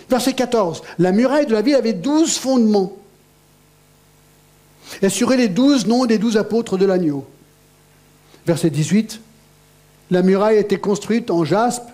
Verset 0.08 0.32
14. 0.32 0.82
La 0.98 1.12
muraille 1.12 1.46
de 1.46 1.52
la 1.52 1.62
ville 1.62 1.74
avait 1.74 1.92
douze 1.92 2.38
fondements. 2.38 2.92
Et 5.02 5.08
sur 5.08 5.30
les 5.30 5.48
douze 5.48 5.86
noms 5.86 6.06
des 6.06 6.18
douze 6.18 6.36
apôtres 6.36 6.78
de 6.78 6.86
l'agneau. 6.86 7.26
Verset 8.46 8.70
18. 8.70 9.20
La 10.10 10.22
muraille 10.22 10.58
était 10.58 10.78
construite 10.78 11.30
en 11.30 11.44
jaspe, 11.44 11.88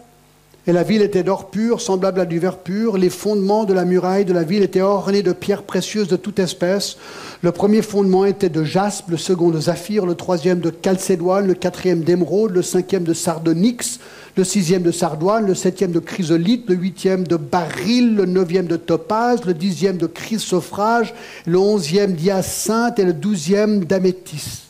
Et 0.69 0.73
la 0.73 0.83
ville 0.83 1.03
était 1.03 1.23
d'or 1.23 1.51
pur, 1.51 1.81
semblable 1.81 2.19
à 2.19 2.25
du 2.25 2.41
verre 2.41 2.59
pur. 2.59 2.99
Les 2.99 3.11
fondements 3.11 3.65
de 3.65 3.73
la 3.73 3.85
muraille 3.85 4.25
de 4.25 4.33
la 4.33 4.43
ville 4.43 4.65
étaient 4.65 4.81
ornés 4.81 5.23
de 5.23 5.33
pierres 5.33 5.63
précieuses 5.63 6.09
de 6.09 6.17
toute 6.17 6.41
espèce. 6.41 6.97
Le 7.43 7.53
premier 7.53 7.83
fondement 7.83 8.25
était 8.25 8.49
de 8.49 8.65
jaspe, 8.65 9.11
le 9.11 9.17
second 9.17 9.51
de 9.51 9.61
zaphir, 9.61 10.07
le 10.07 10.17
troisième 10.17 10.59
de 10.59 10.71
calcédoine, 10.71 11.47
le 11.47 11.55
quatrième 11.55 12.03
d'émeraude, 12.03 12.51
le 12.51 12.63
cinquième 12.63 13.05
de 13.05 13.15
sardonyx, 13.15 14.01
le 14.37 14.43
sixième 14.43 14.83
de 14.83 14.91
sardoine, 14.91 15.47
le 15.47 15.55
septième 15.55 15.93
de 15.93 16.01
chrysolite, 16.01 16.69
le 16.69 16.75
huitième 16.75 17.29
de 17.29 17.37
baryl, 17.37 18.17
le 18.17 18.27
neuvième 18.27 18.67
de 18.67 18.77
topaz, 18.77 19.45
le 19.45 19.55
dixième 19.55 19.99
de 19.99 20.09
chrysophrage, 20.09 21.15
le 21.47 21.59
onzième 21.59 22.15
d'hyacinthe 22.15 22.99
et 22.99 23.05
le 23.05 23.13
douzième 23.13 23.85
d'améthyste. 23.85 24.66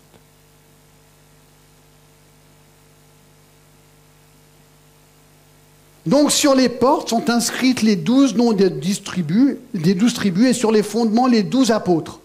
Donc 6.07 6.31
sur 6.31 6.55
les 6.55 6.69
portes 6.69 7.11
sont 7.11 7.31
inscrites 7.31 7.83
les 7.83 7.97
douze 7.97 8.37
noms 8.37 8.53
des 8.53 8.71
des 8.71 9.95
douze 9.95 10.15
tribus 10.15 10.49
et 10.49 10.53
sur 10.53 10.71
les 10.71 10.85
fondements 10.85 11.27
les 11.27 11.43
douze 11.43 11.73
apôtres. 11.73 12.21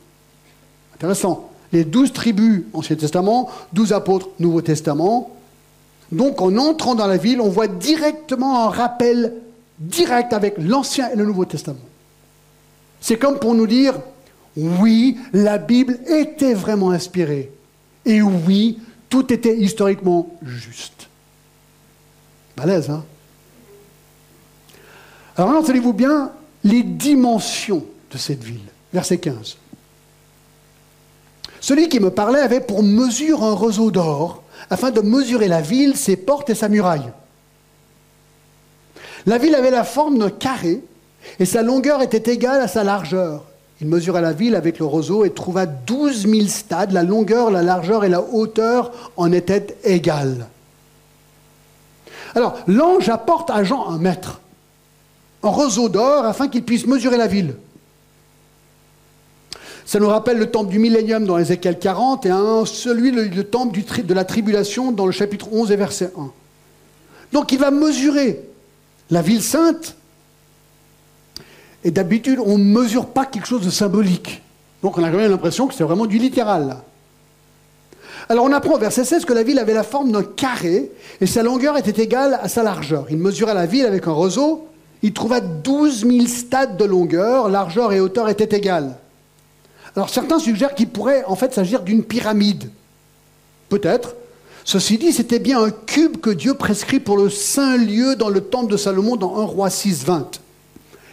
Intéressant. 0.96 1.50
Les 1.74 1.84
douze 1.84 2.14
tribus 2.14 2.64
Ancien 2.74 2.96
Testament, 2.96 3.50
douze 3.74 3.92
apôtres 3.92 4.30
Nouveau 4.40 4.62
Testament. 4.62 5.32
Donc 6.12 6.42
en 6.42 6.58
entrant 6.58 6.96
dans 6.96 7.08
la 7.08 7.18
ville, 7.18 7.42
on 7.42 7.50
voit 7.50 7.68
directement 7.68 8.66
un 8.66 8.70
rappel 8.70 9.34
direct 9.80 10.34
avec 10.34 10.56
l'Ancien 10.58 11.10
et 11.10 11.16
le 11.16 11.26
Nouveau 11.26 11.46
Testament. 11.46 11.80
C'est 13.00 13.18
comme 13.18 13.40
pour 13.40 13.56
nous 13.56 13.66
dire, 13.66 13.96
oui, 14.56 15.18
la 15.34 15.58
Bible 15.58 15.98
était 16.08 16.54
vraiment 16.54 16.92
inspirée. 16.92 17.52
Et 18.06 18.22
oui, 18.22 18.80
tout 19.10 19.34
était 19.34 19.58
historiquement 19.58 20.30
juste. 20.44 21.08
Balèze, 22.58 22.90
hein? 22.90 23.04
Alors 25.38 25.50
entendez-vous 25.50 25.94
bien 25.94 26.32
les 26.64 26.84
dimensions 26.84 27.86
de 28.12 28.18
cette 28.18 28.44
ville. 28.44 28.60
Verset 28.94 29.18
15. 29.18 29.58
Celui 31.60 31.90
qui 31.90 32.00
me 32.00 32.10
parlait 32.10 32.40
avait 32.40 32.60
pour 32.60 32.84
mesure 32.84 33.44
un 33.44 33.54
roseau 33.54 33.92
d'or, 33.92 34.44
afin 34.70 34.92
de 34.92 35.02
mesurer 35.02 35.48
la 35.48 35.62
ville, 35.62 35.96
ses 35.96 36.16
portes 36.16 36.50
et 36.50 36.56
sa 36.56 36.70
muraille. 36.70 37.12
La 39.26 39.38
ville 39.38 39.56
avait 39.56 39.72
la 39.72 39.84
forme 39.84 40.18
d'un 40.18 40.30
carré, 40.30 40.82
et 41.40 41.46
sa 41.46 41.62
longueur 41.62 42.02
était 42.02 42.32
égale 42.32 42.62
à 42.62 42.68
sa 42.68 42.84
largeur. 42.84 43.46
Il 43.80 43.88
mesura 43.88 44.22
la 44.22 44.34
ville 44.34 44.56
avec 44.56 44.80
le 44.80 44.86
roseau 44.86 45.24
et 45.24 45.32
trouva 45.32 45.66
douze 45.66 46.26
mille 46.26 46.50
stades. 46.50 46.92
La 46.92 47.04
longueur, 47.04 47.50
la 47.50 47.64
largeur 47.64 48.04
et 48.04 48.10
la 48.10 48.22
hauteur 48.22 48.92
en 49.18 49.32
étaient 49.32 49.76
égales. 49.84 50.48
Alors, 52.36 52.58
l'ange 52.68 53.10
apporte 53.10 53.50
à 53.50 53.64
Jean 53.64 53.90
un 53.90 53.98
mètre 53.98 54.42
un 55.44 55.50
roseau 55.50 55.90
d'or 55.90 56.26
afin 56.26 56.48
qu'il 56.48 56.64
puisse 56.64 56.86
mesurer 56.86 57.18
la 57.18 57.28
ville. 57.28 57.56
Ça 59.86 60.00
nous 60.00 60.08
rappelle 60.08 60.38
le 60.38 60.50
temple 60.50 60.70
du 60.70 60.80
millénium 60.80 61.26
dans 61.26 61.38
Ézéchiel 61.38 61.80
40 61.80 62.26
et 62.26 62.30
celui, 62.66 63.12
le, 63.12 63.44
temple 63.44 63.80
de 64.04 64.14
la 64.14 64.24
tribulation 64.24 64.92
dans 64.92 65.06
le 65.06 65.12
chapitre 65.12 65.52
11 65.52 65.72
et 65.72 65.76
verset 65.76 66.14
1. 66.18 66.32
Donc 67.34 67.52
il 67.52 67.60
va 67.60 67.72
mesurer 67.72 68.42
la 69.10 69.22
ville 69.22 69.42
sainte. 69.42 69.96
Et 71.84 71.92
d'habitude, 71.92 72.40
on 72.40 72.58
ne 72.58 72.64
mesure 72.64 73.08
pas 73.08 73.26
quelque 73.26 73.48
chose 73.48 73.66
de 73.66 73.72
symbolique. 73.72 74.44
Donc 74.84 74.98
on 74.98 75.04
a 75.04 75.10
quand 75.10 75.18
même 75.18 75.32
l'impression 75.32 75.68
que 75.68 75.74
c'est 75.74 75.84
vraiment 75.84 76.06
du 76.06 76.20
littéral. 76.20 76.78
Alors 78.30 78.46
on 78.46 78.52
apprend 78.54 78.76
au 78.76 78.80
verset 78.80 79.04
16 79.04 79.26
que 79.26 79.34
la 79.34 79.44
ville 79.44 79.60
avait 79.60 79.74
la 79.74 79.84
forme 79.84 80.12
d'un 80.12 80.24
carré 80.24 80.92
et 81.20 81.26
sa 81.26 81.42
longueur 81.44 81.76
était 81.78 82.02
égale 82.02 82.40
à 82.42 82.48
sa 82.48 82.62
largeur. 82.64 83.08
Il 83.10 83.18
mesura 83.18 83.54
la 83.54 83.66
ville 83.66 83.86
avec 83.86 84.08
un 84.08 84.12
roseau 84.12 84.68
il 85.04 85.14
trouva 85.14 85.40
12 85.40 86.06
000 86.06 86.28
stades 86.28 86.78
de 86.78 86.86
longueur, 86.86 87.50
largeur 87.50 87.94
et 87.94 88.00
hauteur 88.00 88.30
étaient 88.30 88.56
égales. 88.56 88.98
Alors 89.96 90.10
certains 90.10 90.40
suggèrent 90.40 90.76
qu'il 90.76 90.90
pourrait 90.90 91.24
en 91.26 91.36
fait 91.36 91.54
s'agir 91.54 91.82
d'une 91.82 92.04
pyramide. 92.04 92.70
Peut-être. 93.70 94.16
Ceci 94.64 94.98
dit, 94.98 95.12
c'était 95.12 95.40
bien 95.40 95.62
un 95.64 95.72
cube 95.72 96.18
que 96.18 96.30
Dieu 96.30 96.54
prescrit 96.54 97.00
pour 97.00 97.18
le 97.18 97.30
saint 97.30 97.78
lieu 97.78 98.16
dans 98.16 98.30
le 98.30 98.42
temple 98.42 98.72
de 98.72 98.78
Salomon 98.78 99.16
dans 99.16 99.40
1 99.40 99.44
roi 99.46 99.70
6, 99.70 100.06
20. 100.06 100.40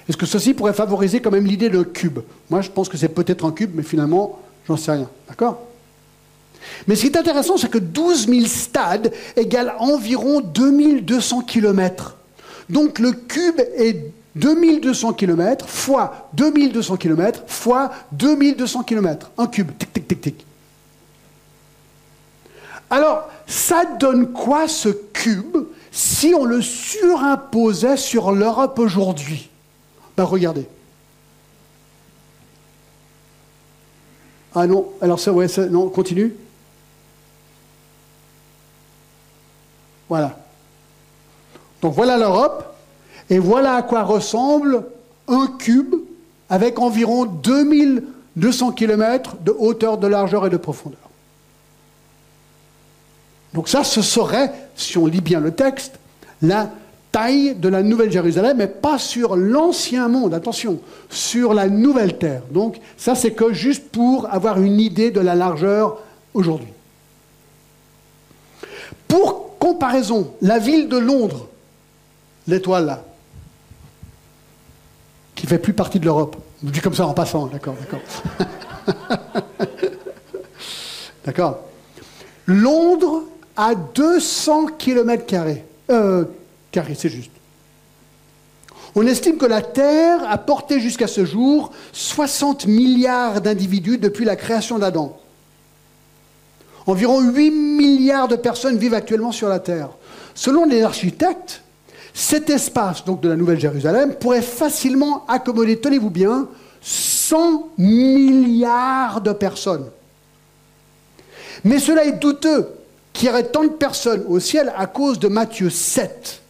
Est-ce 0.08 0.16
que 0.16 0.26
ceci 0.26 0.54
pourrait 0.54 0.74
favoriser 0.74 1.20
quand 1.20 1.30
même 1.30 1.46
l'idée 1.46 1.70
d'un 1.70 1.84
cube? 1.84 2.20
Moi, 2.50 2.60
je 2.60 2.70
pense 2.70 2.88
que 2.88 2.96
c'est 2.96 3.08
peut-être 3.08 3.46
un 3.46 3.52
cube, 3.52 3.70
mais 3.74 3.82
finalement, 3.82 4.38
j'en 4.66 4.76
sais 4.76 4.92
rien. 4.92 5.08
D'accord? 5.28 5.62
Mais 6.86 6.94
ce 6.94 7.02
qui 7.02 7.06
est 7.06 7.16
intéressant, 7.16 7.56
c'est 7.56 7.70
que 7.70 7.78
12 7.78 8.28
000 8.28 8.46
stades 8.46 9.12
égale 9.36 9.74
environ 9.78 10.40
2200 10.40 11.42
kilomètres. 11.42 12.17
Donc 12.68 12.98
le 12.98 13.12
cube 13.12 13.60
est 13.76 14.12
2200 14.36 15.14
km 15.14 15.68
fois 15.68 16.28
2200 16.34 16.96
km 16.96 17.42
fois 17.46 17.90
2200 18.12 18.82
km. 18.84 19.30
Un 19.38 19.46
cube. 19.46 19.70
Tic, 19.78 19.92
tic, 19.92 20.08
tic, 20.08 20.20
tic. 20.20 20.46
Alors, 22.90 23.28
ça 23.46 23.84
donne 23.84 24.32
quoi 24.32 24.68
ce 24.68 24.88
cube 24.88 25.56
si 25.90 26.34
on 26.34 26.44
le 26.44 26.62
surimposait 26.62 27.96
sur 27.96 28.32
l'Europe 28.32 28.78
aujourd'hui? 28.78 29.50
Ben 30.16 30.24
regardez. 30.24 30.66
Ah 34.54 34.66
non, 34.66 34.88
alors 35.00 35.20
ça, 35.20 35.32
ouais, 35.32 35.48
ça, 35.48 35.66
non, 35.66 35.88
continue. 35.88 36.34
Voilà. 40.08 40.37
Donc 41.88 41.94
voilà 41.94 42.18
l'Europe, 42.18 42.74
et 43.30 43.38
voilà 43.38 43.76
à 43.76 43.82
quoi 43.82 44.02
ressemble 44.02 44.84
un 45.26 45.46
cube 45.58 45.94
avec 46.50 46.78
environ 46.78 47.24
2200 47.24 48.72
km 48.72 49.36
de 49.40 49.56
hauteur, 49.58 49.96
de 49.96 50.06
largeur 50.06 50.44
et 50.44 50.50
de 50.50 50.58
profondeur. 50.58 51.00
Donc 53.54 53.70
ça, 53.70 53.84
ce 53.84 54.02
serait, 54.02 54.52
si 54.76 54.98
on 54.98 55.06
lit 55.06 55.22
bien 55.22 55.40
le 55.40 55.52
texte, 55.52 55.94
la 56.42 56.68
taille 57.10 57.54
de 57.54 57.70
la 57.70 57.82
Nouvelle 57.82 58.12
Jérusalem, 58.12 58.58
mais 58.58 58.66
pas 58.66 58.98
sur 58.98 59.34
l'ancien 59.34 60.08
monde, 60.08 60.34
attention, 60.34 60.80
sur 61.08 61.54
la 61.54 61.70
nouvelle 61.70 62.18
terre. 62.18 62.42
Donc 62.50 62.76
ça, 62.98 63.14
c'est 63.14 63.32
que 63.32 63.54
juste 63.54 63.88
pour 63.88 64.28
avoir 64.30 64.60
une 64.60 64.78
idée 64.78 65.10
de 65.10 65.20
la 65.20 65.34
largeur 65.34 65.96
aujourd'hui. 66.34 66.68
Pour 69.08 69.58
comparaison, 69.58 70.34
la 70.42 70.58
ville 70.58 70.90
de 70.90 70.98
Londres, 70.98 71.48
l'étoile 72.48 72.86
là, 72.86 73.04
qui 75.34 75.46
ne 75.46 75.50
fait 75.50 75.58
plus 75.58 75.72
partie 75.72 76.00
de 76.00 76.04
l'Europe. 76.04 76.36
Je 76.64 76.70
dis 76.70 76.80
comme 76.80 76.94
ça 76.94 77.06
en 77.06 77.14
passant, 77.14 77.46
d'accord, 77.46 77.76
d'accord. 77.78 78.00
d'accord. 81.24 81.60
Londres 82.46 83.22
a 83.56 83.74
200 83.74 84.66
km 84.78 85.26
carrés. 85.26 85.64
Euh, 85.90 86.24
carrés, 86.72 86.96
c'est 86.96 87.08
juste. 87.08 87.30
On 88.94 89.06
estime 89.06 89.36
que 89.36 89.46
la 89.46 89.62
Terre 89.62 90.20
a 90.28 90.38
porté 90.38 90.80
jusqu'à 90.80 91.06
ce 91.06 91.24
jour 91.24 91.70
60 91.92 92.66
milliards 92.66 93.40
d'individus 93.40 93.98
depuis 93.98 94.24
la 94.24 94.34
création 94.34 94.78
d'Adam. 94.78 95.16
Environ 96.86 97.20
8 97.20 97.50
milliards 97.50 98.28
de 98.28 98.36
personnes 98.36 98.78
vivent 98.78 98.94
actuellement 98.94 99.30
sur 99.30 99.48
la 99.48 99.60
Terre. 99.60 99.90
Selon 100.34 100.64
les 100.64 100.82
architectes, 100.82 101.62
cet 102.18 102.50
espace 102.50 103.04
donc 103.04 103.20
de 103.20 103.28
la 103.28 103.36
Nouvelle 103.36 103.60
Jérusalem 103.60 104.12
pourrait 104.12 104.42
facilement 104.42 105.24
accommoder, 105.28 105.78
tenez-vous 105.78 106.10
bien, 106.10 106.48
100 106.80 107.68
milliards 107.78 109.20
de 109.20 109.30
personnes. 109.30 109.86
Mais 111.62 111.78
cela 111.78 112.04
est 112.04 112.18
douteux 112.18 112.70
qu'il 113.12 113.28
y 113.28 113.30
aurait 113.30 113.46
tant 113.46 113.62
de 113.62 113.68
personnes 113.68 114.24
au 114.26 114.40
ciel 114.40 114.72
à 114.76 114.86
cause 114.86 115.20
de 115.20 115.28
Matthieu 115.28 115.70
7. 115.70 116.42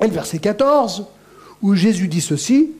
Et 0.00 0.08
le 0.08 0.12
verset 0.12 0.40
14, 0.40 1.04
où 1.62 1.76
Jésus 1.76 2.08
dit 2.08 2.20
ceci, 2.20 2.72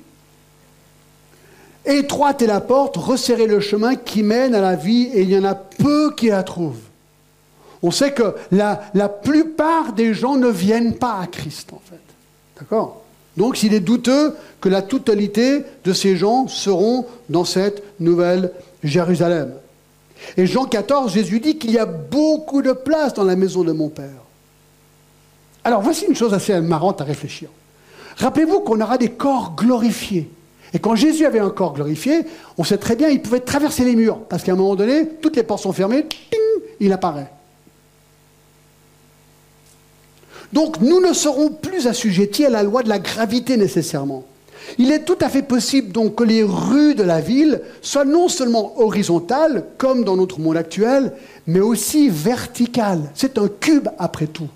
Étroite 1.85 2.43
est 2.43 2.49
la 2.49 2.61
porte, 2.61 2.97
resserrez 2.97 3.47
le 3.47 3.61
chemin 3.61 3.95
qui 3.95 4.25
mène 4.25 4.57
à 4.57 4.61
la 4.61 4.75
vie, 4.75 5.05
et 5.15 5.23
il 5.23 5.31
y 5.31 5.39
en 5.39 5.45
a 5.45 5.55
peu 5.55 6.13
qui 6.17 6.31
la 6.31 6.43
trouvent. 6.43 6.83
On 7.83 7.91
sait 7.91 8.13
que 8.13 8.35
la, 8.51 9.09
plupart 9.09 9.93
des 9.93 10.15
gens 10.15 10.37
ne 10.37 10.49
viennent 10.49 10.95
pas 10.95 11.21
à 11.21 11.27
Christ, 11.27 11.73
en 11.73 11.81
fait. 11.85 12.01
D'accord? 12.59 13.03
Donc, 13.37 13.63
il 13.63 13.75
est 13.75 13.81
douteux 13.81 14.35
que 14.61 14.69
la 14.69 14.83
totalité 14.83 15.63
de 15.85 15.93
ces 15.93 16.17
gens 16.17 16.49
seront 16.49 17.07
dans 17.29 17.45
cette 17.45 17.83
nouvelle 18.01 18.53
Jérusalem. 18.83 19.53
Et 20.39 20.47
Jean 20.47 20.65
14, 20.65 21.13
Jésus 21.13 21.41
dit 21.41 21.59
qu'il 21.59 21.71
y 21.71 21.79
a 21.79 21.85
beaucoup 21.85 22.63
de 22.63 22.73
place 22.73 23.13
dans 23.13 23.25
la 23.25 23.37
maison 23.37 23.63
de 23.63 23.73
mon 23.73 23.91
Père. 23.91 24.25
Alors, 25.65 25.83
voici 25.83 26.07
une 26.07 26.17
chose 26.17 26.33
assez 26.33 26.59
marrante 26.61 27.01
à 27.03 27.05
réfléchir. 27.05 27.51
Rappelez-vous 28.17 28.61
qu'on 28.61 28.81
aura 28.81 28.97
des 28.97 29.11
corps 29.11 29.55
glorifiés. 29.55 30.31
Et 30.73 30.79
quand 30.79 30.95
Jésus 30.95 31.27
avait 31.27 31.39
un 31.39 31.51
corps 31.51 31.75
glorifié, 31.75 32.25
on 32.57 32.65
sait 32.65 32.79
très 32.79 32.97
bien 32.97 33.11
qu'il 33.11 33.21
pouvait 33.21 33.41
traverser 33.41 33.85
les 33.85 33.95
murs. 33.95 34.21
Parce 34.29 34.43
qu'à 34.43 34.53
un 34.53 34.57
moment 34.57 34.77
donné, 34.77 35.07
toutes 35.21 35.37
les 35.37 35.43
portes 35.43 35.63
sont 35.63 35.73
fermées, 35.73 36.07
il 36.81 36.93
apparaît. 36.93 37.31
Donc 40.57 40.81
nous 40.81 41.03
ne 41.03 41.13
serons 41.13 41.51
plus 41.51 41.87
assujettis 41.87 42.47
à 42.47 42.49
la 42.49 42.63
loi 42.63 42.83
de 42.83 42.89
la 42.89 42.99
gravité 42.99 43.59
nécessairement. 43.59 44.25
Il 44.79 44.91
est 44.91 45.05
tout 45.05 45.19
à 45.21 45.29
fait 45.29 45.43
possible 45.43 45.93
donc 45.93 46.15
que 46.15 46.25
les 46.25 46.43
rues 46.43 46.95
de 46.95 47.03
la 47.03 47.21
ville 47.21 47.61
soient 47.83 48.07
non 48.07 48.29
seulement 48.29 48.81
horizontales, 48.81 49.65
comme 49.77 50.03
dans 50.03 50.17
notre 50.17 50.41
monde 50.41 50.57
actuel, 50.57 51.13
mais 51.47 51.61
aussi 51.61 52.09
verticales. 52.09 53.03
C'est 53.15 53.37
un 53.37 53.49
cube 53.49 53.89
après 53.99 54.29
tout. 54.29 54.49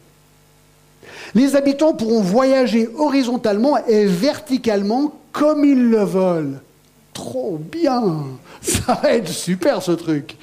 Les 1.34 1.54
habitants 1.54 1.92
pourront 1.92 2.22
voyager 2.22 2.88
horizontalement 2.96 3.76
et 3.86 4.06
verticalement 4.06 5.12
comme 5.32 5.66
ils 5.66 5.90
le 5.90 6.02
veulent. 6.02 6.60
Trop 7.12 7.60
bien 7.60 8.24
Ça 8.62 8.98
va 9.02 9.12
être 9.12 9.28
super 9.28 9.82
ce 9.82 9.92
truc. 9.92 10.38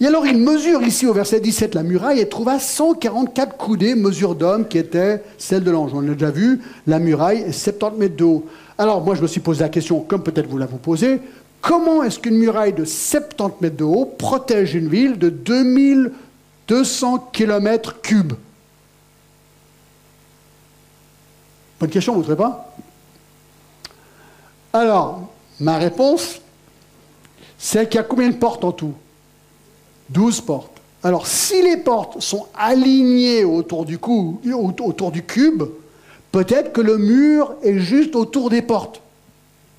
Et 0.00 0.06
alors 0.06 0.26
il 0.26 0.38
mesure 0.38 0.82
ici 0.82 1.06
au 1.06 1.12
verset 1.12 1.40
17 1.40 1.74
la 1.74 1.82
muraille 1.82 2.20
et 2.20 2.28
trouva 2.28 2.58
144 2.58 3.58
coudées, 3.58 3.94
mesure 3.94 4.34
d'homme, 4.34 4.66
qui 4.66 4.78
était 4.78 5.22
celle 5.36 5.62
de 5.62 5.70
l'ange. 5.70 5.90
On 5.92 6.00
a 6.00 6.14
déjà 6.14 6.30
vu, 6.30 6.62
la 6.86 6.98
muraille 6.98 7.42
est 7.42 7.52
70 7.52 7.98
mètres 7.98 8.16
de 8.16 8.24
haut. 8.24 8.46
Alors 8.78 9.02
moi 9.02 9.14
je 9.14 9.20
me 9.20 9.26
suis 9.26 9.40
posé 9.40 9.60
la 9.60 9.68
question, 9.68 10.00
comme 10.00 10.22
peut-être 10.22 10.48
vous 10.48 10.56
l'avez 10.56 10.78
posée, 10.78 11.20
comment 11.60 12.02
est-ce 12.02 12.18
qu'une 12.18 12.38
muraille 12.38 12.72
de 12.72 12.86
70 12.86 13.60
mètres 13.60 13.76
de 13.76 13.84
haut 13.84 14.06
protège 14.06 14.74
une 14.74 14.88
ville 14.88 15.18
de 15.18 15.28
2200 15.28 17.28
km 17.32 18.00
cubes? 18.00 18.32
Bonne 21.78 21.90
question, 21.90 22.14
vous 22.14 22.20
ne 22.20 22.24
trouvez 22.24 22.38
pas? 22.38 22.74
Alors, 24.72 25.28
ma 25.58 25.76
réponse, 25.76 26.40
c'est 27.58 27.88
qu'il 27.88 27.96
y 27.96 28.00
a 28.00 28.04
combien 28.04 28.30
de 28.30 28.36
portes 28.36 28.64
en 28.64 28.72
tout? 28.72 28.94
12 30.10 30.40
portes. 30.42 30.80
Alors, 31.02 31.26
si 31.26 31.62
les 31.62 31.78
portes 31.78 32.20
sont 32.20 32.46
alignées 32.54 33.44
autour 33.44 33.84
du, 33.86 33.98
cube, 33.98 35.62
peut-être 36.30 36.72
que 36.72 36.80
le 36.80 36.98
mur 36.98 37.54
est 37.62 37.78
juste 37.78 38.14
autour 38.14 38.50
des 38.50 38.60
portes. 38.60 39.00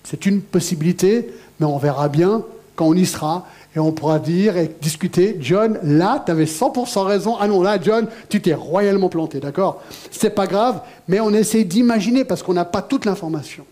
C'est 0.04 0.26
une 0.26 0.42
possibilité, 0.42 1.32
mais 1.60 1.66
on 1.66 1.78
verra 1.78 2.10
bien 2.10 2.44
quand 2.76 2.88
on 2.88 2.96
y 2.96 3.06
sera. 3.06 3.46
Et 3.76 3.80
on 3.80 3.94
pourra 3.94 4.20
dire 4.20 4.58
et 4.58 4.70
discuter, 4.82 5.38
John, 5.40 5.80
là, 5.84 6.22
tu 6.26 6.32
avais 6.32 6.46
100% 6.46 7.06
raison. 7.06 7.38
Ah 7.40 7.48
non, 7.48 7.62
là, 7.62 7.80
John, 7.82 8.08
tu 8.28 8.42
t'es 8.42 8.54
royalement 8.54 9.08
planté, 9.08 9.40
d'accord? 9.40 9.82
C'est 10.12 10.32
pas 10.32 10.46
grave, 10.46 10.82
mais 11.08 11.22
on 11.22 11.32
essaie 11.32 11.64
d'imaginer 11.64 12.26
parce 12.26 12.44
qu'on 12.44 12.54
n'a 12.54 12.66
pas 12.66 12.82
toute 12.82 13.06
l'information. 13.06 13.64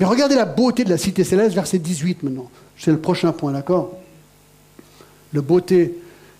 Mais 0.00 0.06
regardez 0.06 0.34
la 0.34 0.46
beauté 0.46 0.82
de 0.82 0.90
la 0.90 0.98
cité 0.98 1.22
céleste, 1.22 1.54
verset 1.54 1.78
18 1.78 2.24
maintenant. 2.24 2.50
C'est 2.76 2.90
le 2.90 2.98
prochain 2.98 3.30
point, 3.32 3.52
d'accord? 3.52 3.92
Le 5.32 5.40
beauté, 5.40 5.94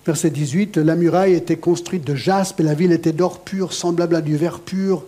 verset 0.05 0.29
18, 0.29 0.77
la 0.77 0.95
muraille 0.95 1.33
était 1.33 1.57
construite 1.57 2.05
de 2.05 2.15
jaspe 2.15 2.59
et 2.59 2.63
la 2.63 2.73
ville 2.73 2.91
était 2.91 3.11
d'or 3.11 3.41
pur, 3.41 3.73
semblable 3.73 4.15
à 4.15 4.21
du 4.21 4.35
verre 4.35 4.59
pur. 4.59 5.03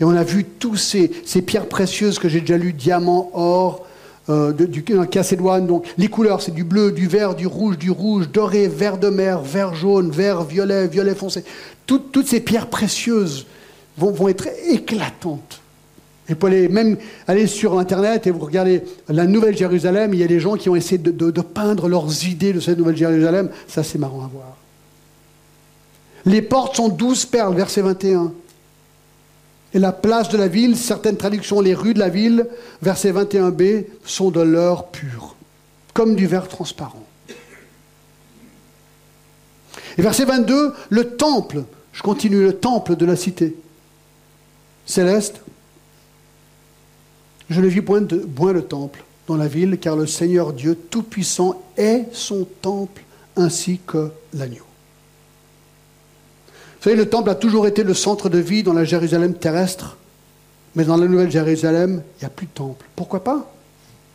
Et 0.00 0.04
on 0.04 0.10
a 0.10 0.24
vu 0.24 0.44
tous 0.44 0.76
ces, 0.76 1.08
pierres 1.42 1.68
précieuses 1.68 2.18
que 2.18 2.28
j'ai 2.28 2.40
déjà 2.40 2.58
lues, 2.58 2.72
diamants, 2.72 3.30
or, 3.34 3.86
euh, 4.28 4.52
du 4.52 4.84
Cacédoine. 4.84 5.66
Donc 5.66 5.86
les 5.96 6.08
couleurs, 6.08 6.42
c'est 6.42 6.54
du 6.54 6.64
bleu, 6.64 6.92
du 6.92 7.06
vert, 7.06 7.34
du 7.34 7.46
rouge, 7.46 7.78
du 7.78 7.90
rouge, 7.90 8.28
doré, 8.30 8.68
vert 8.68 8.98
de 8.98 9.08
mer, 9.08 9.40
vert 9.40 9.74
jaune, 9.74 10.10
vert 10.10 10.42
violet, 10.42 10.86
violet 10.88 11.14
foncé. 11.14 11.44
toutes 11.86 12.26
ces 12.26 12.40
pierres 12.40 12.68
précieuses 12.68 13.46
vont 13.96 14.28
être 14.28 14.48
éclatantes. 14.68 15.61
Et 16.32 16.34
vous 16.34 16.38
pouvez 16.38 16.68
même 16.70 16.96
aller 17.28 17.46
sur 17.46 17.78
Internet 17.78 18.26
et 18.26 18.30
vous 18.30 18.38
regardez 18.38 18.82
la 19.10 19.26
Nouvelle 19.26 19.54
Jérusalem, 19.54 20.14
il 20.14 20.20
y 20.20 20.22
a 20.22 20.26
des 20.26 20.40
gens 20.40 20.54
qui 20.54 20.70
ont 20.70 20.76
essayé 20.76 20.96
de, 20.96 21.40
peindre 21.42 21.90
leurs 21.90 22.26
idées 22.26 22.54
de 22.54 22.60
cette 22.60 22.78
Nouvelle 22.78 22.96
Jérusalem. 22.96 23.50
Ça, 23.68 23.82
c'est 23.82 23.98
marrant 23.98 24.24
à 24.24 24.28
voir. 24.28 24.56
Les 26.24 26.40
portes 26.40 26.76
sont 26.76 26.88
douze 26.88 27.26
perles, 27.26 27.54
verset 27.54 27.82
21. 27.82 28.32
Et 29.74 29.78
la 29.78 29.92
place 29.92 30.30
de 30.30 30.38
la 30.38 30.48
ville, 30.48 30.74
certaines 30.74 31.18
traductions, 31.18 31.60
les 31.60 31.74
rues 31.74 31.92
de 31.92 31.98
la 31.98 32.08
ville, 32.08 32.46
verset 32.80 33.12
21b, 33.12 33.84
sont 34.06 34.30
de 34.30 34.40
l'or 34.40 34.88
pur, 34.88 35.36
comme 35.92 36.14
du 36.14 36.26
verre 36.26 36.48
transparent. 36.48 37.04
Et 39.98 40.00
verset 40.00 40.24
22, 40.24 40.72
le 40.88 41.10
temple, 41.10 41.64
je 41.92 42.00
continue, 42.00 42.42
le 42.42 42.54
temple 42.54 42.96
de 42.96 43.04
la 43.04 43.16
cité 43.16 43.54
céleste, 44.86 45.42
je 47.52 47.60
ne 47.60 47.66
vis 47.66 47.82
point, 47.82 48.00
le 48.00 48.62
temple 48.62 49.04
dans 49.28 49.36
la 49.36 49.48
ville, 49.48 49.78
car 49.78 49.96
le 49.96 50.06
Seigneur 50.06 50.52
Dieu 50.52 50.74
Tout-Puissant 50.74 51.62
est 51.76 52.06
son 52.12 52.46
temple 52.60 53.02
ainsi 53.36 53.80
que 53.86 54.10
l'agneau. 54.34 54.64
Vous 56.48 56.90
savez, 56.90 56.96
le 56.96 57.08
temple 57.08 57.30
a 57.30 57.36
toujours 57.36 57.66
été 57.66 57.84
le 57.84 57.94
centre 57.94 58.28
de 58.28 58.38
vie 58.38 58.62
dans 58.62 58.72
la 58.72 58.84
Jérusalem 58.84 59.34
terrestre, 59.34 59.96
mais 60.74 60.84
dans 60.84 60.96
la 60.96 61.06
Nouvelle 61.06 61.30
Jérusalem, 61.30 62.02
il 62.16 62.20
n'y 62.20 62.26
a 62.26 62.30
plus 62.30 62.46
de 62.46 62.52
temple. 62.52 62.86
Pourquoi 62.96 63.22
pas? 63.22 63.52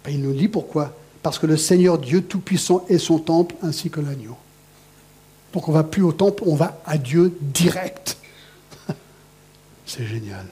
Ben, 0.03 0.11
Il 0.11 0.21
nous 0.21 0.33
dit 0.33 0.49
pourquoi. 0.49 0.93
Parce 1.23 1.39
que 1.39 1.47
le 1.47 1.57
Seigneur 1.57 1.97
Dieu 1.97 2.21
Tout-Puissant 2.21 2.85
est 2.89 2.97
son 2.97 3.19
temple 3.19 3.55
ainsi 3.63 3.89
que 3.89 4.01
l'agneau. 4.01 4.35
Donc 5.53 5.67
on 5.67 5.71
ne 5.71 5.77
va 5.77 5.83
plus 5.83 6.03
au 6.03 6.11
temple, 6.11 6.43
on 6.45 6.55
va 6.55 6.81
à 6.85 6.97
Dieu 6.97 7.37
direct. 7.41 8.17
C'est 9.85 10.05
génial. 10.05 10.45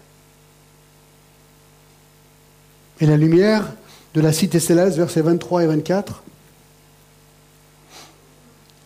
Et 3.02 3.06
la 3.06 3.18
lumière 3.18 3.74
de 4.14 4.22
la 4.22 4.32
cité 4.32 4.60
céleste, 4.60 4.98
versets 4.98 5.22
23 5.22 5.64
et 5.64 5.68
24. 5.68 6.24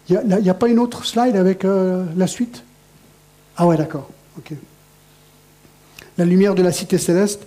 Il 0.09 0.19
n'y 0.41 0.49
a, 0.49 0.53
pas 0.55 0.67
une 0.67 0.79
autre 0.79 1.05
slide 1.05 1.35
avec 1.35 1.63
euh, 1.63 2.03
la 2.17 2.25
suite? 2.25 2.63
Ah 3.57 3.67
ouais, 3.67 3.77
d'accord. 3.77 4.09
La 6.17 6.25
lumière 6.25 6.55
de 6.55 6.63
la 6.63 6.71
cité 6.71 6.97
céleste, 6.97 7.41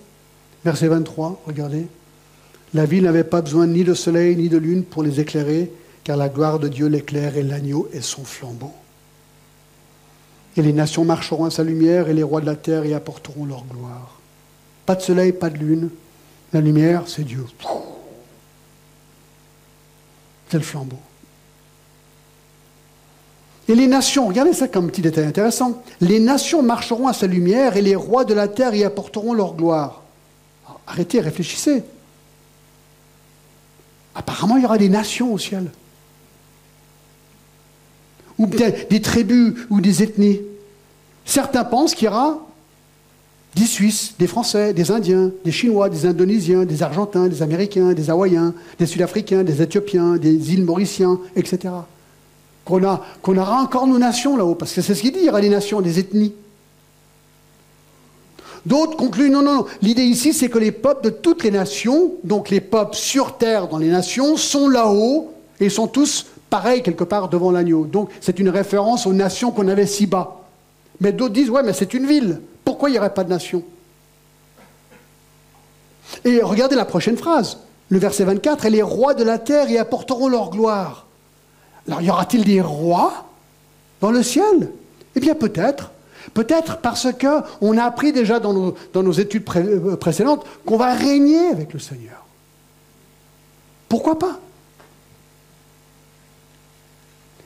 verset 0.64 0.86
23, 0.86 1.42
regardez. 1.44 1.88
La 2.72 2.86
ville 2.86 3.04
n'avait 3.04 3.24
pas 3.24 3.42
besoin 3.42 3.66
ni 3.66 3.82
de 3.82 3.94
soleil 3.94 4.36
ni 4.36 4.48
de 4.48 4.58
lune 4.58 4.84
pour 4.84 5.02
les 5.02 5.18
éclairer, 5.18 5.72
car 6.04 6.16
la 6.16 6.28
gloire 6.28 6.60
de 6.60 6.68
Dieu 6.68 6.86
l'éclaire 6.86 7.36
et 7.36 7.42
l'agneau 7.42 7.88
est 7.92 8.00
son 8.00 8.24
flambeau. 8.24 8.72
Et 10.56 10.62
les 10.62 10.72
nations 10.72 11.04
marcheront 11.04 11.46
à 11.46 11.50
sa 11.50 11.64
lumière 11.64 12.08
et 12.08 12.14
les 12.14 12.22
rois 12.22 12.40
de 12.40 12.46
la 12.46 12.56
terre 12.56 12.84
y 12.84 12.94
apporteront 12.94 13.44
leur 13.44 13.64
gloire. 13.64 14.20
Pas 14.86 14.94
de 14.94 15.02
soleil, 15.02 15.32
pas 15.32 15.50
de 15.50 15.58
lune, 15.58 15.90
la 16.52 16.60
lumière, 16.60 17.04
c'est 17.06 17.24
Dieu. 17.24 17.46
C'est 20.48 20.58
le 20.58 20.64
flambeau. 20.64 20.98
Et 23.68 23.74
les 23.74 23.86
nations, 23.86 24.26
regardez 24.26 24.52
ça 24.52 24.68
comme 24.68 24.90
petit 24.90 25.00
détail 25.00 25.24
intéressant, 25.24 25.82
les 26.00 26.20
nations 26.20 26.62
marcheront 26.62 27.06
à 27.06 27.12
sa 27.12 27.26
lumière 27.26 27.76
et 27.76 27.82
les 27.82 27.96
rois 27.96 28.24
de 28.24 28.34
la 28.34 28.48
terre 28.48 28.74
y 28.74 28.84
apporteront 28.84 29.32
leur 29.32 29.54
gloire. 29.54 30.02
arrêtez, 30.86 31.20
réfléchissez. 31.20 31.84
Apparemment, 34.14 34.56
il 34.56 34.62
y 34.62 34.66
aura 34.66 34.78
des 34.78 34.88
nations 34.88 35.32
au 35.32 35.38
ciel. 35.38 35.70
Ou 38.36 38.46
peut-être 38.46 38.90
des 38.90 39.00
tribus 39.00 39.54
ou 39.70 39.80
des 39.80 40.02
ethnies. 40.02 40.40
Certains 41.24 41.64
pensent 41.64 41.94
qu'il 41.94 42.06
y 42.06 42.08
aura 42.08 42.40
des 43.54 43.66
Suisses, 43.66 44.14
des 44.18 44.26
Français, 44.26 44.72
des 44.72 44.90
Indiens, 44.90 45.30
des 45.44 45.52
Chinois, 45.52 45.90
des 45.90 46.06
Indonésiens, 46.06 46.64
des 46.64 46.82
Argentins, 46.82 47.28
des 47.28 47.42
Américains, 47.42 47.92
des 47.92 48.08
Hawaïens, 48.08 48.54
des 48.78 48.86
Sud-Africains, 48.86 49.42
des 49.44 49.60
Éthiopiens, 49.60 50.16
des 50.16 50.54
îles 50.54 50.64
Mauriciens, 50.64 51.20
etc. 51.36 51.74
Qu'on 52.64 52.82
aura 52.82 53.62
encore 53.62 53.86
nos 53.86 53.98
nations 53.98 54.36
là-haut, 54.36 54.54
parce 54.54 54.72
que 54.72 54.80
c'est 54.80 54.94
ce 54.94 55.02
qu'il 55.02 55.12
dit, 55.12 55.18
il 55.20 55.26
y 55.26 55.28
aura 55.28 55.40
des 55.40 55.50
nations, 55.50 55.80
des 55.82 55.98
ethnies. 55.98 56.32
D'autres 58.64 58.96
concluent, 58.96 59.28
non, 59.28 59.42
non, 59.42 59.56
non. 59.56 59.66
L'idée 59.82 60.04
ici, 60.04 60.32
c'est 60.32 60.48
que 60.48 60.58
les 60.58 60.72
peuples 60.72 61.04
de 61.04 61.10
toutes 61.10 61.42
les 61.42 61.50
nations, 61.50 62.12
donc 62.24 62.48
les 62.48 62.60
peuples 62.60 62.94
sur 62.94 63.36
terre 63.36 63.68
dans 63.68 63.78
les 63.78 63.88
nations, 63.88 64.36
sont 64.36 64.68
là-haut 64.68 65.32
et 65.60 65.68
sont 65.68 65.88
tous 65.88 66.26
pareils 66.48 66.82
quelque 66.82 67.04
part 67.04 67.28
devant 67.28 67.50
l'agneau. 67.50 67.84
Donc 67.84 68.10
c'est 68.20 68.38
une 68.38 68.48
référence 68.48 69.06
aux 69.06 69.12
nations 69.12 69.50
qu'on 69.50 69.68
avait 69.68 69.86
si 69.86 70.06
bas. 70.06 70.44
Mais 71.00 71.12
d'autres 71.12 71.34
disent, 71.34 71.50
ouais, 71.50 71.64
mais 71.64 71.72
c'est 71.72 71.92
une 71.92 72.06
ville. 72.06 72.40
Pourquoi 72.64 72.88
il 72.88 72.92
n'y 72.92 72.98
aurait 72.98 73.14
pas 73.14 73.24
de 73.24 73.30
nation? 73.30 73.62
Et 76.24 76.40
regardez 76.42 76.76
la 76.76 76.84
prochaine 76.84 77.16
phrase, 77.16 77.58
le 77.88 77.98
verset 77.98 78.24
24, 78.24 78.66
et 78.66 78.70
les 78.70 78.82
rois 78.82 79.14
de 79.14 79.24
la 79.24 79.38
terre 79.38 79.70
y 79.70 79.78
apporteront 79.78 80.28
leur 80.28 80.50
gloire. 80.50 81.06
Alors 81.86 82.00
y 82.00 82.10
aura-t-il 82.10 82.44
des 82.44 82.60
rois 82.60 83.26
dans 84.00 84.10
le 84.10 84.22
ciel? 84.22 84.70
Eh 85.14 85.20
bien 85.20 85.34
peut-être. 85.34 85.90
Peut-être 86.34 86.78
parce 86.78 87.08
qu'on 87.12 87.76
a 87.76 87.84
appris 87.84 88.12
déjà 88.12 88.38
dans 88.38 88.52
nos, 88.52 89.12
études 89.12 89.44
euh, 89.56 89.96
précédentes 89.96 90.46
qu'on 90.64 90.76
va 90.76 90.94
régner 90.94 91.48
avec 91.48 91.72
le 91.72 91.80
Seigneur. 91.80 92.24
Pourquoi 93.88 94.18
pas? 94.18 94.38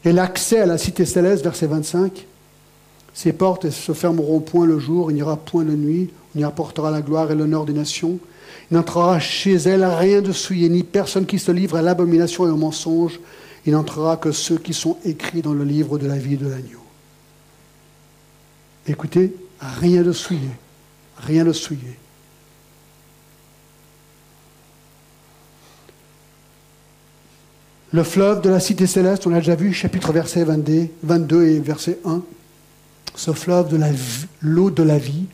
Et 0.04 0.12
l'accès 0.12 0.60
à 0.60 0.66
la 0.66 0.78
cité 0.78 1.04
céleste, 1.04 1.42
verset 1.42 1.66
25, 1.66 2.26
ses 3.16 3.32
portes 3.32 3.70
se 3.70 3.94
fermeront 3.94 4.40
point 4.40 4.66
le 4.66 4.78
jour, 4.78 5.10
il 5.10 5.14
n'y 5.14 5.22
aura 5.22 5.38
point 5.38 5.64
de 5.64 5.74
nuit, 5.74 6.10
on 6.34 6.38
y 6.38 6.44
apportera 6.44 6.90
la 6.90 7.00
gloire 7.00 7.32
et 7.32 7.34
l'honneur 7.34 7.64
des 7.64 7.72
nations. 7.72 8.18
Il 8.70 8.76
n'entrera 8.76 9.18
chez 9.18 9.54
elle 9.54 9.86
rien 9.86 10.20
de 10.20 10.32
souillé, 10.32 10.68
ni 10.68 10.82
personne 10.82 11.24
qui 11.24 11.38
se 11.38 11.50
livre 11.50 11.78
à 11.78 11.82
l'abomination 11.82 12.46
et 12.46 12.50
au 12.50 12.58
mensonge. 12.58 13.18
Il 13.64 13.72
n'entrera 13.72 14.18
que 14.18 14.32
ceux 14.32 14.58
qui 14.58 14.74
sont 14.74 14.98
écrits 15.06 15.40
dans 15.40 15.54
le 15.54 15.64
livre 15.64 15.96
de 15.96 16.06
la 16.06 16.18
vie 16.18 16.36
de 16.36 16.46
l'agneau. 16.46 16.82
Écoutez, 18.86 19.34
rien 19.60 20.02
de 20.02 20.12
souillé, 20.12 20.50
rien 21.16 21.46
de 21.46 21.54
souillé. 21.54 21.96
Le 27.92 28.02
fleuve 28.02 28.42
de 28.42 28.50
la 28.50 28.60
cité 28.60 28.86
céleste, 28.86 29.26
on 29.26 29.30
l'a 29.30 29.38
déjà 29.38 29.54
vu, 29.54 29.72
chapitre 29.72 30.12
verset 30.12 30.44
22 30.44 31.46
et 31.46 31.60
verset 31.60 31.98
1. 32.04 32.20
Ce 33.16 33.32
fleuve 33.32 33.68
de 33.68 33.82
l'eau 34.42 34.70
de 34.70 34.82
la 34.82 34.98
vie. 34.98 35.24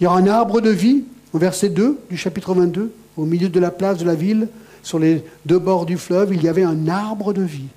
Il 0.00 0.04
y 0.04 0.06
aura 0.06 0.18
un 0.18 0.26
arbre 0.26 0.60
de 0.60 0.70
vie, 0.70 1.04
au 1.32 1.38
verset 1.38 1.68
2 1.68 2.00
du 2.10 2.16
chapitre 2.16 2.54
22, 2.54 2.92
au 3.16 3.24
milieu 3.24 3.48
de 3.48 3.60
la 3.60 3.70
place 3.70 3.98
de 3.98 4.04
la 4.04 4.14
ville, 4.14 4.48
sur 4.82 4.98
les 4.98 5.24
deux 5.46 5.58
bords 5.58 5.86
du 5.86 5.96
fleuve, 5.96 6.34
il 6.34 6.42
y 6.42 6.48
avait 6.48 6.64
un 6.64 6.88
arbre 6.88 7.32
de 7.32 7.42
vie, 7.42 7.68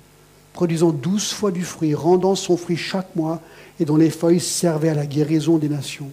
produisant 0.52 0.90
douze 0.90 1.30
fois 1.30 1.50
du 1.50 1.62
fruit, 1.62 1.94
rendant 1.94 2.34
son 2.34 2.56
fruit 2.56 2.76
chaque 2.76 3.14
mois, 3.14 3.40
et 3.78 3.84
dont 3.84 3.96
les 3.96 4.10
feuilles 4.10 4.40
servaient 4.40 4.88
à 4.88 4.94
la 4.94 5.06
guérison 5.06 5.58
des 5.58 5.68
nations. 5.68 6.10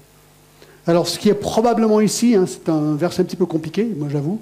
Alors, 0.85 1.07
ce 1.07 1.17
qui 1.17 1.29
est 1.29 1.33
probablement 1.33 2.01
ici, 2.01 2.35
hein, 2.35 2.45
c'est 2.45 2.69
un 2.69 2.95
verset 2.95 3.21
un 3.21 3.25
petit 3.25 3.37
peu 3.37 3.45
compliqué, 3.45 3.89
moi 3.97 4.09
j'avoue, 4.11 4.39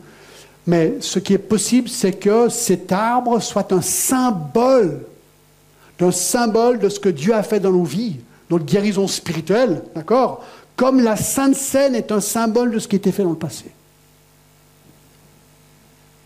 mais 0.67 0.95
ce 0.99 1.19
qui 1.19 1.33
est 1.33 1.37
possible, 1.37 1.87
c'est 1.87 2.13
que 2.13 2.49
cet 2.49 2.91
arbre 2.91 3.39
soit 3.39 3.71
un 3.71 3.81
symbole, 3.81 5.05
d'un 6.01 6.11
symbole 6.11 6.79
de 6.79 6.89
ce 6.89 6.99
que 6.99 7.09
Dieu 7.09 7.35
a 7.35 7.43
fait 7.43 7.59
dans 7.59 7.71
nos 7.71 7.83
vies, 7.83 8.17
notre 8.49 8.65
guérison 8.65 9.07
spirituelle, 9.07 9.83
d'accord? 9.93 10.43
Comme 10.75 10.99
la 10.99 11.15
Sainte 11.15 11.53
Seine 11.53 11.93
est 11.93 12.11
un 12.11 12.19
symbole 12.19 12.71
de 12.71 12.79
ce 12.79 12.87
qui 12.87 12.95
été 12.95 13.11
fait 13.11 13.21
dans 13.21 13.29
le 13.29 13.35
passé. 13.35 13.65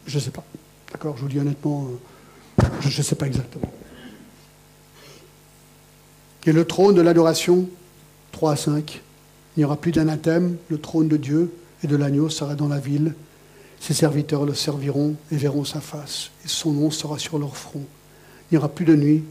Je 0.07 0.15
ne 0.15 0.21
sais 0.21 0.31
pas. 0.31 0.45
D'accord? 0.93 1.17
Je 1.17 1.23
vous 1.23 1.27
dis 1.27 1.39
honnêtement, 1.39 1.89
euh, 2.61 2.65
je 2.79 2.97
ne 2.97 3.03
sais 3.03 3.15
pas 3.15 3.27
exactement. 3.27 3.69
Et 6.45 6.53
le 6.53 6.63
trône 6.63 6.95
de 6.95 7.01
l'adoration, 7.01 7.67
3 8.31 8.53
à 8.53 8.55
5, 8.55 9.01
il 9.57 9.59
n'y 9.59 9.65
aura 9.65 9.75
plus 9.75 9.91
d'anathème, 9.91 10.55
le 10.69 10.77
trône 10.77 11.09
de 11.09 11.17
Dieu 11.17 11.53
et 11.83 11.87
de 11.87 11.97
l'agneau 11.97 12.29
sera 12.29 12.55
dans 12.55 12.69
la 12.69 12.79
ville. 12.79 13.13
Ses 13.81 13.93
serviteurs 13.93 14.45
le 14.45 14.53
serviront 14.53 15.15
et 15.33 15.35
verront 15.35 15.65
sa 15.65 15.81
face, 15.81 16.31
et 16.45 16.47
son 16.47 16.71
nom 16.71 16.91
sera 16.91 17.19
sur 17.19 17.39
leur 17.39 17.57
front. 17.57 17.83
Il 18.49 18.53
n'y 18.53 18.57
aura 18.57 18.69
plus 18.69 18.85
de 18.85 18.95
nuit, 18.95 19.25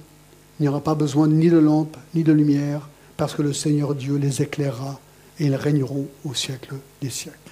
il 0.59 0.63
n'y 0.63 0.69
aura 0.69 0.81
pas 0.81 0.95
besoin 0.95 1.29
ni 1.29 1.49
de 1.49 1.59
lampe, 1.59 1.97
ni 2.15 2.23
de 2.23 2.33
lumière, 2.33 2.89
parce 3.17 3.35
que 3.35 3.43
le 3.43 3.53
Seigneur 3.53 3.95
Dieu 3.95 4.17
les 4.17 4.43
éclairera, 4.43 5.01
et 5.39 5.47
ils 5.47 5.57
régneront 5.57 6.07
au 6.25 6.35
siècle 6.35 6.75
des 7.01 7.11
siècles 7.11 7.45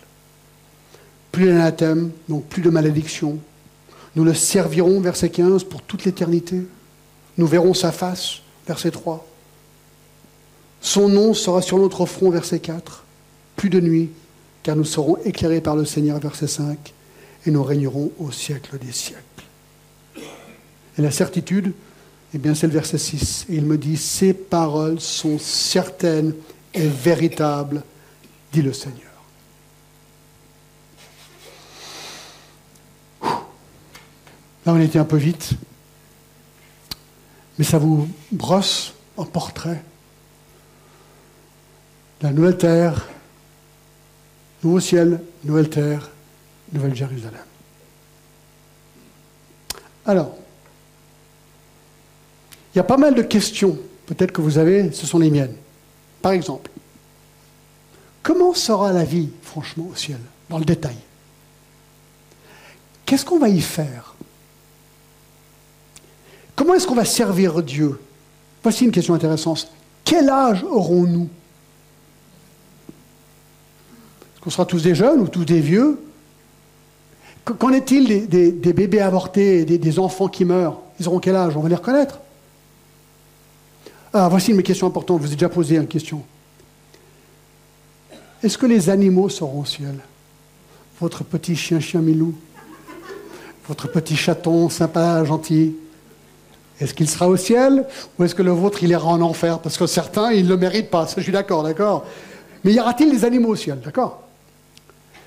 plus 1.33 1.47
d'anathème, 1.47 2.13
donc 2.29 2.45
plus 2.45 2.63
de 2.63 2.71
malédiction. 2.71 3.39
Nous 4.15 4.23
le 4.23 4.35
servirons, 4.35 5.01
verset 5.01 5.31
15, 5.31 5.65
pour 5.65 5.83
toute 5.83 6.05
l'éternité. 6.05 6.63
Nous 7.39 7.47
verrons 7.47 7.73
sa 7.73 7.91
face, 7.91 8.41
verset 8.67 8.91
3. 8.91 9.27
Son 10.83 11.09
nom 11.09 11.33
sera 11.33 11.63
sur 11.63 11.79
notre 11.79 12.05
front, 12.05 12.31
verset 12.31 12.61
4. 12.61 13.05
Plus 13.57 13.71
de 13.71 13.81
nuit, 13.81 14.11
car 14.63 14.77
nous 14.77 14.85
serons 14.85 15.17
éclairés 15.25 15.63
par 15.63 15.75
le 15.75 15.87
Seigneur, 15.87 16.21
verset 16.21 16.47
5, 16.47 16.93
et 17.47 17.51
nous 17.51 17.65
régnerons 17.65 18.13
au 18.19 18.31
siècle 18.31 18.79
des 18.79 18.93
siècles. 18.93 19.23
Et 20.99 21.03
la 21.03 21.11
certitude, 21.11 21.73
eh 22.35 22.39
bien, 22.39 22.55
c'est 22.55 22.67
le 22.67 22.73
verset 22.73 22.99
6. 22.99 23.47
Et 23.51 23.57
il 23.57 23.65
me 23.65 23.77
dit, 23.77 23.97
ces 23.97 24.33
paroles 24.33 25.01
sont 25.01 25.39
certaines 25.39 26.35
et 26.73 26.87
véritables, 26.87 27.83
dit 28.53 28.63
le 28.63 28.73
Seigneur. 28.73 29.13
Là, 34.65 34.73
on 34.73 34.81
était 34.81 34.99
un 34.99 35.05
peu 35.05 35.17
vite. 35.17 35.51
Mais 37.59 37.65
ça 37.65 37.79
vous 37.79 38.09
brosse 38.31 38.95
un 39.19 39.25
portrait. 39.25 39.83
La 42.23 42.31
nouvelle 42.31 42.57
terre, 42.57 43.09
nouveau 44.63 44.81
ciel, 44.81 45.21
nouvelle 45.45 45.69
terre, 45.69 46.11
nouvelle 46.73 46.95
Jérusalem. 46.95 47.45
Alors, 50.07 50.37
il 52.75 52.79
y 52.79 52.81
a 52.81 52.85
pas 52.85 52.97
mal 52.97 53.15
de 53.15 53.23
questions, 53.23 53.79
peut-être 54.07 54.33
que 54.33 54.41
vous 54.41 54.59
avez, 54.59 54.93
ce 54.93 55.07
sont 55.07 55.19
les 55.19 55.31
miennes. 55.31 55.55
Par 56.23 56.33
exemple, 56.33 56.71
comment 58.23 58.55
sera 58.55 58.93
la 58.93 59.05
vie, 59.05 59.29
franchement, 59.43 59.89
au 59.93 59.97
ciel, 59.97 60.21
dans 60.49 60.59
le 60.59 60.65
détail? 60.65 60.97
Qu'est-ce 63.05 63.25
qu'on 63.25 63.39
va 63.39 63.49
y 63.49 63.61
faire? 63.61 64.15
Comment 66.57 66.75
est-ce 66.75 66.87
qu'on 66.87 66.95
va 66.95 67.05
servir 67.05 67.63
Dieu? 67.63 68.01
Voici 68.63 68.85
une 68.85 68.93
question 68.93 69.15
intéressante. 69.15 69.69
Quel 70.05 70.29
âge 70.29 70.65
aurons-nous? 70.65 71.29
Est-ce 74.35 74.41
qu'on 74.41 74.51
sera 74.51 74.65
tous 74.65 74.83
des 74.83 74.95
jeunes 74.95 75.21
ou 75.21 75.29
tous 75.29 75.45
des 75.45 75.61
vieux? 75.61 76.01
Qu'en 77.45 77.71
est-il 77.71 78.29
des, 78.29 78.73
bébés 78.73 79.01
avortés, 79.01 79.65
des, 79.65 79.99
enfants 79.99 80.29
qui 80.29 80.45
meurent? 80.45 80.79
Ils 81.01 81.09
auront 81.09 81.19
quel 81.19 81.35
âge? 81.35 81.57
On 81.57 81.61
va 81.61 81.69
les 81.69 81.75
reconnaître. 81.75 82.21
Ah, 84.15 84.29
voici 84.29 84.51
une 84.51 84.59
mes 84.59 84.63
questions 84.63 84.87
importantes. 84.87 85.23
Je 85.23 85.27
vous 85.27 85.33
ai 85.33 85.37
déjà 85.37 85.49
posé 85.49 85.77
une 85.77 85.87
question. 85.87 86.23
Est-ce 88.43 88.59
que 88.59 88.67
les 88.67 88.91
animaux 88.91 89.29
seront 89.29 89.61
au 89.61 89.65
ciel? 89.65 89.99
Votre 91.01 91.25
petit 91.25 91.57
chien-chien 91.57 92.01
Milou? 92.01 92.35
Votre 93.69 93.89
petit 93.89 94.17
chaton 94.17 94.69
sympa, 94.69 95.25
gentil? 95.25 95.77
Est-ce 96.81 96.93
qu'il 96.95 97.09
sera 97.09 97.29
au 97.29 97.37
ciel? 97.37 97.87
Ou 98.19 98.25
est-ce 98.25 98.35
que 98.35 98.43
le 98.43 98.51
vôtre, 98.51 98.83
il 98.83 98.91
ira 98.91 99.07
en 99.07 99.21
enfer? 99.23 99.61
Parce 99.61 99.79
que 99.79 99.87
certains, 99.87 100.33
ils 100.33 100.45
ne 100.45 100.51
le 100.51 100.57
méritent 100.57 100.91
pas. 100.91 101.07
Ça, 101.07 101.15
je 101.19 101.23
suis 101.23 101.33
d'accord, 101.33 101.63
d'accord? 101.63 102.05
Mais 102.65 102.73
y 102.73 102.81
aura-t-il 102.81 103.11
des 103.11 103.25
animaux 103.25 103.51
au 103.51 103.57
ciel 103.57 103.81
D'accord? 103.81 104.23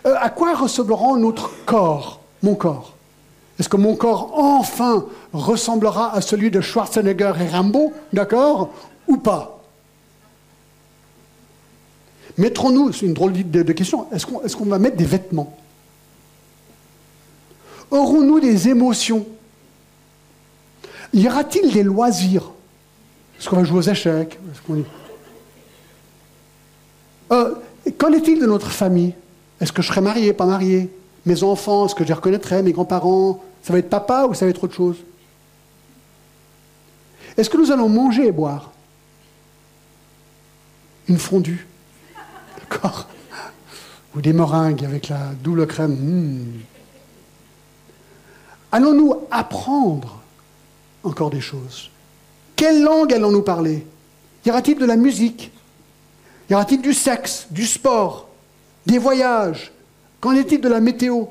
Euh, 0.05 0.15
À 0.19 0.29
quoi 0.29 0.53
ressemblera 0.55 1.17
notre 1.17 1.49
corps, 1.65 2.19
mon 2.43 2.55
corps? 2.55 2.94
Est-ce 3.59 3.69
que 3.69 3.77
mon 3.77 3.95
corps, 3.95 4.31
enfin, 4.37 5.05
ressemblera 5.31 6.13
à 6.13 6.21
celui 6.21 6.51
de 6.51 6.59
Schwarzenegger 6.59 7.33
et 7.41 7.47
Rambo 7.47 7.93
D'accord 8.11 8.73
Ou 9.07 9.17
pas? 9.17 9.61
Mettrons-nous, 12.37 12.91
c'est 12.91 13.05
une 13.05 13.13
drôle 13.13 13.33
de, 13.33 13.63
question, 13.71 14.07
est-ce 14.11 14.55
qu'on 14.55 14.65
va 14.65 14.79
mettre 14.79 14.97
des 14.97 15.05
vêtements? 15.05 15.55
Aurons-nous 17.91 18.41
des 18.41 18.67
émotions? 18.67 19.25
Y 21.13 21.27
aura-t-il 21.27 21.71
des 21.71 21.83
loisirs? 21.83 22.51
Est-ce 23.39 23.49
qu'on 23.49 23.55
va 23.55 23.63
jouer 23.63 23.79
aux 23.79 23.89
échecs? 23.89 24.37
Euh, 27.31 27.55
Qu'en 27.97 28.11
est-il 28.11 28.39
de 28.39 28.45
notre 28.47 28.71
famille? 28.71 29.13
Est-ce 29.61 29.71
que 29.71 29.81
je 29.81 29.87
serai 29.87 30.01
marié, 30.01 30.33
pas 30.33 30.45
marié? 30.45 30.89
Mes 31.25 31.43
enfants, 31.43 31.85
est-ce 31.85 31.95
que 31.95 32.03
je 32.03 32.09
les 32.09 32.13
reconnaîtrai 32.13 32.61
Mes 32.61 32.71
grands-parents 32.71 33.43
Ça 33.63 33.73
va 33.73 33.79
être 33.79 33.89
papa 33.89 34.25
ou 34.25 34.33
ça 34.33 34.45
va 34.45 34.51
être 34.51 34.63
autre 34.63 34.75
chose? 34.75 34.97
Est-ce 37.37 37.49
que 37.49 37.57
nous 37.57 37.71
allons 37.71 37.89
manger 37.89 38.27
et 38.27 38.31
boire? 38.31 38.71
Une 41.07 41.17
fondue. 41.17 41.67
D'accord. 42.59 43.07
Ou 44.15 44.21
des 44.21 44.33
meringues 44.33 44.85
avec 44.85 45.09
la 45.09 45.33
double 45.43 45.67
crème. 45.67 45.95
Hmm. 45.95 46.61
Allons-nous 48.71 49.21
apprendre 49.31 50.21
encore 51.03 51.29
des 51.29 51.41
choses? 51.41 51.89
Quelle 52.55 52.83
langue 52.83 53.13
allons-nous 53.13 53.41
parler? 53.41 53.85
Y 54.45 54.49
aura-t-il 54.49 54.77
de 54.77 54.85
la 54.85 54.95
musique? 54.95 55.51
Y 56.49 56.53
aura-t-il 56.53 56.81
du 56.81 56.93
sexe, 56.93 57.47
du 57.49 57.65
sport, 57.65 58.27
des 58.85 58.97
voyages? 58.97 59.71
Qu'en 60.25 60.33
est-il 60.33 60.59
de 60.59 60.69
la 60.69 60.79
météo 60.79 61.25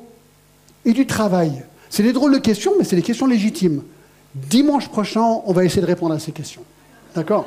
et 0.85 0.93
du 0.93 1.05
travail? 1.05 1.65
C'est 1.89 2.01
des 2.01 2.13
drôles 2.13 2.31
de 2.31 2.37
questions, 2.37 2.71
mais 2.79 2.85
c'est 2.85 2.95
des 2.95 3.01
questions 3.01 3.27
légitimes. 3.27 3.83
Dimanche 4.33 4.87
prochain, 4.87 5.41
on 5.45 5.51
va 5.51 5.65
essayer 5.65 5.81
de 5.81 5.85
répondre 5.85 6.15
à 6.15 6.19
ces 6.19 6.31
questions. 6.31 6.61
D'accord? 7.13 7.45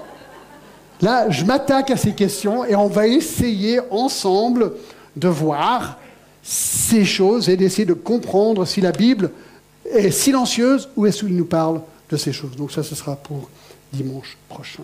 Là, 1.01 1.31
je 1.31 1.47
m'attaque 1.47 1.91
à 1.91 1.97
ces 1.97 2.13
questions 2.13 2.67
et 2.67 2.77
on 2.77 2.89
va 2.89 3.07
essayer 3.07 3.81
ensemble 3.91 4.73
de 5.17 5.29
voir 5.29 5.97
ces 6.43 7.07
choses 7.07 7.49
et 7.49 7.57
d'essayer 7.57 7.87
de 7.87 7.95
comprendre 7.95 8.67
si 8.67 8.83
la 8.83 8.93
Bible 8.93 9.31
est 9.91 10.11
silencieuse 10.11 10.91
ou 10.97 11.07
est-ce 11.07 11.21
qu'il 11.21 11.35
nous 11.35 11.47
parle 11.47 11.81
de 12.11 12.19
ces 12.19 12.35
choses. 12.35 12.57
Donc 12.57 12.73
ça, 12.73 12.83
ce 12.83 12.95
sera 12.95 13.17
pour 13.17 13.49
dimanche 13.91 14.37
prochain. 14.51 14.83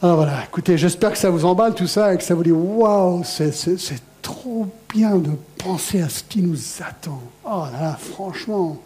Alors 0.00 0.16
voilà, 0.16 0.42
écoutez, 0.48 0.78
j'espère 0.78 1.12
que 1.12 1.18
ça 1.18 1.28
vous 1.28 1.44
emballe 1.44 1.74
tout 1.74 1.86
ça 1.86 2.14
et 2.14 2.16
que 2.16 2.24
ça 2.24 2.34
vous 2.34 2.42
dit 2.42 2.52
waouh, 2.52 3.22
c'est 3.22 3.52
trop 4.22 4.66
bien 4.92 5.16
de 5.16 5.32
penser 5.58 6.00
à 6.00 6.08
ce 6.08 6.22
qui 6.22 6.42
nous 6.42 6.58
attend. 6.80 7.20
Oh 7.44 7.64
là 7.72 7.80
là, 7.80 7.96
franchement. 7.96 8.80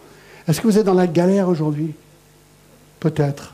Est-ce 0.47 0.59
que 0.59 0.67
vous 0.67 0.77
êtes 0.77 0.85
dans 0.85 0.93
la 0.93 1.07
galère 1.07 1.47
aujourd'hui? 1.47 1.93
Peut-être. 2.99 3.53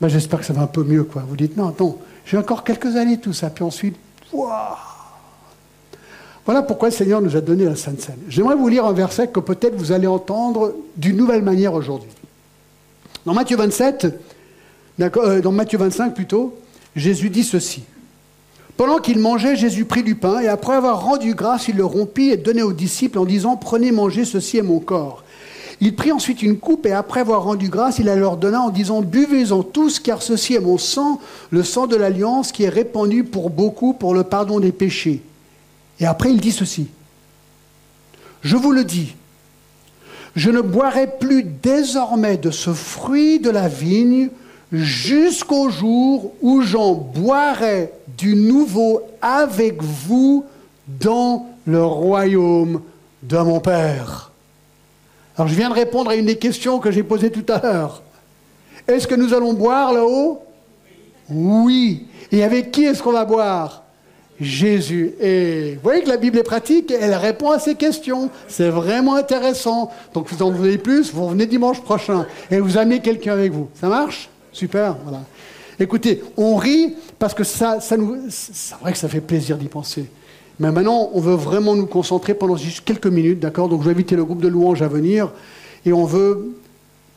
Ben, 0.00 0.08
j'espère 0.08 0.40
que 0.40 0.46
ça 0.46 0.52
va 0.52 0.62
un 0.62 0.66
peu 0.66 0.84
mieux, 0.84 1.04
quoi. 1.04 1.24
Vous 1.28 1.36
dites 1.36 1.56
non, 1.56 1.74
non, 1.78 1.98
j'ai 2.24 2.36
encore 2.36 2.62
quelques 2.62 2.96
années 2.96 3.18
tout 3.18 3.32
ça, 3.32 3.50
puis 3.50 3.64
ensuite, 3.64 3.96
voilà 6.48 6.62
pourquoi 6.62 6.88
le 6.88 6.94
Seigneur 6.94 7.20
nous 7.20 7.36
a 7.36 7.40
donné 7.40 7.64
la 7.64 7.76
Sainte 7.76 8.00
Seine. 8.00 8.18
J'aimerais 8.28 8.54
vous 8.54 8.68
lire 8.68 8.86
un 8.86 8.92
verset 8.92 9.28
que 9.28 9.40
peut-être 9.40 9.74
vous 9.74 9.92
allez 9.92 10.06
entendre 10.06 10.74
d'une 10.96 11.16
nouvelle 11.16 11.42
manière 11.42 11.74
aujourd'hui. 11.74 12.10
Dans 13.26 13.34
Matthieu 13.34 13.56
27, 13.56 14.06
euh, 15.00 15.40
dans 15.40 15.52
Matthieu 15.52 15.78
25 15.78 16.14
plutôt, 16.14 16.56
Jésus 16.96 17.28
dit 17.28 17.44
ceci. 17.44 17.84
Pendant 18.78 18.98
qu'il 18.98 19.18
mangeait, 19.18 19.56
Jésus 19.56 19.86
prit 19.86 20.04
du 20.04 20.14
pain 20.14 20.38
et 20.38 20.46
après 20.46 20.76
avoir 20.76 21.02
rendu 21.02 21.34
grâce, 21.34 21.66
il 21.66 21.74
le 21.74 21.84
rompit 21.84 22.30
et 22.30 22.36
donnait 22.36 22.62
aux 22.62 22.72
disciples 22.72 23.18
en 23.18 23.24
disant 23.24 23.56
Prenez, 23.56 23.90
mangez, 23.90 24.24
ceci 24.24 24.56
est 24.56 24.62
mon 24.62 24.78
corps. 24.78 25.24
Il 25.80 25.96
prit 25.96 26.12
ensuite 26.12 26.42
une 26.42 26.58
coupe 26.58 26.86
et 26.86 26.92
après 26.92 27.18
avoir 27.18 27.42
rendu 27.42 27.70
grâce, 27.70 27.98
il 27.98 28.04
la 28.04 28.14
leur 28.14 28.36
donna 28.36 28.60
en 28.60 28.70
disant 28.70 29.02
Buvez-en 29.02 29.64
tous, 29.64 29.98
car 29.98 30.22
ceci 30.22 30.54
est 30.54 30.60
mon 30.60 30.78
sang, 30.78 31.20
le 31.50 31.64
sang 31.64 31.88
de 31.88 31.96
l'alliance 31.96 32.52
qui 32.52 32.62
est 32.62 32.68
répandu 32.68 33.24
pour 33.24 33.50
beaucoup 33.50 33.94
pour 33.94 34.14
le 34.14 34.22
pardon 34.22 34.60
des 34.60 34.70
péchés. 34.70 35.22
Et 35.98 36.06
après, 36.06 36.30
il 36.30 36.40
dit 36.40 36.52
ceci 36.52 36.86
Je 38.42 38.56
vous 38.56 38.70
le 38.70 38.84
dis, 38.84 39.16
je 40.36 40.50
ne 40.52 40.60
boirai 40.60 41.18
plus 41.18 41.42
désormais 41.42 42.36
de 42.36 42.52
ce 42.52 42.72
fruit 42.72 43.40
de 43.40 43.50
la 43.50 43.66
vigne 43.66 44.28
jusqu'au 44.72 45.70
jour 45.70 46.32
où 46.42 46.62
j'en 46.62 46.94
boirai 46.94 47.90
du 48.16 48.34
nouveau 48.34 49.02
avec 49.22 49.82
vous 49.82 50.44
dans 50.86 51.46
le 51.66 51.84
royaume 51.84 52.82
de 53.22 53.38
mon 53.38 53.60
Père. 53.60 54.32
Alors 55.36 55.48
je 55.48 55.54
viens 55.54 55.68
de 55.68 55.74
répondre 55.74 56.10
à 56.10 56.16
une 56.16 56.26
des 56.26 56.36
questions 56.36 56.78
que 56.78 56.90
j'ai 56.90 57.02
posées 57.02 57.30
tout 57.30 57.50
à 57.52 57.60
l'heure. 57.60 58.02
Est-ce 58.86 59.06
que 59.06 59.14
nous 59.14 59.34
allons 59.34 59.52
boire 59.52 59.92
là-haut? 59.92 60.42
Oui. 61.30 62.06
Et 62.32 62.42
avec 62.42 62.70
qui 62.70 62.84
est-ce 62.84 63.02
qu'on 63.02 63.12
va 63.12 63.24
boire? 63.24 63.82
Jésus. 64.40 65.14
Et 65.20 65.74
vous 65.74 65.80
voyez 65.82 66.02
que 66.02 66.08
la 66.08 66.16
Bible 66.16 66.38
est 66.38 66.44
pratique, 66.44 66.92
elle 66.92 67.14
répond 67.14 67.50
à 67.50 67.58
ces 67.58 67.74
questions. 67.74 68.30
C'est 68.46 68.70
vraiment 68.70 69.16
intéressant. 69.16 69.90
Donc 70.14 70.28
vous 70.28 70.42
en 70.42 70.50
voulez 70.50 70.78
plus, 70.78 71.12
vous 71.12 71.26
revenez 71.26 71.46
dimanche 71.46 71.80
prochain 71.82 72.26
et 72.50 72.60
vous 72.60 72.78
amenez 72.78 73.00
quelqu'un 73.00 73.32
avec 73.32 73.52
vous. 73.52 73.68
Ça 73.80 73.88
marche? 73.88 74.30
Super, 74.58 74.96
voilà. 75.04 75.22
Écoutez, 75.78 76.20
on 76.36 76.56
rit 76.56 76.96
parce 77.16 77.32
que 77.32 77.44
ça, 77.44 77.78
nous, 77.96 78.16
c'est 78.28 78.74
vrai 78.80 78.90
que 78.90 78.98
ça 78.98 79.08
fait 79.08 79.20
plaisir 79.20 79.56
d'y 79.56 79.68
penser. 79.68 80.06
Mais 80.58 80.72
maintenant, 80.72 81.10
on 81.14 81.20
veut 81.20 81.36
vraiment 81.36 81.76
nous 81.76 81.86
concentrer 81.86 82.34
pendant 82.34 82.56
juste 82.56 82.84
quelques 82.84 83.06
minutes, 83.06 83.38
d'accord? 83.38 83.68
Donc 83.68 83.82
je 83.82 83.84
vais 83.84 83.92
inviter 83.92 84.16
le 84.16 84.24
groupe 84.24 84.40
de 84.40 84.48
louanges 84.48 84.82
à 84.82 84.88
venir 84.88 85.30
et 85.86 85.92
on 85.92 86.04
veut 86.06 86.56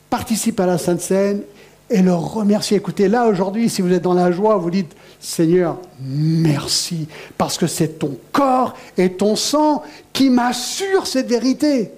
participer 0.08 0.62
à 0.62 0.66
la 0.66 0.78
Sainte 0.78 1.00
Seine 1.00 1.42
et 1.90 2.00
le 2.00 2.14
remercier. 2.14 2.76
Écoutez, 2.76 3.08
là 3.08 3.26
aujourd'hui, 3.26 3.68
si 3.68 3.82
vous 3.82 3.92
êtes 3.92 4.02
dans 4.02 4.14
la 4.14 4.30
joie, 4.30 4.56
vous 4.56 4.70
dites 4.70 4.92
Seigneur, 5.18 5.78
merci, 6.00 7.08
parce 7.36 7.58
que 7.58 7.66
c'est 7.66 7.98
ton 7.98 8.16
corps 8.30 8.76
et 8.96 9.10
ton 9.14 9.34
sang 9.34 9.82
qui 10.12 10.30
m'assurent 10.30 11.08
cette 11.08 11.26
vérité. 11.26 11.90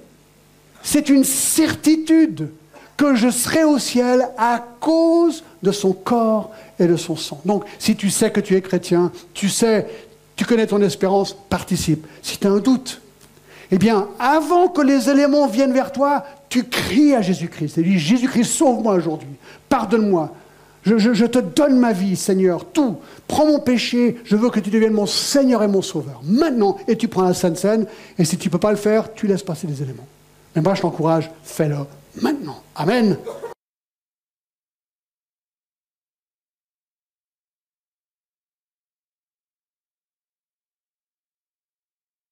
C'est 0.82 1.10
une 1.10 1.24
certitude 1.24 2.48
que 2.96 3.14
je 3.14 3.30
serai 3.30 3.64
au 3.64 3.78
ciel 3.78 4.28
à 4.38 4.64
cause 4.80 5.42
de 5.62 5.72
son 5.72 5.92
corps 5.92 6.50
et 6.78 6.86
de 6.86 6.96
son 6.96 7.16
sang. 7.16 7.40
Donc, 7.44 7.64
si 7.78 7.96
tu 7.96 8.10
sais 8.10 8.30
que 8.30 8.40
tu 8.40 8.54
es 8.56 8.60
chrétien, 8.60 9.10
tu 9.32 9.48
sais, 9.48 9.86
tu 10.36 10.44
connais 10.44 10.66
ton 10.66 10.80
espérance, 10.82 11.36
participe. 11.48 12.06
Si 12.22 12.38
tu 12.38 12.46
as 12.46 12.50
un 12.50 12.58
doute, 12.58 13.00
eh 13.70 13.78
bien, 13.78 14.08
avant 14.18 14.68
que 14.68 14.82
les 14.82 15.08
éléments 15.08 15.46
viennent 15.46 15.72
vers 15.72 15.92
toi, 15.92 16.24
tu 16.48 16.64
cries 16.64 17.14
à 17.14 17.22
Jésus-Christ 17.22 17.78
et 17.78 17.82
dis 17.82 17.98
Jésus-Christ, 17.98 18.44
sauve-moi 18.44 18.94
aujourd'hui, 18.94 19.28
pardonne-moi. 19.68 20.32
Je, 20.84 21.24
te 21.24 21.38
donne 21.38 21.78
ma 21.78 21.92
vie, 21.92 22.14
Seigneur, 22.14 22.66
tout. 22.66 22.96
Prends 23.26 23.46
mon 23.46 23.58
péché, 23.58 24.18
je 24.24 24.36
veux 24.36 24.50
que 24.50 24.60
tu 24.60 24.68
deviennes 24.68 24.92
mon 24.92 25.06
Seigneur 25.06 25.62
et 25.62 25.66
mon 25.66 25.80
Sauveur. 25.80 26.20
Maintenant, 26.22 26.76
et 26.86 26.96
tu 26.96 27.08
prends 27.08 27.22
la 27.22 27.32
Sainte 27.32 27.56
Seine, 27.56 27.86
et 28.18 28.24
si 28.26 28.36
tu 28.36 28.48
ne 28.48 28.52
peux 28.52 28.58
pas 28.58 28.70
le 28.70 28.76
faire, 28.76 29.14
tu 29.14 29.26
laisses 29.26 29.42
passer 29.42 29.66
les 29.66 29.82
éléments. 29.82 30.06
Mais 30.54 30.60
moi, 30.60 30.74
je 30.74 30.82
t'encourage, 30.82 31.30
fais-le 31.42 31.76
maintenant. 32.20 32.62
Amen. 32.76 33.16